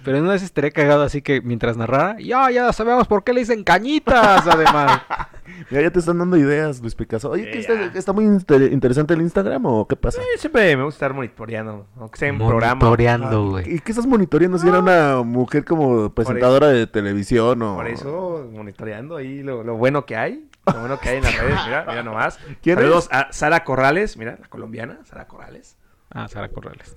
Pero 0.05 0.16
en 0.18 0.24
una 0.24 0.32
vez 0.32 0.42
estaría 0.42 0.70
cagado 0.70 1.03
así 1.03 1.22
que 1.22 1.40
mientras 1.40 1.76
narrara, 1.76 2.16
ya, 2.20 2.51
ya 2.51 2.72
sabemos 2.72 3.07
por 3.09 3.24
qué 3.24 3.32
le 3.32 3.40
dicen 3.40 3.64
Cañitas, 3.64 4.47
además. 4.47 5.03
Mira, 5.70 5.82
ya 5.82 5.90
te 5.90 5.99
están 6.01 6.18
dando 6.18 6.36
ideas, 6.36 6.80
Luis 6.80 6.94
Picasso. 6.94 7.30
Oye, 7.30 7.51
¿qué 7.51 7.62
Sí, 7.62 7.72
está, 7.99 8.12
muy 8.12 8.24
inter- 8.24 8.72
interesante 8.72 9.14
el 9.14 9.22
Instagram 9.22 9.64
o 9.66 9.86
qué 9.88 9.97
pasa? 9.97 10.20
Sí, 10.20 10.26
Siempre 10.38 10.76
me 10.76 10.82
gusta 10.84 10.97
estar 10.97 11.14
monitoreando, 11.14 11.86
aunque 11.99 12.18
sea 12.18 12.28
en 12.28 12.38
programa. 12.38 12.74
Monitoreando, 12.76 13.51
güey. 13.51 13.74
¿Y 13.74 13.78
qué 13.80 13.92
estás 13.92 14.07
monitoreando? 14.07 14.59
Si 14.59 14.68
era 14.68 14.80
una 14.80 15.22
mujer 15.22 15.64
como 15.64 16.12
presentadora 16.14 16.68
de 16.68 16.86
televisión 16.86 17.62
o... 17.62 17.76
Por 17.76 17.88
eso, 17.88 18.49
monitoreando 18.53 19.16
ahí 19.16 19.42
lo, 19.42 19.62
lo 19.64 19.76
bueno 19.76 20.05
que 20.05 20.16
hay. 20.16 20.49
Lo 20.66 20.80
bueno 20.80 20.99
que 21.01 21.09
hay 21.11 21.16
en 21.18 21.24
las 21.24 21.38
redes. 21.38 21.59
Mira, 21.64 21.84
mira 21.88 22.03
nomás. 22.03 22.38
¿Quién 22.62 22.76
Saludos 22.76 23.09
a 23.12 23.32
Sara 23.32 23.64
Corrales. 23.64 24.16
Mira, 24.16 24.36
la 24.40 24.49
colombiana, 24.49 24.99
Sara 25.05 25.26
Corrales. 25.26 25.76
Ah, 26.11 26.28
Sara 26.28 26.49
Corrales. 26.49 26.94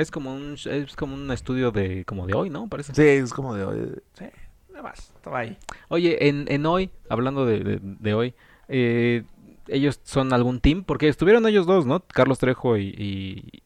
Es 0.00 0.10
como 0.10 0.34
un 0.34 0.54
es 0.54 0.96
como 0.96 1.14
un 1.14 1.30
estudio 1.30 1.70
de 1.70 2.04
como 2.04 2.26
de 2.26 2.34
hoy, 2.34 2.50
¿no? 2.50 2.68
Parece. 2.68 2.94
Sí, 2.94 3.02
es 3.02 3.32
como 3.32 3.54
de... 3.54 3.64
oye, 3.64 3.86
Sí, 4.14 4.24
nada 4.70 4.82
más. 4.82 5.12
Estaba 5.14 5.40
ahí. 5.40 5.56
Oye, 5.88 6.28
en, 6.28 6.46
en 6.48 6.66
hoy, 6.66 6.90
hablando 7.08 7.44
de, 7.46 7.60
de- 7.60 7.80
de 7.82 8.14
hoy, 8.14 8.34
eh, 8.68 9.24
ellos 9.68 10.00
son 10.04 10.32
algún 10.32 10.60
team, 10.60 10.84
porque 10.84 11.08
estuvieron 11.08 11.46
ellos 11.46 11.66
dos, 11.66 11.86
¿no? 11.86 12.00
Carlos 12.00 12.38
Trejo 12.38 12.76
y, 12.76 12.88
y, 12.96 13.62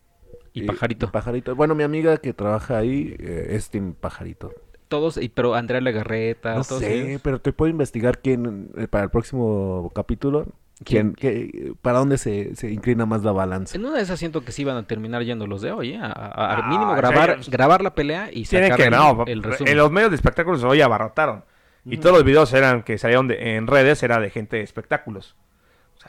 y 0.53 0.63
Pajarito. 0.63 1.11
Pajarito. 1.11 1.55
Bueno, 1.55 1.75
mi 1.75 1.83
amiga 1.85 2.17
que 2.19 2.33
trabaja 2.35 2.79
ahí 2.79 3.15
eh, 3.19 3.47
es 3.51 3.71
Team 3.71 3.95
Pajarito. 3.95 4.53
Todos, 4.89 5.17
y, 5.17 5.29
pero 5.29 5.55
Andrea 5.55 5.81
Legarreta, 5.81 6.57
No 6.57 6.65
todos 6.65 6.83
sé, 6.83 7.09
ellos. 7.11 7.21
pero 7.25 7.41
te 7.41 7.53
puedo 7.53 7.71
investigar 7.71 8.19
quién, 8.21 8.71
eh, 8.77 8.87
para 8.87 9.05
el 9.05 9.11
próximo 9.11 9.91
capítulo, 9.95 10.49
quién, 10.85 11.15
qué- 11.15 11.75
para 11.83 11.99
dónde 11.99 12.19
se, 12.19 12.57
se 12.57 12.71
inclina 12.73 13.07
más 13.07 13.23
la 13.23 13.33
balanza. 13.33 13.77
En 13.77 13.85
una 13.85 13.97
de 13.97 14.03
esas 14.03 14.19
siento 14.19 14.45
que 14.45 14.53
sí 14.53 14.65
van 14.65 14.77
a 14.77 14.83
terminar 14.87 15.23
yendo 15.23 15.47
los 15.47 15.63
de 15.63 15.73
hoy, 15.73 15.93
¿eh? 15.93 15.99
A, 16.03 16.13
Ah, 16.13 16.63
mínimo 16.69 16.87
o 16.93 16.95
sea, 16.95 16.97
grabar, 16.97 17.39
grabar 17.49 17.83
la 17.83 17.95
pelea 17.95 18.31
y 18.33 18.45
sacar 18.47 18.77
que, 18.77 18.85
el, 18.85 18.91
no, 18.91 19.25
el 19.27 19.43
resumen. 19.43 19.71
en 19.73 19.79
los 19.79 19.91
medios 19.91 20.11
de 20.11 20.17
espectáculos 20.17 20.65
hoy 20.65 20.81
abarrotaron. 20.81 21.45
Y 21.87 21.99
todos 21.99 22.17
los 22.17 22.25
videos 22.25 22.51
eran 22.55 22.83
que 22.83 22.97
salieron 22.97 23.29
de- 23.29 23.57
en 23.57 23.67
redes 23.67 24.03
era 24.03 24.19
de 24.19 24.31
gente 24.31 24.57
de 24.57 24.63
espectáculos. 24.63 25.37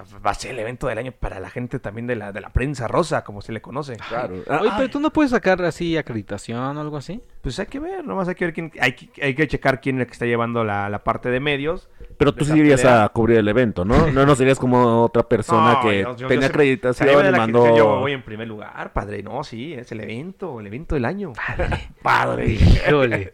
O 0.02 0.06
sea, 0.06 0.20
va 0.20 0.32
a 0.32 0.34
ser 0.34 0.52
el 0.52 0.60
evento 0.60 0.88
del 0.88 0.98
año 0.98 1.12
para 1.12 1.40
la 1.40 1.50
gente 1.50 1.80
también 1.80 2.06
de 2.08 2.16
la, 2.16 2.32
de 2.32 2.42
la 2.42 2.50
prensa 2.50 2.88
rosa, 2.88 3.24
como 3.24 3.42
se 3.42 3.52
le 3.54 3.62
conoce. 3.62 3.96
Claro. 4.10 4.36
Oye, 4.36 4.72
pero 4.78 4.90
tú 4.90 5.00
no 5.00 5.12
puedes 5.12 5.32
sacar 5.32 5.62
así 5.64 5.96
acreditación 5.98 6.78
o 6.78 6.82
algo 6.82 6.98
así. 6.98 7.22
Pues 7.42 7.58
hay 7.60 7.68
que 7.68 7.80
ver, 7.80 8.04
nomás 8.06 8.28
hay 8.28 8.36
que 8.36 8.46
ver 8.46 8.54
quién, 8.54 8.72
hay, 8.80 8.94
que- 8.94 9.24
hay 9.24 9.36
que 9.36 9.48
checar 9.48 9.80
quién 9.80 9.98
es 9.98 10.02
el 10.02 10.08
que 10.08 10.14
está 10.14 10.26
llevando 10.26 10.64
la, 10.64 10.90
la 10.90 11.04
parte 11.04 11.30
de 11.30 11.40
medios. 11.40 11.90
Pero 12.18 12.32
de 12.32 12.38
tú 12.40 12.46
sí 12.46 12.58
irías 12.58 12.82
pelea. 12.82 13.04
a 13.06 13.10
cubrir 13.10 13.38
el 13.38 13.48
evento, 13.48 13.86
¿no? 13.86 14.08
No, 14.12 14.26
no 14.26 14.36
serías 14.36 14.60
como 14.60 15.04
otra 15.04 15.24
persona 15.24 15.74
No, 15.74 15.82
que 15.82 16.02
yo- 16.02 16.10
yo- 16.12 16.18
yo 16.18 16.28
tenía 16.28 16.28
siempre- 16.28 16.46
acreditación 16.48 17.28
y 17.28 17.38
mandó... 17.38 17.64
que 17.64 17.78
Yo 17.78 18.00
voy 18.00 18.12
en 18.14 18.24
primer 18.24 18.48
lugar, 18.48 18.92
padre. 18.94 19.24
No, 19.24 19.44
sí, 19.44 19.74
es 19.74 19.92
el 19.92 20.02
evento, 20.02 20.60
el 20.60 20.68
evento 20.68 20.96
del 20.96 21.06
año. 21.06 21.34
Padre. 22.02 22.48
Híjole. 22.54 23.34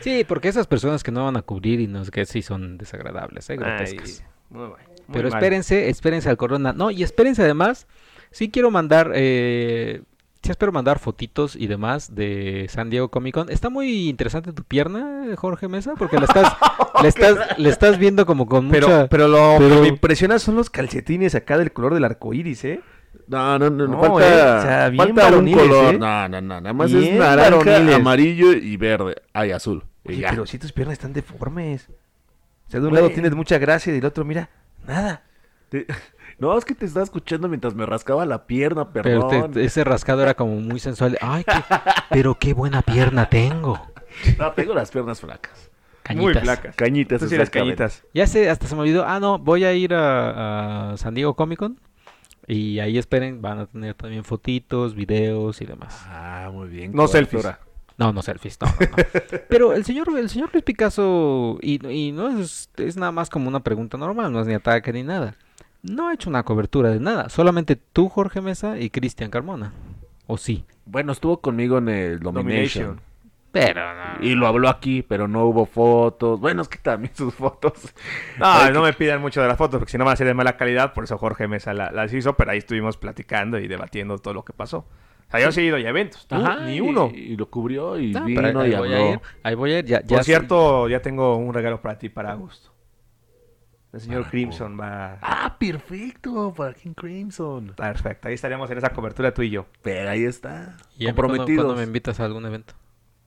Sí, 0.00 0.24
porque 0.26 0.48
esas 0.48 0.66
personas 0.66 1.02
que 1.02 1.12
no 1.12 1.24
van 1.24 1.36
a 1.36 1.42
cubrir 1.42 1.80
y 1.80 1.86
no 1.86 2.04
sé 2.04 2.10
qué, 2.10 2.24
sí 2.26 2.42
son 2.42 2.76
desagradables, 2.76 3.48
¿eh? 3.50 3.52
Ay, 3.52 3.58
grotescas. 3.58 4.24
muy 4.50 4.66
bueno, 4.68 4.84
muy 5.06 5.14
Pero 5.14 5.30
mal. 5.30 5.38
espérense, 5.38 5.88
espérense 5.88 6.28
al 6.28 6.36
corona. 6.36 6.72
No, 6.72 6.90
y 6.90 7.02
espérense 7.02 7.42
además, 7.42 7.86
sí 8.30 8.50
quiero 8.50 8.70
mandar, 8.70 9.12
eh, 9.14 10.02
sí 10.42 10.50
espero 10.50 10.72
mandar 10.72 10.98
fotitos 10.98 11.54
y 11.56 11.66
demás 11.66 12.14
de 12.14 12.66
San 12.70 12.90
Diego 12.90 13.10
Comic 13.10 13.34
Con. 13.34 13.50
Está 13.50 13.70
muy 13.70 14.08
interesante 14.08 14.52
tu 14.52 14.64
pierna, 14.64 15.24
Jorge 15.36 15.68
Mesa, 15.68 15.94
porque 15.98 16.16
la 16.18 16.24
estás, 16.24 16.56
le 17.02 17.08
estás, 17.08 17.58
le 17.58 17.68
estás 17.68 17.98
viendo 17.98 18.26
como 18.26 18.46
con 18.46 18.70
Pero, 18.70 18.88
mucha... 18.88 19.08
pero 19.08 19.28
lo 19.28 19.56
pero- 19.58 19.76
que 19.76 19.80
me 19.82 19.88
impresiona 19.88 20.38
son 20.38 20.56
los 20.56 20.70
calcetines 20.70 21.34
acá 21.34 21.58
del 21.58 21.72
color 21.72 21.94
del 21.94 22.04
arco 22.04 22.32
iris, 22.34 22.64
¿eh? 22.64 22.80
No, 23.28 23.58
no, 23.58 23.70
no, 23.70 23.86
No, 23.86 24.00
falta, 24.00 24.26
eh, 24.26 24.58
o 24.58 24.62
sea, 24.62 24.88
bien 24.88 25.14
falta 25.16 25.36
un 25.36 25.52
color. 25.52 25.94
¿eh? 25.94 25.98
No, 25.98 26.28
no, 26.28 26.40
no, 26.40 26.60
nada 26.60 26.72
más 26.72 26.90
Bien 26.92 27.14
es 27.14 27.18
naranja, 27.18 27.50
varoniles. 27.60 27.94
amarillo 27.94 28.52
y 28.52 28.76
verde. 28.76 29.16
Ay, 29.32 29.52
azul. 29.52 29.84
Oye, 30.04 30.24
pero 30.28 30.44
si 30.46 30.58
tus 30.58 30.72
piernas 30.72 30.94
están 30.94 31.12
deformes. 31.12 31.88
O 32.66 32.70
sea, 32.70 32.80
de 32.80 32.86
un 32.88 32.94
lado 32.94 33.10
tienes 33.10 33.34
mucha 33.34 33.58
gracia 33.58 33.90
y 33.92 33.96
del 33.96 34.04
otro, 34.06 34.24
mira, 34.24 34.50
nada. 34.86 35.22
Te- 35.68 35.86
No, 36.38 36.58
es 36.58 36.64
que 36.64 36.74
te 36.74 36.86
estaba 36.86 37.04
escuchando 37.04 37.46
mientras 37.46 37.74
me 37.74 37.86
rascaba 37.86 38.26
la 38.26 38.46
pierna, 38.48 38.90
Pero 38.92 39.28
perdón. 39.28 39.52
te- 39.52 39.64
ese 39.64 39.84
rascado 39.84 40.22
era 40.22 40.34
como 40.34 40.56
muy 40.56 40.80
sensual. 40.80 41.16
Ay, 41.20 41.44
qué- 41.44 41.52
pero 42.10 42.36
qué 42.36 42.52
buena 42.52 42.82
pierna 42.82 43.28
tengo. 43.28 43.80
No, 44.38 44.50
tengo 44.52 44.74
las 44.74 44.90
piernas 44.90 45.20
flacas. 45.20 45.70
Cañitas. 46.02 46.24
Muy 46.34 46.34
flacas. 46.42 46.74
Cañitas. 46.74 47.30
Las 47.30 47.50
cañitas. 47.50 48.02
Ya 48.12 48.26
sé, 48.26 48.50
hasta 48.50 48.66
se 48.66 48.74
me 48.74 48.80
olvidó. 48.80 49.04
Ah, 49.06 49.20
no, 49.20 49.38
voy 49.38 49.62
a 49.64 49.72
ir 49.72 49.94
a, 49.94 50.92
a 50.92 50.96
San 50.96 51.14
Diego 51.14 51.36
Comic 51.36 51.60
Con. 51.60 51.78
Y 52.48 52.80
ahí 52.80 52.98
esperen, 52.98 53.40
van 53.40 53.60
a 53.60 53.66
tener 53.66 53.94
también 53.94 54.24
fotitos, 54.24 54.96
videos 54.96 55.60
y 55.62 55.66
demás. 55.66 56.02
Ah, 56.08 56.50
muy 56.52 56.68
bien. 56.68 56.90
No 56.92 57.06
selfies. 57.06 57.42
cobertura. 57.42 57.71
No, 57.98 58.12
no 58.12 58.22
selfies, 58.22 58.58
no, 58.60 58.66
no, 58.68 58.86
no. 58.86 58.96
Pero 59.48 59.72
el 59.74 59.84
señor, 59.84 60.08
el 60.18 60.28
señor 60.30 60.50
Luis 60.52 60.64
Picasso, 60.64 61.58
y, 61.60 61.86
y 61.88 62.12
no 62.12 62.28
es, 62.40 62.70
es 62.76 62.96
nada 62.96 63.12
más 63.12 63.28
como 63.30 63.48
una 63.48 63.60
pregunta 63.60 63.98
normal, 63.98 64.32
no 64.32 64.40
es 64.40 64.46
ni 64.46 64.54
ataque 64.54 64.92
ni 64.92 65.02
nada. 65.02 65.34
No 65.82 66.08
ha 66.08 66.14
hecho 66.14 66.30
una 66.30 66.42
cobertura 66.44 66.90
de 66.90 67.00
nada, 67.00 67.28
solamente 67.28 67.76
tú, 67.76 68.08
Jorge 68.08 68.40
Mesa, 68.40 68.78
y 68.78 68.90
Cristian 68.90 69.30
Carmona. 69.30 69.72
¿O 70.26 70.36
sí? 70.38 70.64
Bueno, 70.86 71.12
estuvo 71.12 71.40
conmigo 71.40 71.78
en 71.78 71.88
el 71.88 72.20
Domination. 72.20 72.84
Domination. 72.86 73.12
Pero 73.50 73.82
no. 73.94 74.24
Y 74.24 74.34
lo 74.34 74.46
habló 74.46 74.70
aquí, 74.70 75.02
pero 75.02 75.28
no 75.28 75.44
hubo 75.44 75.66
fotos. 75.66 76.40
Bueno, 76.40 76.62
es 76.62 76.68
que 76.68 76.78
también 76.78 77.12
sus 77.16 77.34
fotos. 77.34 77.72
No, 78.38 78.70
no 78.70 78.80
que- 78.80 78.86
me 78.86 78.92
pidan 78.94 79.20
mucho 79.20 79.42
de 79.42 79.48
las 79.48 79.58
fotos, 79.58 79.78
porque 79.78 79.92
si 79.92 79.98
no 79.98 80.04
van 80.06 80.14
a 80.14 80.16
ser 80.16 80.26
de 80.26 80.32
mala 80.34 80.56
calidad, 80.56 80.94
por 80.94 81.04
eso 81.04 81.18
Jorge 81.18 81.48
Mesa 81.48 81.74
la- 81.74 81.90
las 81.90 82.12
hizo, 82.14 82.32
pero 82.34 82.52
ahí 82.52 82.58
estuvimos 82.58 82.96
platicando 82.96 83.58
y 83.58 83.68
debatiendo 83.68 84.16
todo 84.18 84.32
lo 84.32 84.44
que 84.44 84.54
pasó. 84.54 84.86
Yo 85.40 85.52
sí 85.52 85.60
he 85.60 85.64
ido 85.64 85.76
a 85.76 85.80
eventos, 85.80 86.26
tú, 86.26 86.34
Ajá, 86.34 86.60
ni 86.66 86.80
uno. 86.80 87.10
Y, 87.14 87.36
lo 87.36 87.48
cubrió 87.50 87.98
y 87.98 88.12
No, 88.12 88.24
vino 88.24 88.60
ahí 88.60 88.72
y 88.72 88.74
voy 88.76 88.92
a 88.92 88.96
habló. 88.98 89.10
ir, 89.12 89.20
ahí 89.42 89.54
voy 89.54 89.72
a 89.72 89.78
ir, 89.80 89.84
ya, 89.86 90.00
Por 90.00 90.08
ya 90.08 90.22
cierto, 90.24 90.88
ya 90.88 91.00
tengo 91.00 91.36
un 91.36 91.52
regalo 91.54 91.80
para 91.80 91.98
ti 91.98 92.08
para 92.08 92.32
agosto. 92.32 92.70
El 93.92 94.00
señor 94.00 94.26
Crimson 94.30 94.78
va... 94.80 95.18
Ah, 95.20 95.56
perfecto, 95.58 96.54
para 96.56 96.72
King 96.72 96.94
Crimson. 96.94 97.74
Perfecto, 97.76 98.28
ahí 98.28 98.34
estaríamos 98.34 98.70
en 98.70 98.78
esa 98.78 98.90
cobertura 98.90 99.34
tú 99.34 99.42
y 99.42 99.50
yo. 99.50 99.66
Pero 99.82 100.08
ahí 100.08 100.24
está. 100.24 100.76
¿Y 100.98 101.04
comprometidos. 101.06 101.64
cuándo 101.64 101.78
me 101.78 101.86
invitas 101.86 102.18
a 102.18 102.24
algún 102.24 102.46
evento? 102.46 102.72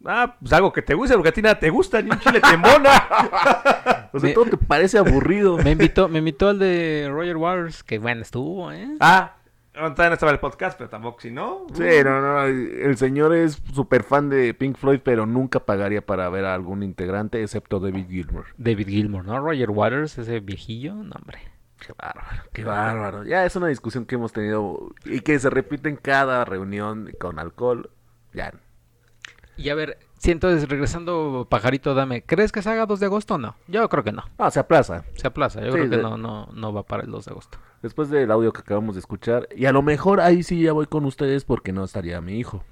Ah, 0.04 0.36
pues 0.40 0.52
algo 0.54 0.74
que 0.74 0.82
te 0.82 0.94
guste, 0.96 1.14
porque 1.16 1.30
a 1.30 1.32
ti 1.34 1.42
nada 1.42 1.58
te 1.60 1.70
gusta, 1.70 2.02
ni 2.02 2.10
un 2.12 2.20
chile 2.20 2.40
te 2.42 2.54
embona. 2.54 3.08
O 4.16 4.20
sea, 4.20 4.30
Me- 4.30 4.34
todo 4.34 4.46
te 4.46 4.56
parece 4.58 4.98
aburrido. 4.98 5.58
Me 5.58 5.72
invitó, 5.72 6.08
me 6.08 6.20
invitó 6.20 6.48
al 6.50 6.58
de 6.60 7.08
Roger 7.12 7.36
Waters, 7.36 7.84
que 7.84 8.00
bueno 8.00 8.22
estuvo, 8.22 8.72
¿eh? 8.72 8.88
ah, 9.02 9.36
no, 9.76 9.92
todavía 9.92 10.10
no 10.10 10.14
estaba 10.14 10.32
el 10.32 10.40
podcast, 10.40 10.78
pero 10.78 10.90
tampoco 10.90 11.22
si 11.22 11.32
no. 11.32 11.68
Sí, 11.74 11.84
no, 12.04 12.22
no. 12.22 12.44
El 12.44 12.98
señor 12.98 13.36
es 13.36 13.62
súper 13.74 14.04
fan 14.04 14.30
de 14.30 14.54
Pink 14.54 14.78
Floyd, 14.78 15.02
pero 15.04 15.26
nunca 15.26 15.60
pagaría 15.60 16.06
para 16.06 16.30
ver 16.30 16.46
a 16.46 16.54
algún 16.54 16.84
integrante 16.84 17.42
excepto 17.42 17.80
David 17.80 18.08
Gilmour. 18.10 18.46
David 18.58 18.88
Gilmour, 18.88 19.26
¿no? 19.26 19.40
Roger 19.40 19.70
Waters, 19.70 20.18
ese 20.18 20.40
viejillo, 20.40 20.96
no, 20.96 21.16
hombre. 21.16 21.40
Qué 21.80 21.94
bárbaro, 21.98 22.44
qué 22.54 22.64
bárbaro. 22.64 23.24
Ya 23.26 23.46
es 23.46 23.56
una 23.56 23.68
discusión 23.68 24.06
que 24.06 24.16
hemos 24.16 24.32
tenido 24.32 24.94
y 25.04 25.20
que 25.20 25.38
se 25.40 25.50
repite 25.50 25.90
en 25.90 25.98
cada 25.98 26.46
reunión 26.46 27.12
con 27.20 27.38
alcohol. 27.38 27.92
Ya. 28.34 28.54
Y 29.58 29.70
a 29.70 29.76
ver, 29.76 29.98
si 30.18 30.32
entonces 30.32 30.68
regresando, 30.68 31.48
pajarito, 31.50 31.94
dame, 31.94 32.24
¿crees 32.24 32.52
que 32.52 32.62
se 32.62 32.70
haga 32.70 32.86
2 32.86 33.00
de 33.00 33.06
agosto 33.06 33.36
o 33.36 33.38
no? 33.38 33.56
Yo 33.68 33.88
creo 33.90 34.04
que 34.04 34.12
no. 34.12 34.24
No, 34.38 34.52
se 34.52 34.60
aplaza. 34.60 35.04
Se 35.16 35.28
aplaza, 35.28 35.62
yo 35.62 35.68
Sí, 35.68 35.72
creo 35.74 35.90
que 35.90 35.98
de- 35.98 36.04
no, 36.04 36.18
no, 36.18 36.48
no 36.54 36.74
va 36.74 36.84
para 36.84 37.04
el 37.04 37.12
2 37.12 37.26
de 37.26 37.32
agosto. 37.32 37.58
Después 37.82 38.10
del 38.10 38.32
audio 38.32 38.52
que 38.52 38.62
acabamos 38.62 38.96
de 38.96 39.00
escuchar. 39.00 39.48
Y 39.56 39.66
a 39.66 39.72
lo 39.72 39.82
mejor 39.82 40.20
ahí 40.20 40.44
sí 40.44 40.62
ya 40.62 40.74
voy 40.74 40.88
con 40.88 41.06
ustedes 41.06 41.46
porque 41.46 41.72
no 41.72 41.84
estaría 41.84 42.20
mi 42.22 42.38
hijo. 42.40 42.64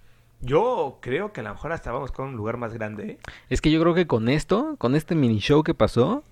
Yo 0.42 0.98
creo 1.02 1.32
que 1.32 1.40
a 1.40 1.44
lo 1.44 1.52
mejor 1.52 1.72
hasta 1.72 1.92
vamos 1.92 2.12
con 2.12 2.28
un 2.30 2.36
lugar 2.36 2.58
más 2.58 2.74
grande. 2.74 3.12
¿eh? 3.12 3.20
Es 3.50 3.62
que 3.62 3.72
yo 3.72 3.80
creo 3.80 3.94
que 3.94 4.08
con 4.08 4.28
esto, 4.28 4.76
con 4.78 4.96
este 4.96 5.16
mini 5.16 5.40
show 5.40 5.64
que 5.64 5.74
pasó, 5.74 6.24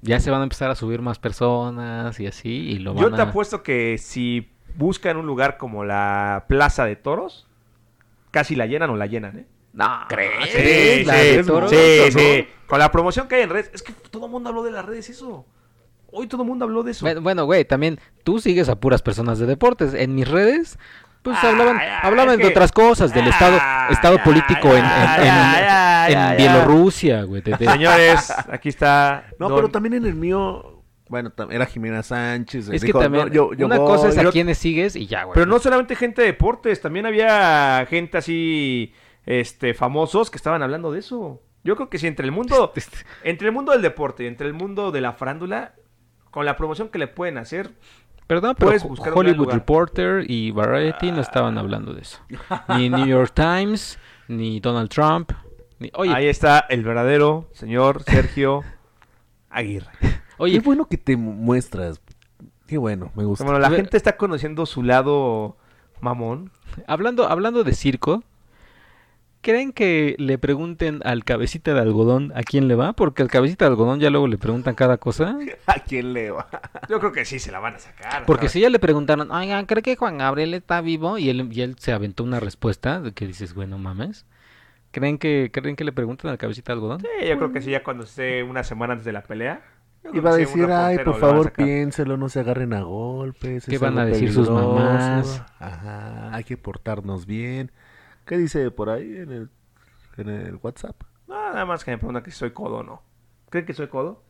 ya 0.00 0.18
se 0.18 0.30
van 0.30 0.40
a 0.40 0.44
empezar 0.44 0.70
a 0.70 0.74
subir 0.74 1.02
más 1.02 1.18
personas 1.18 2.18
y 2.20 2.26
así, 2.26 2.48
y 2.48 2.78
lo 2.78 2.94
van 2.94 3.02
Yo 3.04 3.10
te 3.14 3.20
a... 3.20 3.24
apuesto 3.26 3.62
que 3.62 3.98
si 3.98 4.48
buscan 4.76 5.18
un 5.18 5.26
lugar 5.26 5.58
como 5.58 5.84
la 5.84 6.46
Plaza 6.48 6.86
de 6.86 6.96
Toros, 6.96 7.46
casi 8.30 8.56
la 8.56 8.64
llenan 8.66 8.88
o 8.88 8.96
la 8.96 9.04
llenan, 9.06 9.40
¿eh? 9.40 9.46
No, 9.72 10.00
¿Crees? 10.08 10.32
Sí, 10.50 10.58
de 11.04 11.40
sí, 11.42 11.46
toros. 11.46 11.70
Sí, 11.70 11.76
¿no? 12.12 12.18
sí. 12.18 12.48
Con 12.66 12.78
la 12.78 12.90
promoción 12.90 13.28
que 13.28 13.36
hay 13.36 13.42
en 13.42 13.50
redes. 13.50 13.70
Es 13.72 13.82
que 13.82 13.92
todo 13.92 14.26
el 14.26 14.32
mundo 14.32 14.48
habló 14.50 14.62
de 14.62 14.70
las 14.72 14.84
redes, 14.84 15.08
eso. 15.10 15.46
Hoy 16.12 16.26
todo 16.26 16.42
el 16.42 16.48
mundo 16.48 16.64
habló 16.64 16.82
de 16.82 16.90
eso. 16.92 17.06
Bueno, 17.20 17.44
güey, 17.44 17.64
también 17.64 18.00
tú 18.24 18.40
sigues 18.40 18.68
a 18.68 18.74
puras 18.80 19.00
personas 19.02 19.38
de 19.38 19.46
deportes. 19.46 19.94
En 19.94 20.14
mis 20.16 20.26
redes, 20.28 20.76
pues 21.22 21.36
Ah, 21.40 21.50
hablaban, 21.50 21.78
ya, 21.78 22.00
hablaban 22.00 22.36
de 22.36 22.42
que- 22.42 22.48
otras 22.48 22.72
cosas, 22.72 23.14
del 23.14 23.28
estado, 23.28 23.58
Ah, 23.60 23.88
estado 23.90 24.16
ya, 24.16 24.24
político 24.24 24.68
ya, 24.72 24.78
en, 24.78 24.84
en- 24.84 24.84
ya, 24.84 25.16
en- 25.16 25.24
ya, 25.24 26.06
en 26.08 26.12
ya, 26.12 26.30
ya. 26.30 26.34
Bielorrusia, 26.36 27.22
güey. 27.22 27.42
de- 27.42 27.56
de- 27.56 27.66
Señores, 27.66 28.32
aquí 28.50 28.68
está. 28.70 29.26
No, 29.38 29.48
don- 29.48 29.58
pero 29.58 29.68
también 29.68 29.94
en 29.94 30.06
el 30.06 30.14
mío. 30.14 30.82
Bueno, 31.08 31.32
era 31.50 31.66
Jimena 31.66 32.02
Sánchez. 32.04 32.68
Es 32.68 32.80
que 32.80 32.86
dijo, 32.88 33.00
también, 33.00 33.26
no, 33.28 33.32
yo- 33.32 33.52
yo 33.54 33.66
una 33.66 33.78
voy, 33.78 33.86
cosa 33.86 34.08
es 34.08 34.18
a 34.18 34.22
yo- 34.22 34.32
quienes 34.32 34.58
sigues 34.58 34.94
y 34.96 35.06
ya, 35.06 35.24
güey. 35.24 35.34
Pero 35.34 35.46
no 35.46 35.58
solamente 35.58 35.94
gente 35.96 36.22
de 36.22 36.28
deportes, 36.28 36.80
también 36.80 37.04
había 37.06 37.84
gente 37.90 38.18
así, 38.18 38.92
este, 39.26 39.74
famosos 39.74 40.30
que 40.30 40.36
estaban 40.36 40.62
hablando 40.62 40.92
de 40.92 41.00
eso. 41.00 41.40
Yo 41.62 41.76
creo 41.76 41.90
que 41.90 41.98
si 41.98 42.06
entre 42.06 42.24
el 42.24 42.32
mundo, 42.32 42.72
entre 43.24 43.48
el 43.48 43.54
mundo 43.54 43.72
del 43.72 43.82
deporte 43.82 44.24
y 44.24 44.26
entre 44.26 44.46
el 44.46 44.54
mundo 44.54 44.92
de 44.92 45.00
la 45.00 45.12
farándula, 45.12 45.74
con 46.30 46.46
la 46.46 46.56
promoción 46.56 46.88
que 46.88 46.98
le 46.98 47.08
pueden 47.08 47.38
hacer, 47.38 47.70
Perdón, 48.26 48.54
pero 48.56 48.70
Hollywood 48.70 49.36
lugar. 49.36 49.56
Reporter 49.56 50.24
y 50.30 50.52
Variety 50.52 51.10
no 51.10 51.20
estaban 51.20 51.58
hablando 51.58 51.92
de 51.92 52.02
eso. 52.02 52.20
Ni 52.68 52.88
New 52.88 53.04
York 53.04 53.32
Times, 53.34 53.98
ni 54.28 54.60
Donald 54.60 54.88
Trump. 54.88 55.32
Ni... 55.80 55.90
Oye, 55.94 56.14
ahí 56.14 56.28
está 56.28 56.60
el 56.68 56.84
verdadero 56.84 57.48
señor 57.52 58.04
Sergio 58.04 58.62
Aguirre. 59.48 59.90
oye, 60.38 60.60
Qué 60.60 60.60
bueno 60.60 60.86
que 60.86 60.96
te 60.96 61.16
mu- 61.16 61.32
muestras. 61.32 62.00
Qué 62.68 62.78
bueno, 62.78 63.10
me 63.16 63.24
gusta. 63.24 63.44
Bueno, 63.44 63.58
la 63.58 63.70
gente 63.70 63.96
está 63.96 64.16
conociendo 64.16 64.64
su 64.64 64.84
lado 64.84 65.56
mamón. 66.00 66.52
hablando, 66.86 67.28
hablando 67.28 67.64
de 67.64 67.74
circo, 67.74 68.22
¿creen 69.40 69.72
que 69.72 70.14
le 70.18 70.38
pregunten 70.38 71.00
al 71.04 71.24
cabecita 71.24 71.74
de 71.74 71.80
algodón 71.80 72.32
a 72.34 72.42
quién 72.42 72.68
le 72.68 72.74
va? 72.74 72.92
Porque 72.92 73.22
al 73.22 73.28
cabecita 73.28 73.64
de 73.64 73.70
algodón 73.70 74.00
ya 74.00 74.10
luego 74.10 74.26
le 74.26 74.38
preguntan 74.38 74.74
cada 74.74 74.98
cosa. 74.98 75.38
¿A 75.66 75.80
quién 75.80 76.12
le 76.12 76.30
va? 76.30 76.48
Yo 76.88 76.98
creo 76.98 77.12
que 77.12 77.24
sí 77.24 77.38
se 77.38 77.50
la 77.50 77.58
van 77.58 77.74
a 77.74 77.78
sacar. 77.78 78.26
Porque 78.26 78.42
¿sabes? 78.42 78.52
si 78.52 78.60
ya 78.60 78.70
le 78.70 78.78
preguntaron, 78.78 79.30
oigan, 79.30 79.66
¿cree 79.66 79.82
que 79.82 79.96
Juan 79.96 80.18
Gabriel 80.18 80.54
está 80.54 80.80
vivo? 80.80 81.18
Y 81.18 81.30
él, 81.30 81.48
y 81.52 81.62
él 81.62 81.76
se 81.78 81.92
aventó 81.92 82.24
una 82.24 82.40
respuesta 82.40 83.00
de 83.00 83.12
que 83.12 83.26
dices, 83.26 83.54
bueno, 83.54 83.78
mames. 83.78 84.26
¿Creen 84.90 85.18
que, 85.18 85.50
¿Creen 85.52 85.76
que 85.76 85.84
le 85.84 85.92
preguntan 85.92 86.30
al 86.30 86.38
cabecita 86.38 86.72
de 86.72 86.74
algodón? 86.74 87.00
Sí, 87.00 87.28
yo 87.28 87.36
creo 87.36 87.52
que 87.52 87.62
sí, 87.62 87.70
ya 87.70 87.84
cuando 87.84 88.04
esté 88.04 88.42
una 88.42 88.64
semana 88.64 88.94
antes 88.94 89.04
de 89.04 89.12
la 89.12 89.22
pelea. 89.22 89.62
Iba 90.12 90.30
a 90.30 90.36
decir, 90.36 90.64
ay, 90.70 90.98
por 90.98 91.18
favor, 91.20 91.44
sacar". 91.44 91.64
piénselo, 91.64 92.16
no 92.16 92.28
se 92.28 92.40
agarren 92.40 92.72
a 92.72 92.82
golpes. 92.82 93.66
¿Qué 93.66 93.78
van 93.78 93.98
a 93.98 94.04
decir 94.04 94.32
sus 94.32 94.50
mamás? 94.50 95.44
Ajá, 95.58 96.34
hay 96.34 96.42
que 96.44 96.56
portarnos 96.56 97.26
bien. 97.26 97.70
¿Qué 98.30 98.38
dice 98.38 98.70
por 98.70 98.90
ahí 98.90 99.16
en 99.16 99.32
el, 99.32 99.50
en 100.16 100.28
el 100.28 100.54
WhatsApp? 100.62 100.94
No, 101.26 101.34
nada 101.34 101.64
más 101.66 101.82
que 101.82 101.90
me 101.90 101.98
preguntan 101.98 102.22
que 102.22 102.30
si 102.30 102.38
soy 102.38 102.52
codo 102.52 102.76
o 102.76 102.82
no. 102.84 103.02
¿Creen 103.50 103.66
que 103.66 103.74
soy 103.74 103.88
codo? 103.88 104.22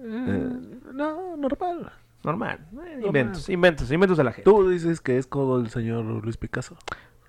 Eh, 0.00 0.50
no, 0.92 1.36
normal. 1.36 1.92
Normal. 2.24 2.66
Eh, 2.84 3.02
inventos, 3.06 3.48
inventos, 3.48 3.92
inventos 3.92 4.18
de 4.18 4.24
la 4.24 4.32
gente. 4.32 4.50
Tú 4.50 4.68
dices 4.68 5.00
que 5.00 5.18
es 5.18 5.28
codo 5.28 5.60
el 5.60 5.70
señor 5.70 6.04
Luis 6.04 6.36
Picasso. 6.36 6.76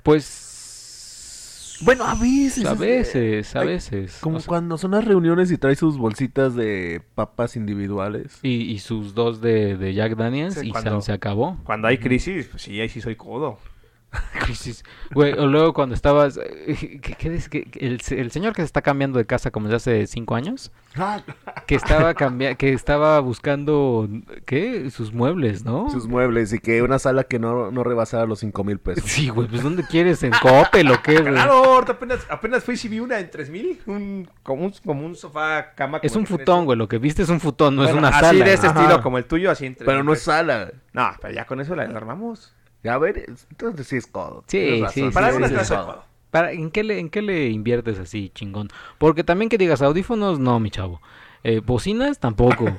Pues... 0.01 1.77
Bueno, 1.81 2.05
a 2.05 2.15
veces. 2.15 2.65
A 2.65 2.73
es- 2.73 2.79
veces, 2.79 3.55
a 3.55 3.63
veces. 3.63 4.17
Como 4.21 4.37
O 4.37 4.39
sea, 4.39 4.47
cuando 4.47 4.79
son 4.79 4.91
las 4.91 5.05
reuniones 5.05 5.51
y 5.51 5.59
trae 5.59 5.75
sus 5.75 5.99
bolsitas 5.99 6.55
de 6.55 7.03
papas 7.13 7.55
individuales. 7.55 8.39
y, 8.41 8.71
y 8.71 8.79
sus 8.79 9.13
dos 9.13 9.41
de, 9.41 9.77
de 9.77 9.93
Jack 9.93 10.15
Daniels 10.15 10.55
Sí, 10.55 10.69
y 10.69 10.71
cuando- 10.71 11.01
se, 11.01 11.07
se 11.07 11.11
acabó. 11.13 11.57
Cuando 11.65 11.87
hay 11.87 11.99
crisis, 11.99 12.47
pues 12.47 12.63
sí, 12.63 12.79
ahí 12.81 12.89
sí 12.89 12.99
soy 12.99 13.15
codo. 13.15 13.59
Crisis. 14.43 14.83
Güey, 15.11 15.33
o 15.33 15.47
luego 15.47 15.73
cuando 15.73 15.95
estabas... 15.95 16.37
eh, 16.37 16.99
¿Qué, 17.01 17.13
qué 17.15 17.33
es 17.33 17.49
que 17.49 17.67
el, 17.79 18.01
el 18.17 18.31
señor 18.31 18.53
que 18.53 18.61
se 18.61 18.65
está 18.65 18.81
cambiando 18.81 19.17
de 19.17 19.25
casa 19.25 19.51
como 19.51 19.67
desde 19.67 19.77
hace 20.01 20.07
cinco 20.07 20.35
años, 20.35 20.71
que 21.67 21.75
estaba 21.75 22.13
cambia 22.13 22.55
que 22.55 22.73
estaba 22.73 23.19
buscando, 23.19 24.07
¿qué? 24.45 24.89
Sus 24.91 25.13
muebles, 25.13 25.63
¿no? 25.65 25.89
Sus 25.89 26.07
muebles 26.07 26.53
y 26.53 26.59
que 26.59 26.81
una 26.81 26.99
sala 26.99 27.23
que 27.23 27.39
no, 27.39 27.71
no 27.71 27.83
rebasara 27.83 28.25
los 28.25 28.39
cinco 28.39 28.63
mil 28.63 28.79
pesos. 28.79 29.03
Sí, 29.09 29.29
güey, 29.29 29.47
pues 29.47 29.63
¿dónde 29.63 29.83
quieres? 29.83 30.21
¿En 30.23 30.31
Coppel 30.41 30.91
o 30.91 31.01
qué, 31.01 31.21
güey? 31.21 31.33
Claro, 31.33 31.79
apenas, 31.79 32.25
apenas 32.29 32.63
fui 32.63 32.79
y 32.83 32.87
vi 32.87 32.99
una 32.99 33.19
en 33.19 33.29
3000. 33.29 33.81
Un, 33.85 34.29
como, 34.43 34.65
un, 34.65 34.73
como 34.85 35.05
un 35.05 35.15
sofá, 35.15 35.73
cama. 35.75 35.99
Es 36.03 36.15
un 36.15 36.25
futón, 36.25 36.57
eso. 36.59 36.65
güey, 36.65 36.77
lo 36.77 36.87
que 36.87 36.97
viste 36.97 37.21
es 37.23 37.29
un 37.29 37.39
futón, 37.39 37.75
no 37.75 37.83
es 37.83 37.91
Bueno, 37.91 38.07
una 38.07 38.17
así 38.17 38.25
sala. 38.25 38.45
de 38.45 38.53
ese 38.53 38.67
Ajá. 38.67 38.81
estilo, 38.81 39.01
como 39.01 39.17
el 39.17 39.25
tuyo, 39.25 39.49
así 39.51 39.65
entre. 39.65 39.85
Pero 39.85 40.03
no 40.03 40.13
es 40.13 40.21
sala. 40.21 40.71
No, 40.91 41.09
pero 41.21 41.33
ya 41.33 41.45
con 41.45 41.59
eso 41.61 41.75
la 41.75 41.87
la 41.87 41.97
armamos. 41.97 42.53
Ya 42.83 42.97
ver, 42.97 43.25
entonces 43.49 43.87
sí 43.87 43.95
es 43.97 44.07
codo. 44.07 44.43
Sí, 44.47 44.83
sí, 44.91 45.09
Para 45.11 45.29
sí, 45.29 45.35
algunas 45.35 45.67
sí, 45.67 45.73
codo. 45.73 46.03
¿Para, 46.31 46.51
en, 46.51 46.71
qué 46.71 46.83
le, 46.83 46.99
¿En 46.99 47.09
qué 47.09 47.21
le 47.21 47.49
inviertes 47.49 47.99
así, 47.99 48.31
chingón? 48.33 48.69
Porque 48.97 49.23
también 49.23 49.49
que 49.49 49.57
digas 49.57 49.81
audífonos, 49.81 50.39
no, 50.39 50.59
mi 50.59 50.71
chavo. 50.71 50.99
Eh, 51.43 51.61
bocinas, 51.63 52.19
tampoco. 52.19 52.65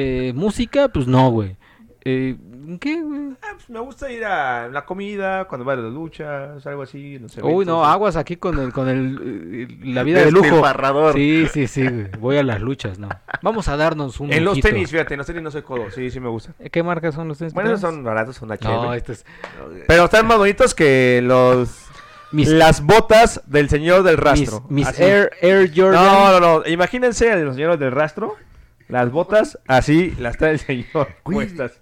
Eh, 0.00 0.32
música, 0.36 0.86
pues 0.88 1.08
no, 1.08 1.28
güey. 1.30 1.56
Eh, 2.04 2.36
¿en 2.38 2.57
¿Qué, 2.76 3.00
güey? 3.00 3.30
Ah, 3.42 3.52
pues 3.54 3.70
me 3.70 3.80
gusta 3.80 4.10
ir 4.10 4.24
a 4.24 4.68
la 4.68 4.84
comida, 4.84 5.46
cuando 5.46 5.64
va 5.64 5.72
a 5.72 5.76
las 5.76 5.92
luchas, 5.92 6.66
algo 6.66 6.82
así. 6.82 7.18
No 7.18 7.28
sé, 7.28 7.42
Uy, 7.42 7.64
no, 7.64 7.76
aguas 7.84 7.94
aguas 7.94 8.16
aquí 8.16 8.36
con 8.36 8.58
el, 8.58 8.72
con 8.72 8.88
el, 8.88 9.68
eh, 9.70 9.78
la 9.84 10.02
vida 10.02 10.24
de 10.24 10.30
lujo. 10.30 10.62
Sí, 11.14 11.46
sí, 11.52 11.66
sí, 11.66 11.82
güey. 11.82 12.10
Voy 12.18 12.36
a 12.36 12.42
las 12.42 12.60
luchas, 12.60 12.98
no. 12.98 13.08
Vamos 13.42 13.68
a 13.68 13.76
darnos 13.76 14.20
un 14.20 14.32
En 14.32 14.44
los 14.44 14.60
tenis, 14.60 14.90
fíjate, 14.90 15.14
en 15.14 15.18
los 15.18 15.26
tenis 15.26 15.42
no 15.42 15.50
soy 15.50 15.62
codo. 15.62 15.90
Sí, 15.90 16.10
sí 16.10 16.20
me 16.20 16.28
gusta. 16.28 16.52
Eh, 16.58 16.68
¿Qué 16.68 16.82
marcas 16.82 17.14
son 17.14 17.28
los 17.28 17.38
tenis? 17.38 17.54
Bueno, 17.54 17.70
esos 17.70 17.80
son 17.80 18.04
baratos, 18.04 18.36
son 18.36 18.48
la 18.48 18.56
traes? 18.58 18.76
No, 18.76 18.82
chévere. 18.82 18.98
este 18.98 19.12
es... 19.12 19.26
Pero 19.86 20.04
están 20.04 20.26
más 20.26 20.38
bonitos 20.38 20.74
que 20.74 21.20
los. 21.22 21.86
Mis, 22.30 22.48
Las 22.48 22.82
botas 22.82 23.40
del 23.46 23.70
señor 23.70 24.02
del 24.02 24.18
rastro. 24.18 24.66
mis 24.68 24.86
Air 24.98 25.30
Jordan. 25.74 26.04
No, 26.04 26.40
no, 26.40 26.58
no. 26.60 26.68
Imagínense 26.68 27.32
a 27.32 27.36
los 27.36 27.54
señores 27.54 27.78
del 27.78 27.92
rastro. 27.92 28.36
Las 28.88 29.10
botas, 29.10 29.58
así 29.66 30.14
las 30.18 30.38
trae 30.38 30.52
el 30.52 30.58
señor. 30.58 31.08
Güey, 31.24 31.48
puestas. 31.48 31.78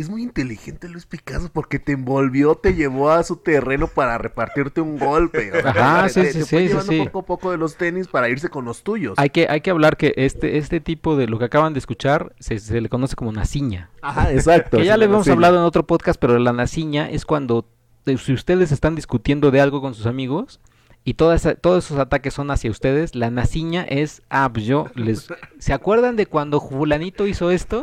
Es 0.00 0.08
muy 0.08 0.22
inteligente 0.22 0.88
Luis 0.88 1.06
Picasso 1.06 1.50
porque 1.52 1.78
te 1.78 1.92
envolvió, 1.92 2.54
te 2.54 2.74
llevó 2.74 3.10
a 3.10 3.22
su 3.24 3.36
terreno 3.36 3.88
para 3.88 4.16
repartirte 4.18 4.80
un 4.80 4.98
golpe. 4.98 5.50
O 5.52 5.60
sea, 5.60 5.70
Ajá, 5.70 6.08
sí, 6.08 6.20
te- 6.22 6.32
sí, 6.32 6.38
te 6.38 6.44
sí, 6.44 6.56
sí, 6.58 6.68
llevando 6.68 6.92
sí. 6.92 6.98
poco 7.04 7.18
a 7.18 7.26
poco 7.26 7.50
de 7.50 7.56
los 7.58 7.76
tenis 7.76 8.06
para 8.08 8.28
irse 8.28 8.48
con 8.48 8.64
los 8.64 8.82
tuyos. 8.82 9.14
Hay 9.18 9.30
que, 9.30 9.46
hay 9.48 9.60
que 9.60 9.70
hablar 9.70 9.96
que 9.96 10.14
este, 10.16 10.58
este 10.58 10.80
tipo 10.80 11.16
de 11.16 11.26
lo 11.26 11.38
que 11.38 11.46
acaban 11.46 11.72
de 11.72 11.80
escuchar 11.80 12.32
se, 12.38 12.58
se 12.60 12.80
le 12.80 12.88
conoce 12.88 13.16
como 13.16 13.32
naciña. 13.32 13.90
Ajá, 14.00 14.32
exacto. 14.32 14.78
Que 14.78 14.84
ya 14.84 14.96
le 14.96 15.06
hemos 15.06 15.26
hablado 15.28 15.56
en 15.56 15.62
otro 15.64 15.86
podcast, 15.86 16.20
pero 16.20 16.38
la 16.38 16.52
naciña 16.52 17.10
es 17.10 17.24
cuando 17.26 17.66
si 18.06 18.32
ustedes 18.32 18.72
están 18.72 18.94
discutiendo 18.94 19.50
de 19.50 19.60
algo 19.60 19.80
con 19.82 19.94
sus 19.94 20.06
amigos 20.06 20.60
y 21.04 21.14
toda 21.14 21.34
esa- 21.34 21.54
todos 21.56 21.86
esos 21.86 21.98
ataques 21.98 22.34
son 22.34 22.50
hacia 22.50 22.70
ustedes, 22.70 23.14
la 23.14 23.30
naciña 23.30 23.82
es, 23.82 24.22
ah, 24.30 24.48
pues 24.52 24.64
yo 24.64 24.86
les... 24.94 25.28
¿Se 25.58 25.72
acuerdan 25.72 26.16
de 26.16 26.26
cuando 26.26 26.60
fulanito 26.60 27.26
hizo 27.26 27.50
esto? 27.50 27.82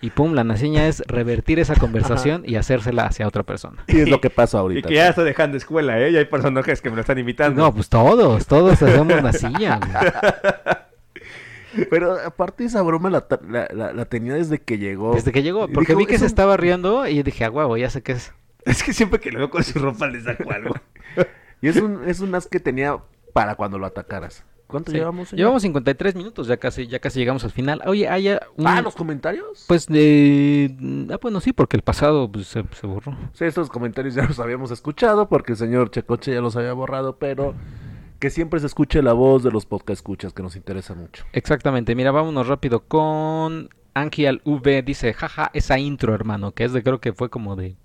Y 0.00 0.10
pum, 0.10 0.34
la 0.34 0.44
naciña 0.44 0.86
es 0.86 1.02
revertir 1.08 1.58
esa 1.58 1.74
conversación 1.74 2.44
y 2.46 2.54
hacérsela 2.54 3.06
hacia 3.06 3.26
otra 3.26 3.42
persona. 3.42 3.82
Y 3.88 3.98
es 4.00 4.08
lo 4.08 4.20
que 4.20 4.30
pasa 4.30 4.58
Y 4.58 4.60
ahorita. 4.60 4.88
que 4.88 4.94
ya 4.94 5.08
estoy 5.08 5.24
dejando 5.24 5.56
escuela, 5.56 5.98
¿eh? 6.00 6.12
Y 6.12 6.16
hay 6.16 6.26
personajes 6.26 6.80
que 6.80 6.90
me 6.90 6.94
lo 6.96 7.00
están 7.00 7.18
imitando. 7.18 7.60
No, 7.60 7.74
pues 7.74 7.88
todos, 7.88 8.46
todos 8.46 8.80
hacemos 8.80 9.08
güey. 9.08 9.32
Pero 11.90 12.16
aparte 12.24 12.64
esa 12.64 12.82
broma 12.82 13.10
la, 13.10 13.22
ta- 13.28 13.40
la, 13.48 13.68
la- 13.72 13.92
la 13.92 14.04
tenía 14.06 14.34
desde 14.34 14.60
que 14.60 14.78
llegó. 14.78 15.14
Desde 15.14 15.32
que 15.32 15.42
llegó, 15.42 15.66
Y 15.68 15.72
porque 15.72 15.92
dijo, 15.92 15.98
vi 15.98 16.06
que 16.06 16.14
"Es 16.14 16.20
se 16.20 16.24
un- 16.26 16.30
estaba 16.30 16.56
riendo 16.56 17.06
y 17.06 17.22
dije, 17.22 17.44
ah, 17.44 17.50
huevo, 17.50 17.76
ya 17.76 17.90
sé 17.90 18.02
qué 18.02 18.12
es. 18.12 18.32
Es 18.64 18.82
que 18.82 18.92
siempre 18.92 19.20
que 19.20 19.30
lo 19.30 19.38
veo 19.38 19.50
con 19.50 19.62
su 19.64 19.78
ropa 19.78 20.06
le 20.06 20.20
saco 20.20 20.50
algo. 20.52 20.74
Y 21.60 21.68
es 21.68 21.76
un, 21.76 22.08
es 22.08 22.20
un 22.20 22.32
as 22.36 22.46
que 22.46 22.60
tenía 22.60 22.98
para 23.32 23.56
cuando 23.56 23.78
lo 23.78 23.86
atacaras. 23.86 24.44
¿Cuánto 24.68 24.92
Sí. 24.92 24.98
llevamos? 24.98 25.30
señor? 25.30 25.38
Llevamos 25.38 25.62
53 25.62 26.14
minutos, 26.14 26.46
ya 26.46 26.58
casi, 26.58 26.86
ya 26.86 27.00
casi 27.00 27.18
llegamos 27.18 27.42
al 27.42 27.50
final. 27.50 27.82
Oye, 27.86 28.08
haya 28.08 28.40
un... 28.56 28.66
Ah, 28.68 28.80
los 28.82 28.94
comentarios. 28.94 29.64
Pues 29.66 29.86
de... 29.86 30.76
Ah, 31.10 31.18
bueno, 31.20 31.40
sí, 31.40 31.52
porque 31.52 31.76
el 31.76 31.82
pasado 31.82 32.30
pues, 32.30 32.46
se, 32.46 32.62
se 32.78 32.86
borró. 32.86 33.16
Sí, 33.32 33.44
estos 33.46 33.70
comentarios 33.70 34.14
ya 34.14 34.24
los 34.24 34.38
habíamos 34.38 34.70
escuchado 34.70 35.28
porque 35.28 35.52
el 35.52 35.58
señor 35.58 35.90
Checoche 35.90 36.32
ya 36.34 36.40
los 36.40 36.54
había 36.54 36.74
borrado, 36.74 37.16
pero 37.16 37.54
que 38.18 38.30
siempre 38.30 38.60
se 38.60 38.66
escuche 38.66 39.02
la 39.02 39.14
voz 39.14 39.42
de 39.42 39.50
los 39.50 39.64
podcast 39.64 39.98
escuchas 40.00 40.32
que 40.32 40.42
nos 40.42 40.54
interesa 40.54 40.94
mucho. 40.94 41.24
Exactamente, 41.32 41.94
mira, 41.94 42.10
vámonos 42.10 42.46
rápido 42.46 42.80
con 42.80 43.70
Angial 43.94 44.42
V 44.44 44.82
dice, 44.82 45.14
jaja, 45.14 45.50
esa 45.54 45.78
intro, 45.78 46.14
hermano, 46.14 46.52
que 46.52 46.64
es 46.64 46.72
de, 46.72 46.82
creo 46.82 47.00
que 47.00 47.12
fue 47.12 47.30
como 47.30 47.56
de, 47.56 47.76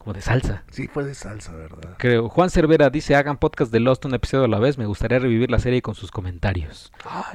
como 0.00 0.14
de 0.14 0.22
salsa. 0.22 0.64
Sí, 0.70 0.88
fue 0.88 1.04
de 1.04 1.14
salsa, 1.14 1.54
¿verdad? 1.54 1.94
Creo. 1.98 2.28
Juan 2.30 2.48
Cervera 2.48 2.88
dice, 2.88 3.14
hagan 3.14 3.36
podcast 3.36 3.70
de 3.70 3.80
Lost 3.80 4.04
un 4.06 4.14
episodio 4.14 4.46
a 4.46 4.48
la 4.48 4.58
vez, 4.58 4.78
me 4.78 4.86
gustaría 4.86 5.18
revivir 5.18 5.50
la 5.50 5.58
serie 5.58 5.82
con 5.82 5.94
sus 5.94 6.10
comentarios. 6.10 6.90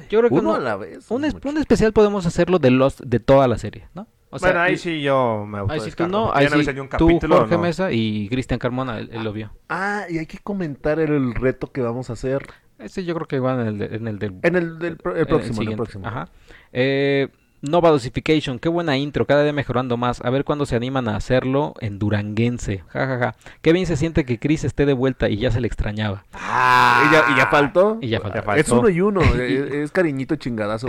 Yo 0.09 0.19
creo 0.19 0.29
que 0.29 0.35
Uno 0.35 0.49
uno- 0.49 0.55
a 0.55 0.59
la 0.59 0.75
vez. 0.75 1.09
un, 1.11 1.25
es 1.25 1.35
especial 1.59 1.93
podemos 1.93 2.25
hacerlo 2.25 2.57
de 2.57 2.71
Lost 2.71 3.01
de 3.01 3.19
toda 3.19 3.47
la 3.47 3.59
serie, 3.59 3.87
¿no? 3.93 4.07
O 4.31 4.39
sea, 4.39 4.49
bueno, 4.49 4.61
ahí 4.61 4.73
y- 4.73 4.77
sí 4.77 5.01
yo 5.03 5.45
me 5.47 5.59
ahí 5.69 5.79
sí 5.79 5.91
tú 5.91 6.07
no, 6.07 6.33
ahí 6.33 6.47
no 6.49 6.61
sí 6.61 6.79
un 6.79 6.89
tú, 6.89 7.19
Jorge 7.25 7.55
no. 7.55 7.61
Mesa 7.61 7.91
y 7.91 8.27
Cristian 8.29 8.59
Carmona, 8.59 8.97
él, 8.97 9.09
él 9.13 9.23
lo 9.23 9.31
vio. 9.31 9.53
Ah, 9.69 10.05
y 10.09 10.17
hay 10.17 10.25
que 10.25 10.39
comentar 10.39 10.99
el 10.99 11.35
reto 11.35 11.71
que 11.71 11.81
vamos 11.81 12.09
a 12.09 12.13
hacer. 12.13 12.45
Ese 12.79 13.05
yo 13.05 13.13
creo 13.15 13.27
que 13.27 13.39
va 13.39 13.53
en 13.61 13.67
el, 13.67 13.77
de- 13.77 13.95
en 13.95 14.07
el 14.07 14.19
del 14.19 14.39
En 14.41 14.55
el, 14.55 14.79
del 14.79 14.93
el 14.93 14.97
próximo, 14.97 15.37
el 15.37 15.53
siguiente. 15.53 15.75
próximo. 15.77 16.07
Ajá. 16.07 16.27
Eh, 16.73 17.29
Nova 17.69 17.89
Dosification, 17.89 18.59
qué 18.59 18.69
buena 18.69 18.97
intro, 18.97 19.25
cada 19.25 19.43
día 19.43 19.53
mejorando 19.53 19.97
más. 19.97 20.21
A 20.23 20.29
ver 20.29 20.43
cuándo 20.43 20.65
se 20.65 20.75
animan 20.75 21.07
a 21.07 21.15
hacerlo 21.15 21.73
en 21.81 21.99
Duranguense. 21.99 22.83
Ja, 22.89 23.07
ja, 23.07 23.17
ja. 23.19 23.35
Qué 23.61 23.73
bien 23.73 23.85
se 23.85 23.95
siente 23.97 24.25
que 24.25 24.39
Chris 24.39 24.63
esté 24.63 24.85
de 24.85 24.93
vuelta 24.93 25.29
y 25.29 25.37
ya 25.37 25.51
se 25.51 25.59
le 25.61 25.67
extrañaba. 25.67 26.23
¿Y, 26.33 27.11
ya, 27.13 27.23
y 27.33 27.37
ya 27.37 27.47
faltó? 27.47 27.97
Y 28.01 28.09
ya 28.09 28.19
faltó. 28.19 28.53
Es 28.53 28.69
uno 28.69 28.89
y 28.89 29.01
uno. 29.01 29.21
es, 29.21 29.31
es 29.73 29.91
cariñito 29.91 30.35
chingadazo. 30.35 30.87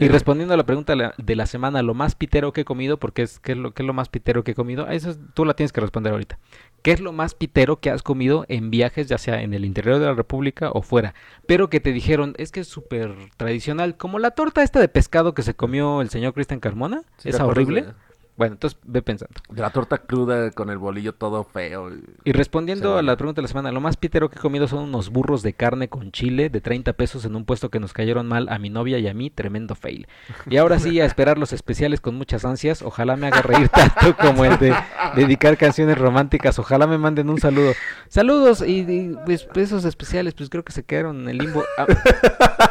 Y 0.00 0.08
respondiendo 0.08 0.54
a 0.54 0.56
la 0.56 0.64
pregunta 0.64 0.92
de 0.92 0.96
la- 0.96 1.14
de 1.18 1.36
la 1.36 1.46
semana, 1.46 1.82
lo 1.82 1.94
más 1.94 2.14
pitero 2.14 2.52
que 2.52 2.62
he 2.62 2.64
comido, 2.64 2.98
porque 2.98 3.22
es 3.22 3.38
¿qué 3.40 3.52
es 3.52 3.58
lo, 3.58 3.72
qué 3.72 3.82
es 3.82 3.86
lo 3.86 3.92
más 3.92 4.08
pitero 4.08 4.44
que 4.44 4.52
he 4.52 4.54
comido? 4.54 4.88
Eso 4.88 5.10
es- 5.10 5.18
tú 5.34 5.44
la 5.44 5.54
tienes 5.54 5.72
que 5.72 5.80
responder 5.80 6.12
ahorita. 6.12 6.38
¿Qué 6.86 6.92
es 6.92 7.00
lo 7.00 7.10
más 7.10 7.34
pitero 7.34 7.80
que 7.80 7.90
has 7.90 8.04
comido 8.04 8.44
en 8.46 8.70
viajes, 8.70 9.08
ya 9.08 9.18
sea 9.18 9.42
en 9.42 9.54
el 9.54 9.64
interior 9.64 9.98
de 9.98 10.06
la 10.06 10.14
República 10.14 10.70
o 10.70 10.82
fuera? 10.82 11.14
Pero 11.44 11.68
que 11.68 11.80
te 11.80 11.90
dijeron, 11.92 12.34
es 12.38 12.52
que 12.52 12.60
es 12.60 12.68
súper 12.68 13.12
tradicional, 13.36 13.96
como 13.96 14.20
la 14.20 14.30
torta 14.30 14.62
esta 14.62 14.78
de 14.78 14.86
pescado 14.86 15.34
que 15.34 15.42
se 15.42 15.54
comió 15.56 16.00
el 16.00 16.10
señor 16.10 16.32
Cristian 16.32 16.60
Carmona. 16.60 17.02
¿Sí 17.16 17.24
te 17.24 17.30
¿Es 17.30 17.40
horrible? 17.40 17.82
de- 17.82 17.92
Bueno, 18.36 18.52
entonces 18.54 18.78
ve 18.84 19.00
pensando. 19.00 19.32
De 19.48 19.62
la 19.62 19.70
torta 19.70 19.98
cruda 19.98 20.50
con 20.50 20.68
el 20.68 20.76
bolillo 20.76 21.14
todo 21.14 21.42
feo. 21.44 21.90
Y 22.24 22.32
respondiendo 22.32 22.98
a 22.98 23.02
la 23.02 23.16
pregunta 23.16 23.40
de 23.40 23.44
la 23.44 23.48
semana, 23.48 23.72
lo 23.72 23.80
más 23.80 23.96
pitero 23.96 24.28
que 24.28 24.38
he 24.38 24.42
comido 24.42 24.68
son 24.68 24.80
unos 24.80 25.08
burros 25.08 25.42
de 25.42 25.54
carne 25.54 25.88
con 25.88 26.12
chile 26.12 26.50
de 26.50 26.60
30 26.60 26.92
pesos 26.92 27.24
en 27.24 27.34
un 27.34 27.46
puesto 27.46 27.70
que 27.70 27.80
nos 27.80 27.94
cayeron 27.94 28.26
mal 28.26 28.48
a 28.50 28.58
mi 28.58 28.68
novia 28.68 28.98
y 28.98 29.08
a 29.08 29.14
mí, 29.14 29.30
tremendo 29.30 29.74
fail. 29.74 30.06
Y 30.50 30.58
ahora 30.58 30.78
sí, 30.78 31.00
a 31.00 31.04
esperar 31.06 31.38
los 31.38 31.54
especiales 31.54 32.00
con 32.02 32.14
muchas 32.16 32.44
ansias, 32.44 32.82
ojalá 32.82 33.16
me 33.16 33.28
haga 33.28 33.40
reír 33.40 33.68
tanto 33.70 34.14
como 34.18 34.44
el 34.44 34.58
de 34.58 34.74
dedicar 35.14 35.56
canciones 35.56 35.96
románticas, 35.96 36.58
ojalá 36.58 36.86
me 36.86 36.98
manden 36.98 37.30
un 37.30 37.40
saludo. 37.40 37.72
Saludos 38.08 38.62
y, 38.66 38.80
y, 38.80 39.16
pues, 39.24 39.48
esos 39.54 39.86
especiales, 39.86 40.34
pues 40.34 40.50
creo 40.50 40.62
que 40.62 40.72
se 40.72 40.84
quedaron 40.84 41.22
en 41.22 41.28
el 41.30 41.38
limbo, 41.38 41.64
a, 41.78 41.86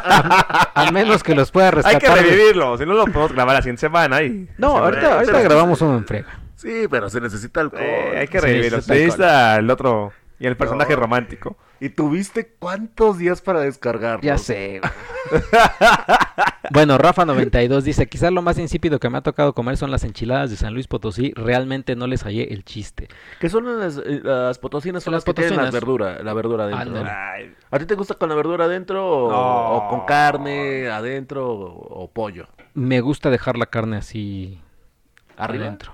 a- 0.04 0.70
a 0.86 0.90
menos 0.92 1.22
que 1.22 1.34
los 1.34 1.50
pueda 1.50 1.68
Hay 1.68 1.72
rescatar. 1.74 2.00
que 2.00 2.08
revivirlo, 2.22 2.76
si 2.78 2.86
no 2.86 2.94
lo 2.94 3.04
podemos 3.06 3.32
grabar 3.32 3.54
la 3.56 3.62
siguiente 3.62 3.80
semana 3.80 4.22
y... 4.22 4.48
No, 4.58 4.74
se 4.74 4.78
ahorita, 4.78 5.14
ahorita 5.14 5.32
pero- 5.32 5.48
grabamos 5.56 5.80
uno 5.82 5.96
en 5.98 6.06
frega. 6.06 6.38
Sí, 6.54 6.86
pero 6.90 7.10
se 7.10 7.20
necesita 7.20 7.60
alcohol. 7.60 7.82
Eh, 7.82 8.18
hay 8.18 8.28
que 8.28 8.40
sí, 8.40 8.46
Se 8.46 8.92
necesita 8.94 9.56
el 9.56 9.68
otro 9.70 10.12
y 10.38 10.46
el 10.46 10.56
personaje 10.56 10.94
No. 10.94 11.00
romántico. 11.00 11.56
¿Y 11.80 11.90
tuviste 11.90 12.54
cuántos 12.58 13.18
días 13.18 13.42
para 13.42 13.60
descargarlo? 13.60 14.22
Ya 14.22 14.38
sé. 14.38 14.80
bueno, 16.70 16.98
Rafa92 16.98 17.82
dice, 17.82 18.06
quizás 18.08 18.32
lo 18.32 18.42
más 18.42 18.58
insípido 18.58 18.98
que 18.98 19.10
me 19.10 19.18
ha 19.18 19.22
tocado 19.22 19.52
comer 19.54 19.76
son 19.76 19.90
las 19.90 20.04
enchiladas 20.04 20.50
de 20.50 20.56
San 20.56 20.72
Luis 20.74 20.86
Potosí. 20.88 21.32
Realmente 21.36 21.94
no 21.96 22.06
les 22.06 22.22
hallé 22.24 22.52
el 22.54 22.64
chiste. 22.64 23.08
¿Qué 23.40 23.48
son 23.48 23.78
las, 23.78 23.98
eh, 23.98 24.20
las 24.22 24.58
potosinas? 24.58 25.02
Son 25.02 25.12
Las 25.12 25.20
las, 25.20 25.24
que 25.24 25.34
tienen 25.34 25.56
la 25.56 25.64
potosinas. 25.64 25.74
verdura, 25.74 26.22
la 26.22 26.32
verdura 26.32 26.64
adentro. 26.64 27.04
Ay, 27.06 27.54
¿A 27.70 27.78
ti 27.78 27.84
te 27.86 27.94
gusta 27.94 28.14
con 28.14 28.28
la 28.28 28.34
verdura 28.34 28.64
adentro 28.64 29.06
o, 29.06 29.30
No. 29.30 29.76
o 29.76 29.88
con 29.90 30.06
carne 30.06 30.88
adentro 30.88 31.46
o, 31.48 32.04
o 32.04 32.10
pollo? 32.10 32.46
Me 32.74 33.00
gusta 33.00 33.30
dejar 33.30 33.56
la 33.58 33.66
carne 33.66 33.96
así 33.98 34.60
¿Arriba? 35.36 35.66
adentro. 35.66 35.92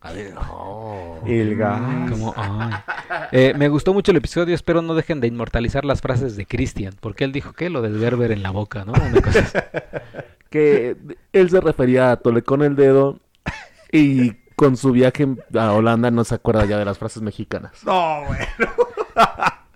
Adentro. 0.00 1.20
el 1.26 1.56
gas. 1.56 2.10
Como, 2.10 2.34
ay. 2.36 2.72
Eh, 3.32 3.54
me 3.56 3.68
gustó 3.68 3.94
mucho 3.94 4.10
el 4.10 4.18
episodio, 4.18 4.54
espero 4.54 4.82
no 4.82 4.94
dejen 4.94 5.20
de 5.20 5.28
inmortalizar 5.28 5.84
las 5.86 6.02
frases 6.02 6.36
de 6.36 6.44
Cristian, 6.44 6.94
porque 7.00 7.24
él 7.24 7.32
dijo 7.32 7.54
que 7.54 7.70
lo 7.70 7.80
del 7.80 7.98
berber 7.98 8.30
en 8.32 8.42
la 8.42 8.50
boca, 8.50 8.84
¿no? 8.84 8.92
Una 8.92 9.20
cosa 9.22 9.38
así. 9.40 9.58
Que 10.50 10.96
él 11.32 11.50
se 11.50 11.60
refería 11.60 12.12
a 12.12 12.16
Tole 12.16 12.42
con 12.42 12.62
el 12.62 12.76
dedo 12.76 13.18
y 13.90 14.34
con 14.54 14.76
su 14.76 14.92
viaje 14.92 15.26
a 15.58 15.72
Holanda 15.72 16.12
no 16.12 16.22
se 16.22 16.36
acuerda 16.36 16.64
ya 16.64 16.78
de 16.78 16.84
las 16.84 16.96
frases 16.96 17.22
mexicanas. 17.22 17.72
No, 17.84 18.24
güey. 18.26 18.38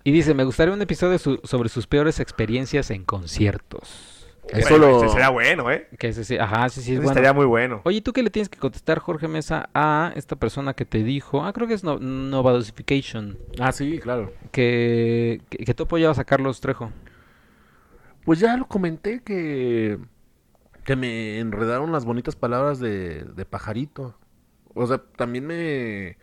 Y 0.05 0.11
dice, 0.13 0.33
me 0.33 0.45
gustaría 0.45 0.73
un 0.73 0.81
episodio 0.81 1.19
su- 1.19 1.41
sobre 1.43 1.67
sus 1.67 1.85
peores 1.85 2.21
experiencias 2.21 2.91
en 2.91 3.03
conciertos. 3.03 4.08
Eso 4.51 4.77
Bueno, 4.77 5.01
lo- 5.03 5.09
sería 5.09 5.29
bueno, 5.29 5.71
¿eh? 5.71 5.87
Que 5.99 6.07
ese 6.07 6.23
sí, 6.23 6.37
ajá, 6.37 6.69
sí, 6.69 6.81
sí, 6.81 6.93
es 6.93 6.97
bueno. 6.97 7.11
estaría 7.11 7.33
muy 7.33 7.45
bueno. 7.45 7.81
Oye, 7.85 8.01
¿tú 8.01 8.13
qué 8.13 8.23
le 8.23 8.29
tienes 8.31 8.49
que 8.49 8.57
contestar, 8.57 8.97
Jorge 8.99 9.27
Mesa, 9.27 9.69
a 9.75 10.11
esta 10.15 10.35
persona 10.35 10.73
que 10.73 10.85
te 10.85 11.03
dijo, 11.03 11.43
ah, 11.45 11.53
creo 11.53 11.67
que 11.67 11.75
es 11.75 11.83
no, 11.83 11.99
Nova 11.99 12.51
Dosification, 12.51 13.37
Ah, 13.59 13.71
sí, 13.71 13.99
claro. 13.99 14.33
que, 14.51 15.41
que, 15.49 15.65
que 15.65 15.73
tú 15.73 15.83
apoyabas 15.83 16.17
a 16.19 16.23
Carlos 16.25 16.61
Trejo? 16.61 16.91
Pues 18.25 18.39
ya 18.39 18.57
lo 18.57 18.67
comenté 18.67 19.21
que, 19.21 19.97
que 20.83 20.95
me 20.95 21.39
enredaron 21.39 21.91
las 21.91 22.05
bonitas 22.05 22.35
palabras 22.35 22.79
de, 22.79 23.23
de 23.23 23.45
pajarito. 23.45 24.15
O 24.75 24.85
sea, 24.87 24.99
también 25.15 25.45
me, 25.47 26.17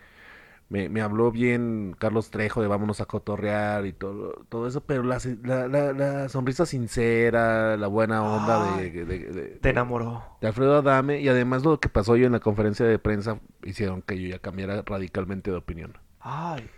me, 0.69 0.89
me 0.89 1.01
habló 1.01 1.31
bien 1.31 1.95
Carlos 1.99 2.31
Trejo 2.31 2.61
de 2.61 2.67
vámonos 2.69 3.01
a 3.01 3.07
cotorrear 3.07 3.87
y 3.87 3.93
todo, 3.93 4.45
todo 4.49 4.67
eso, 4.67 4.81
pero 4.81 5.03
la, 5.05 5.19
la, 5.45 5.69
la, 5.69 5.93
la 5.93 6.29
sonrisa 6.29 6.67
sincera, 6.67 7.77
la 7.77 7.87
buena 7.87 8.23
onda 8.23 8.77
de, 8.77 8.91
de, 8.91 9.05
de- 9.05 9.19
de- 9.33 9.43
Te 9.61 9.71
enamoró. 9.71 10.25
de 10.41 10.49
Alfredo 10.49 10.77
Adame 10.79 11.21
y 11.21 11.29
además 11.29 11.63
lo 11.65 11.79
que 11.79 11.89
pasó 11.89 12.13
hoy 12.13 12.25
en 12.25 12.33
la 12.33 12.41
conferencia 12.41 12.85
de 12.87 12.99
prensa 12.99 13.39
hicieron 13.65 14.03
que 14.03 14.21
yo 14.21 14.29
ya 14.29 14.39
cambiara 14.41 14.83
radicalmente 14.85 15.51
de 15.51 15.57
opinión. 15.57 15.97
Ay. 16.21 16.69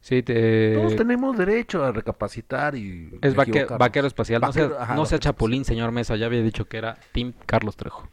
Sí, 0.00 0.22
te... 0.22 0.74
Todos 0.74 0.94
tenemos 0.94 1.36
derecho 1.36 1.84
a 1.84 1.90
recapacitar 1.90 2.76
y 2.76 3.18
Es 3.22 3.34
vaque- 3.34 3.66
vaquero 3.76 4.06
espacial. 4.06 4.40
No 4.40 4.52
sea, 4.52 4.70
ajá, 4.78 4.94
no 4.94 5.04
sea 5.04 5.18
Chapulín, 5.18 5.64
señor 5.64 5.90
Mesa. 5.90 6.14
Ya 6.14 6.26
había 6.26 6.42
dicho 6.42 6.66
que 6.66 6.76
era 6.78 6.96
Team 7.12 7.32
Carlos 7.44 7.76
Trejo. 7.76 8.08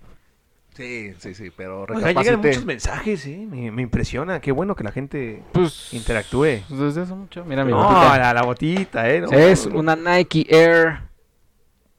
Sí, 0.75 1.13
sí, 1.19 1.35
sí, 1.35 1.51
pero 1.55 1.81
Oiga, 1.83 1.93
llegan 2.07 2.15
recapacité. 2.15 2.47
muchos 2.47 2.65
mensajes, 2.65 3.25
¿eh? 3.27 3.45
Me, 3.49 3.69
me 3.71 3.83
impresiona. 3.83 4.39
Qué 4.41 4.51
bueno 4.51 4.75
que 4.75 4.83
la 4.83 4.91
gente 4.91 5.43
Pues 5.51 5.93
interactúe. 5.93 6.63
desde 6.69 7.01
hace 7.01 7.13
mucho. 7.13 7.45
Mira 7.45 7.63
mi 7.63 7.71
No, 7.71 7.77
botita. 7.83 8.17
la, 8.17 8.33
la 8.33 8.41
botita, 8.41 9.09
¿eh? 9.09 9.21
No, 9.21 9.31
es 9.31 9.67
no, 9.67 9.79
una 9.79 9.95
Nike 9.95 10.47
Air. 10.49 10.99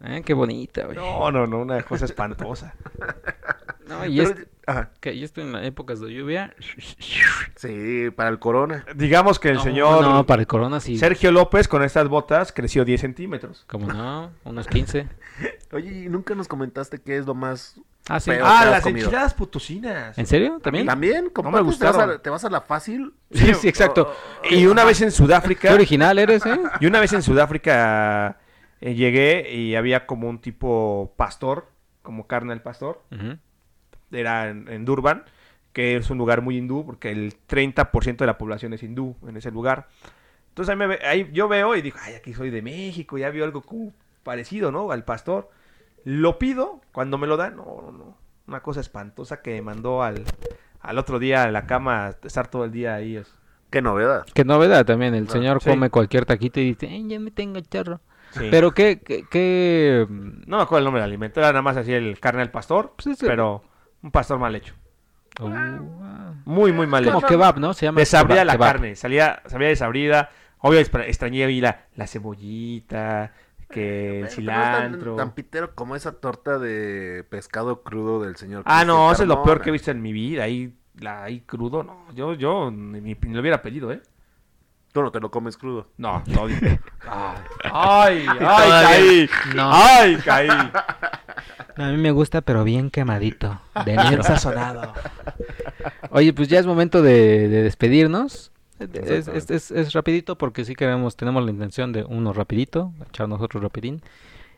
Eh, 0.05 0.23
qué 0.25 0.35
bonita, 0.35 0.85
güey. 0.87 0.97
No, 0.97 1.31
no, 1.31 1.47
no, 1.47 1.59
una 1.61 1.83
cosa 1.83 2.05
espantosa. 2.05 2.75
No, 3.89 4.07
y 4.07 4.17
Pero- 4.19 4.31
es 4.31 4.47
ajá, 4.67 4.91
que 5.01 5.19
yo 5.19 5.25
estoy 5.25 5.45
en 5.45 5.53
las 5.53 5.65
épocas 5.65 6.01
de 6.01 6.13
lluvia. 6.13 6.55
sí, 7.57 8.11
para 8.17 8.31
el 8.31 8.39
corona. 8.39 8.85
Digamos 8.95 9.39
que 9.39 9.49
el 9.51 9.57
No, 9.57 9.63
señor 9.63 10.03
No, 10.03 10.27
para 10.27 10.41
el 10.43 10.47
corona 10.47 10.81
sí. 10.81 10.97
Sergio 10.99 11.31
López 11.33 11.69
con 11.69 11.83
estas 11.83 12.09
botas 12.09 12.53
creció 12.53 12.85
10 12.85 13.01
centímetros. 13.01 13.65
Como 13.67 13.87
no, 13.89 14.31
unos 14.45 14.67
15. 14.67 15.09
Oye, 15.73 16.05
¿y 16.05 16.09
nunca 16.09 16.35
nos 16.35 16.49
comentaste 16.49 17.01
qué 17.01 17.17
es 17.19 17.27
lo 17.27 17.35
más... 17.35 17.81
Ah, 18.09 18.21
sí. 18.21 18.31
Feo. 18.31 18.45
Ah, 18.47 18.59
que 18.61 18.65
has 18.67 18.71
las 18.71 18.83
comido. 18.83 19.07
enchiladas 19.07 19.35
potosinas. 19.35 20.19
¿En 20.19 20.27
serio? 20.27 20.61
¿También? 20.63 20.87
¿También? 20.87 21.25
me 21.25 21.31
te 21.31 21.43
vas, 21.43 21.63
gustaron. 21.65 22.11
a, 22.11 22.19
te 22.19 22.29
vas 22.31 22.45
a 22.45 22.51
la 22.51 22.61
fácil. 22.61 23.15
Sí, 23.33 23.55
sí, 23.55 23.67
exacto. 23.69 24.15
Y 24.51 24.67
una 24.67 24.85
vez 24.85 25.01
en 25.01 25.07
Qué 25.09 25.13
Sudáfrica, 25.13 25.73
original 25.73 26.19
eres, 26.19 26.45
¿eh? 26.45 26.59
y 26.81 26.87
una 26.87 27.01
vez 27.01 27.13
en 27.15 27.23
Sudáfrica 27.23 28.39
eh, 28.83 28.95
llegué 28.95 29.51
y 29.55 29.75
había 29.75 30.05
como 30.07 30.29
un 30.29 30.39
tipo 30.39 31.15
pastor, 31.17 31.67
como 32.03 32.27
carne 32.27 32.53
al 32.53 32.61
pastor. 32.63 33.03
Ujú. 33.11 33.39
Era 34.15 34.49
en, 34.49 34.69
en 34.69 34.85
Durban, 34.85 35.25
que 35.73 35.97
es 35.97 36.09
un 36.11 36.19
lugar 36.19 36.41
muy 36.43 36.57
hindú, 36.57 36.85
porque 36.87 37.11
el 37.11 37.35
30% 37.49 38.17
de 38.19 38.27
la 38.27 38.39
población 38.39 38.73
es 38.73 38.83
hindú 38.83 39.17
en 39.27 39.37
ese 39.37 39.51
lugar. 39.51 39.89
Entonces 40.51 40.71
ahí, 40.71 40.77
me 40.77 40.87
ve- 40.87 41.01
ahí 41.05 41.31
yo 41.33 41.49
veo 41.49 41.75
y 41.77 41.83
digo, 41.83 41.97
ay, 42.01 42.15
aquí 42.15 42.33
soy 42.33 42.51
de 42.51 42.63
México, 42.63 43.19
ya 43.19 43.31
vio 43.31 43.45
algo 43.45 43.63
como 43.63 43.93
parecido, 44.23 44.71
¿no? 44.71 44.91
Al 44.93 45.05
pastor. 45.05 45.51
Lo 46.05 46.39
pido, 46.39 46.81
cuando 46.93 47.19
me 47.19 47.27
lo 47.27 47.37
dan, 47.37 47.57
no, 47.57 47.65
no, 47.83 47.93
no. 47.93 48.17
Una 48.47 48.61
cosa 48.61 48.81
espantosa 48.81 49.41
que 49.43 49.53
me 49.55 49.63
mandó 49.63 50.03
al, 50.03 50.23
al 50.81 50.99
otro 50.99 51.19
día 51.19 51.45
a 51.45 51.51
la 51.51 51.67
cama, 51.67 52.07
a 52.07 52.11
estar 52.25 52.47
todo 52.49 52.65
el 52.65 52.71
día 52.73 52.95
ahí. 52.95 53.17
es- 53.17 53.35
Qué 53.71 53.83
novedad. 53.83 54.25
Qué 54.33 54.45
novedad 54.45 54.85
también. 54.87 55.15
El 55.15 55.29
señor 55.29 55.61
sí. 55.61 55.71
come 55.71 55.91
cualquier 55.91 56.25
taquito 56.27 56.61
y 56.61 56.67
dice, 56.67 56.87
"Ay, 56.87 57.09
ya 57.09 57.19
me 57.19 57.33
tengo 57.33 57.59
chorro. 57.61 58.01
sí. 58.31 58.47
Pero 58.51 58.71
qué, 58.73 59.01
qué, 59.01 59.25
qué, 59.29 60.07
No 60.47 60.59
me 60.59 60.63
acuerdo 60.63 60.79
el 60.79 60.85
nombre 60.85 61.03
del 61.03 61.11
alimento, 61.11 61.41
era 61.41 61.49
nada 61.49 61.63
más 61.63 61.77
así 61.77 61.93
el 61.93 62.21
carne 62.21 62.43
al 62.43 62.51
pastor, 62.53 62.93
Pues 62.97 63.07
es- 63.09 63.19
pero 63.29 63.65
un 64.05 64.11
pastor 64.13 64.39
mal 64.39 64.55
hecho. 64.55 64.75
uh. 65.41 65.49
Muy, 66.45 66.73
muy 66.73 66.87
mal 66.87 67.05
como 67.05 67.19
hecho. 67.19 67.27
kebab, 67.27 67.59
¿no? 67.59 67.73
Se 67.75 67.87
llama 67.87 68.01
Desabrida 68.01 68.43
kebab- 68.43 68.47
la 68.47 68.53
kebab. 68.53 68.73
carne, 68.73 68.97
salía, 68.97 69.43
salía 69.47 69.69
desabrida. 69.69 70.31
Obvio, 70.59 70.79
extra- 70.81 71.07
extrañé 71.07 71.45
ahí 71.45 71.61
la, 71.61 71.87
la 71.97 72.07
cebollita, 72.07 73.33
que 73.71 74.21
el 74.21 74.27
Pero 74.27 74.27
no 74.27 74.27
tan- 74.29 74.31
cilantro. 74.37 75.17
Tan, 75.17 75.33
pitero 75.33 75.75
como 75.75 75.97
esa 75.97 76.13
torta 76.21 76.59
de 76.59 77.25
pescado 77.29 77.83
crudo 77.83 78.23
del 78.23 78.37
señor. 78.37 78.63
Ah, 78.67 78.79
Cristian 78.81 78.87
no, 78.89 79.11
eso 79.13 79.23
es 79.23 79.29
lo 79.29 79.43
peor 79.43 79.61
que 79.63 79.71
he 79.71 79.73
visto 79.73 79.91
en 79.91 80.01
mi 80.03 80.13
vida. 80.13 80.45
Ahí, 80.45 80.75
la, 81.01 81.25
ahí 81.25 81.41
crudo, 81.41 81.83
no. 81.83 82.07
Yo, 82.15 82.35
yo 82.35 82.71
ni, 82.71 83.01
ni 83.01 83.15
lo 83.35 83.41
hubiera 83.41 83.61
pedido, 83.63 83.91
¿eh? 83.91 84.01
Tú 84.93 85.03
no 85.03 85.11
te 85.11 85.19
lo 85.19 85.31
comes 85.31 85.57
crudo. 85.57 85.89
No, 85.97 86.23
no. 86.27 86.47
Ay, 87.07 88.27
ay, 88.27 88.27
Todavía 88.39 88.83
caí. 88.89 89.31
no. 89.55 89.71
Ay, 89.73 90.17
caí. 90.25 90.49
A 91.77 91.89
mí 91.91 91.97
me 91.97 92.11
gusta, 92.13 92.41
pero 92.41 92.63
bien 92.65 92.91
quemadito. 92.91 93.61
Bien 93.85 93.97
Dentro. 93.99 94.23
sazonado. 94.23 94.93
Oye, 96.11 96.33
pues 96.33 96.49
ya 96.49 96.59
es 96.61 96.67
momento 96.67 97.03
de, 97.03 97.49
de 97.49 97.63
despedirnos. 97.63 98.53
Es, 98.79 99.29
es, 99.29 99.51
es- 99.51 99.71
es 99.71 99.93
rapidito 99.93 100.37
porque 100.37 100.65
sí 100.65 100.75
queremos, 100.75 101.17
tenemos 101.17 101.45
la 101.45 101.51
intención 101.51 101.93
de 101.93 102.05
uno 102.05 102.33
rapidito, 102.33 102.93
echarnos 103.09 103.41
otro 103.41 103.61
rapidín. 103.61 104.03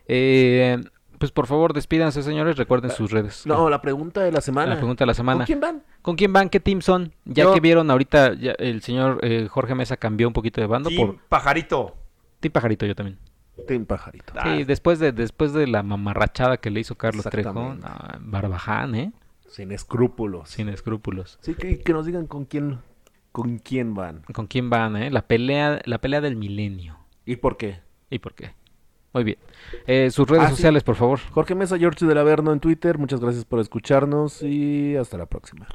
Eh, 0.07 0.83
pues 1.19 1.31
por 1.31 1.47
favor, 1.47 1.73
despídanse, 1.73 2.21
señores, 2.23 2.57
recuerden 2.57 2.91
sus 2.91 3.11
redes. 3.11 3.45
No, 3.45 3.69
la 3.69 3.81
pregunta 3.81 4.21
de 4.21 4.31
la 4.31 4.41
semana. 4.41 4.73
La 4.73 4.77
pregunta 4.77 5.03
de 5.03 5.07
la 5.07 5.13
semana. 5.13 5.39
¿Con 5.39 5.45
quién 5.45 5.59
van? 5.59 5.83
¿Con 6.01 6.15
quién 6.15 6.33
van? 6.33 6.49
¿Qué 6.49 6.59
team 6.59 6.81
son? 6.81 7.13
Ya 7.25 7.45
Yo- 7.45 7.53
que 7.53 7.59
vieron 7.59 7.89
ahorita, 7.89 8.33
ya 8.35 8.51
el 8.53 8.81
señor 8.81 9.19
eh, 9.23 9.47
Jorge 9.49 9.73
Mesa 9.75 9.97
cambió 9.97 10.27
un 10.27 10.33
poquito 10.33 10.61
de 10.61 10.67
bando 10.67 10.89
Team 10.89 11.07
por 11.07 11.17
Pajarito. 11.29 11.95
Team 12.39 12.51
Pajarito 12.51 12.85
yo 12.85 12.95
también. 12.95 13.17
Team 13.67 13.85
Pajarito. 13.85 14.33
Ah, 14.35 14.55
Sí, 14.55 14.63
después 14.63 14.99
de 14.99 15.11
después 15.11 15.53
de 15.53 15.67
la 15.67 15.83
mamarrachada 15.83 16.57
que 16.57 16.69
le 16.69 16.79
hizo 16.81 16.95
Carlos 16.95 17.25
Trejo, 17.25 17.75
ah, 17.83 18.17
Barbaján, 18.21 18.95
¿eh? 18.95 19.11
Sin 19.47 19.71
escrúpulos. 19.71 20.49
Sin 20.49 20.69
escrúpulos. 20.69 21.37
Sí, 21.41 21.55
que, 21.55 21.79
que 21.79 21.93
nos 21.93 22.05
digan 22.05 22.27
con 22.27 22.45
quién, 22.45 22.79
con 23.31 23.57
quién 23.59 23.95
van. 23.95 24.21
¿Con 24.33 24.47
quién 24.47 24.69
van, 24.69 24.95
eh? 24.97 25.09
La 25.09 25.21
pelea, 25.27 25.81
la 25.85 25.99
pelea 25.99 26.21
del 26.21 26.35
milenio. 26.35 26.97
¿Y 27.25 27.37
por 27.37 27.57
qué? 27.57 27.79
¿Y 28.09 28.19
por 28.19 28.33
qué? 28.35 28.51
Muy 29.13 29.23
bien. 29.23 29.37
Eh, 29.87 30.11
sus 30.11 30.27
redes 30.29 30.43
Ah, 30.45 30.49
sí. 30.49 30.55
sociales, 30.57 30.83
por 30.83 30.95
favor. 30.95 31.19
Jorge 31.31 31.55
Mesa, 31.55 31.77
George 31.77 32.05
del 32.05 32.17
Averno 32.17 32.51
en 32.53 32.59
Twitter. 32.59 32.97
Muchas 32.97 33.19
gracias 33.19 33.45
por 33.45 33.59
escucharnos 33.59 34.43
y 34.43 34.95
hasta 34.95 35.17
la 35.17 35.25
próxima. 35.25 35.65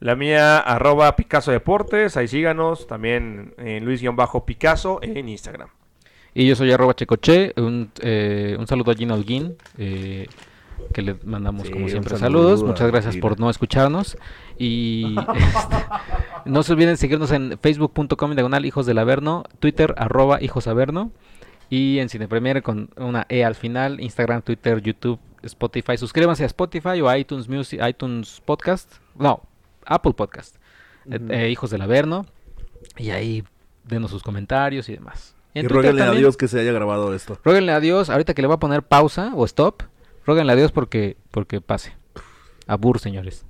La 0.00 0.16
mía, 0.16 0.58
arroba 0.58 1.14
Picasso 1.14 1.52
Deportes. 1.52 2.16
Ahí 2.16 2.26
síganos. 2.28 2.86
También 2.88 3.54
en 3.56 3.84
Luis-Picasso 3.84 4.98
en 5.00 5.28
Instagram. 5.28 5.68
Y 6.34 6.46
yo 6.46 6.56
soy 6.56 6.72
arroba 6.72 6.94
checoche. 6.94 7.52
Un, 7.56 7.90
eh, 8.00 8.56
un 8.58 8.66
saludo 8.66 8.92
a 8.92 8.94
Gina 8.94 9.14
Holguín. 9.14 9.56
eh, 9.78 10.26
que 10.92 11.02
le 11.02 11.16
mandamos 11.24 11.66
Sí, 11.66 11.72
como 11.72 11.88
siempre 11.88 12.16
saludo 12.16 12.44
saludos. 12.44 12.64
Muchas 12.64 12.90
gracias 12.90 13.16
por 13.16 13.38
no 13.38 13.50
escucharnos. 13.50 14.16
Y 14.58 15.16
este, 15.36 15.76
no 16.44 16.62
se 16.62 16.72
olviden 16.72 16.96
seguirnos 16.96 17.30
en 17.32 17.58
facebook.com 17.58 18.32
diagonal 18.32 18.64
hijos 18.66 18.86
del 18.86 18.98
Averno, 18.98 19.44
Twitter 19.58 19.94
arroba 19.96 20.42
hijos 20.42 20.66
Averno 20.66 21.12
y 21.70 21.98
en 21.98 22.08
Cine 22.08 22.28
Premier 22.28 22.62
con 22.62 22.90
una 22.96 23.26
E 23.28 23.44
al 23.44 23.54
final, 23.54 24.00
Instagram, 24.00 24.42
Twitter, 24.42 24.82
YouTube, 24.82 25.18
Spotify. 25.42 25.96
Suscríbanse 25.96 26.42
a 26.42 26.46
Spotify 26.46 27.00
o 27.00 27.08
a 27.08 27.18
iTunes 27.18 27.48
Music, 27.48 27.80
iTunes 27.86 28.42
Podcast. 28.44 28.96
No, 29.18 29.42
Apple 29.86 30.12
Podcast. 30.12 30.56
Eh, 31.10 31.48
hijos 31.50 31.70
del 31.70 31.82
Averno. 31.82 32.26
Y 32.98 33.10
ahí 33.10 33.44
denos 33.84 34.10
sus 34.10 34.22
comentarios 34.22 34.88
y 34.88 34.92
demás. 34.92 35.34
Y, 35.54 35.66
ruéguenle 35.66 36.02
a. 36.02 36.10
Dios 36.12 36.36
que 36.36 36.48
se 36.48 36.60
haya 36.60 36.72
grabado 36.72 37.14
esto. 37.14 37.38
Róguenle 37.44 37.72
a 37.72 37.80
Dios, 37.80 38.10
ahorita 38.10 38.34
que 38.34 38.42
le 38.42 38.48
voy 38.48 38.56
a 38.56 38.60
poner 38.60 38.82
pausa 38.82 39.32
o 39.34 39.44
stop, 39.44 39.82
róguenle 40.24 40.52
a 40.52 40.56
Dios 40.56 40.72
porque, 40.72 41.16
porque 41.30 41.60
pase. 41.60 41.94
Abur, 42.66 42.98
señores. 43.00 43.44